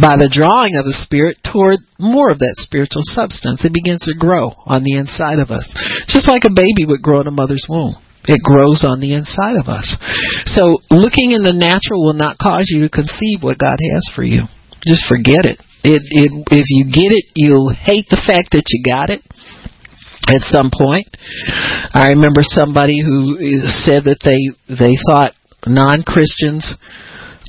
by 0.00 0.16
the 0.16 0.30
drawing 0.32 0.78
of 0.78 0.86
the 0.88 0.96
Spirit 1.04 1.36
toward 1.44 1.76
more 1.98 2.30
of 2.30 2.38
that 2.38 2.56
spiritual 2.56 3.02
substance. 3.04 3.64
It 3.64 3.76
begins 3.76 4.00
to 4.08 4.16
grow 4.16 4.56
on 4.64 4.84
the 4.84 4.96
inside 4.96 5.38
of 5.38 5.50
us. 5.50 5.68
Just 6.08 6.28
like 6.28 6.48
a 6.48 6.54
baby 6.54 6.86
would 6.86 7.02
grow 7.02 7.20
in 7.20 7.26
a 7.26 7.34
mother's 7.34 7.66
womb. 7.68 7.94
It 8.24 8.40
grows 8.42 8.86
on 8.86 9.00
the 9.00 9.14
inside 9.14 9.58
of 9.58 9.66
us. 9.66 9.98
So 10.46 10.78
looking 10.90 11.32
in 11.34 11.42
the 11.42 11.56
natural 11.56 12.04
will 12.04 12.18
not 12.18 12.38
cause 12.38 12.70
you 12.70 12.86
to 12.86 12.90
conceive 12.90 13.42
what 13.42 13.58
God 13.58 13.78
has 13.82 14.06
for 14.14 14.22
you. 14.22 14.46
Just 14.86 15.06
forget 15.10 15.42
it. 15.42 15.58
It, 15.82 16.02
it 16.14 16.30
if 16.54 16.66
you 16.70 16.86
get 16.86 17.10
it, 17.10 17.26
you'll 17.34 17.74
hate 17.74 18.06
the 18.10 18.22
fact 18.22 18.54
that 18.54 18.62
you 18.70 18.82
got 18.86 19.10
it 19.10 19.22
at 20.30 20.46
some 20.46 20.70
point. 20.70 21.10
I 21.90 22.14
remember 22.14 22.42
somebody 22.42 23.02
who 23.02 23.66
said 23.82 24.06
that 24.06 24.22
they 24.22 24.38
they 24.70 24.94
thought 25.06 25.34
non-Christians 25.66 26.78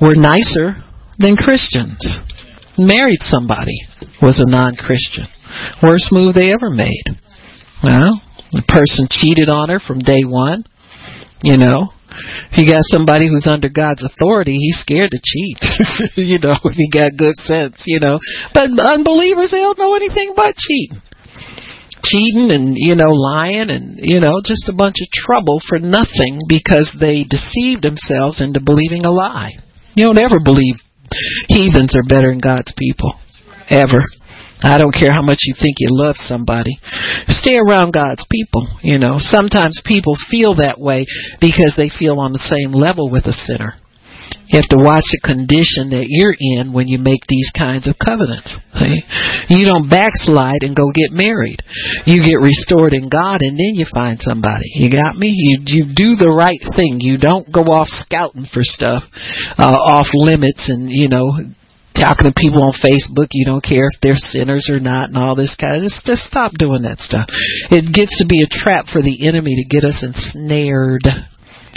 were 0.02 0.18
nicer 0.18 0.82
than 1.20 1.38
Christians. 1.38 2.02
Married 2.78 3.22
somebody 3.22 3.78
was 4.22 4.42
a 4.42 4.50
non-Christian. 4.50 5.26
Worst 5.82 6.10
move 6.12 6.34
they 6.34 6.52
ever 6.52 6.74
made. 6.74 7.06
Well, 7.84 8.22
the 8.54 8.64
person 8.68 9.08
cheated 9.10 9.50
on 9.50 9.70
her 9.70 9.80
from 9.80 10.00
day 10.00 10.24
one. 10.24 10.64
You 11.44 11.58
know, 11.58 11.92
if 12.52 12.58
you 12.58 12.70
got 12.70 12.86
somebody 12.88 13.28
who's 13.28 13.50
under 13.50 13.68
God's 13.70 14.06
authority, 14.06 14.56
he's 14.56 14.80
scared 14.80 15.12
to 15.12 15.20
cheat. 15.20 15.60
you 16.16 16.40
know, 16.40 16.56
if 16.64 16.78
he 16.78 16.88
got 16.90 17.18
good 17.18 17.36
sense, 17.44 17.84
you 17.86 18.00
know. 18.00 18.20
But 18.54 18.72
unbelievers, 18.78 19.52
they 19.52 19.60
don't 19.60 19.78
know 19.78 19.96
anything 19.96 20.32
about 20.32 20.56
cheating. 20.56 21.02
Cheating 22.04 22.52
and, 22.52 22.76
you 22.76 22.96
know, 22.96 23.12
lying 23.12 23.70
and, 23.70 23.98
you 24.00 24.20
know, 24.20 24.42
just 24.44 24.70
a 24.70 24.76
bunch 24.76 25.00
of 25.02 25.10
trouble 25.12 25.60
for 25.68 25.80
nothing 25.80 26.40
because 26.48 26.92
they 27.00 27.24
deceived 27.24 27.82
themselves 27.82 28.42
into 28.42 28.60
believing 28.64 29.06
a 29.06 29.12
lie. 29.12 29.52
You 29.96 30.06
don't 30.06 30.20
ever 30.20 30.40
believe 30.44 30.76
heathens 31.48 31.96
are 31.96 32.08
better 32.08 32.32
than 32.32 32.40
God's 32.40 32.74
people. 32.78 33.14
Ever. 33.70 34.04
I 34.64 34.78
don't 34.78 34.96
care 34.96 35.12
how 35.12 35.22
much 35.22 35.44
you 35.44 35.54
think 35.60 35.78
you 35.80 35.92
love 35.92 36.16
somebody. 36.16 36.80
Stay 37.28 37.56
around 37.60 37.92
God's 37.92 38.26
people. 38.32 38.68
You 38.82 38.98
know, 38.98 39.16
sometimes 39.20 39.82
people 39.86 40.16
feel 40.32 40.56
that 40.56 40.80
way 40.80 41.06
because 41.40 41.76
they 41.76 41.90
feel 41.90 42.20
on 42.20 42.32
the 42.32 42.48
same 42.48 42.72
level 42.72 43.12
with 43.12 43.26
a 43.26 43.34
sinner. 43.34 43.76
You 44.48 44.62
have 44.62 44.70
to 44.70 44.86
watch 44.86 45.08
the 45.10 45.24
condition 45.24 45.90
that 45.98 46.06
you're 46.08 46.36
in 46.38 46.74
when 46.74 46.88
you 46.88 47.00
make 47.00 47.26
these 47.28 47.50
kinds 47.58 47.88
of 47.88 47.98
covenants. 47.98 48.54
See? 48.78 49.02
You 49.50 49.66
don't 49.66 49.90
backslide 49.90 50.62
and 50.62 50.76
go 50.76 50.94
get 50.94 51.10
married. 51.10 51.64
You 52.06 52.22
get 52.22 52.38
restored 52.38 52.94
in 52.94 53.10
God 53.10 53.42
and 53.42 53.58
then 53.58 53.74
you 53.74 53.86
find 53.90 54.22
somebody. 54.22 54.70
You 54.78 54.92
got 54.94 55.18
me? 55.18 55.34
You 55.34 55.58
you 55.66 55.84
do 55.96 56.16
the 56.16 56.30
right 56.30 56.62
thing. 56.76 57.02
You 57.02 57.18
don't 57.18 57.50
go 57.52 57.66
off 57.66 57.90
scouting 57.90 58.46
for 58.46 58.62
stuff 58.62 59.04
uh, 59.58 59.74
off 59.74 60.08
limits 60.14 60.70
and 60.70 60.90
you 60.90 61.10
know 61.10 61.34
talking 61.96 62.30
to 62.30 62.36
people 62.36 62.64
on 62.64 62.74
Facebook. 62.74 63.32
You 63.32 63.46
don't 63.46 63.64
care 63.64 63.88
if 63.88 64.00
they're 64.02 64.20
sinners 64.20 64.70
or 64.70 64.80
not, 64.80 65.10
and 65.10 65.18
all 65.18 65.36
this 65.36 65.56
kind 65.60 65.78
of 65.78 65.84
just 65.84 66.06
just 66.06 66.24
stop 66.26 66.54
doing 66.58 66.84
that 66.84 67.00
stuff. 67.00 67.30
It 67.72 67.94
gets 67.94 68.18
to 68.20 68.26
be 68.28 68.44
a 68.44 68.50
trap 68.50 68.88
for 68.92 69.02
the 69.02 69.28
enemy 69.28 69.56
to 69.58 69.66
get 69.70 69.86
us 69.88 70.04
ensnared. 70.04 71.06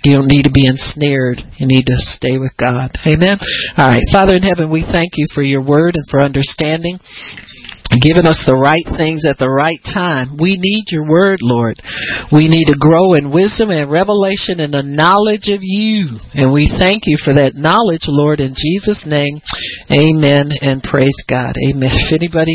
You 0.05 0.15
don't 0.15 0.29
need 0.29 0.45
to 0.45 0.53
be 0.53 0.67
ensnared. 0.67 1.41
You 1.57 1.67
need 1.67 1.87
to 1.87 1.97
stay 1.97 2.39
with 2.39 2.53
God. 2.61 2.93
Amen. 3.07 3.39
All 3.77 3.89
right, 3.89 4.05
Father 4.13 4.37
in 4.37 4.45
heaven, 4.45 4.71
we 4.71 4.85
thank 4.85 5.17
you 5.17 5.27
for 5.35 5.43
your 5.43 5.65
word 5.65 5.97
and 5.97 6.05
for 6.11 6.21
understanding 6.21 7.01
giving 7.99 8.29
us 8.29 8.39
the 8.47 8.55
right 8.55 8.87
things 8.95 9.27
at 9.27 9.41
the 9.43 9.51
right 9.51 9.83
time. 9.83 10.39
We 10.39 10.55
need 10.55 10.95
your 10.95 11.09
word, 11.09 11.43
Lord. 11.43 11.81
We 12.31 12.47
need 12.47 12.71
to 12.71 12.79
grow 12.79 13.19
in 13.19 13.35
wisdom 13.35 13.75
and 13.75 13.91
revelation 13.91 14.63
and 14.63 14.71
the 14.71 14.87
knowledge 14.87 15.51
of 15.51 15.67
you. 15.67 16.23
And 16.39 16.55
we 16.55 16.71
thank 16.71 17.11
you 17.11 17.19
for 17.19 17.35
that 17.35 17.59
knowledge, 17.59 18.07
Lord, 18.07 18.39
in 18.39 18.55
Jesus' 18.55 19.03
name. 19.03 19.43
Amen 19.91 20.55
and 20.63 20.85
praise 20.85 21.17
God. 21.27 21.59
Amen. 21.67 21.91
If 21.91 22.15
anybody 22.15 22.55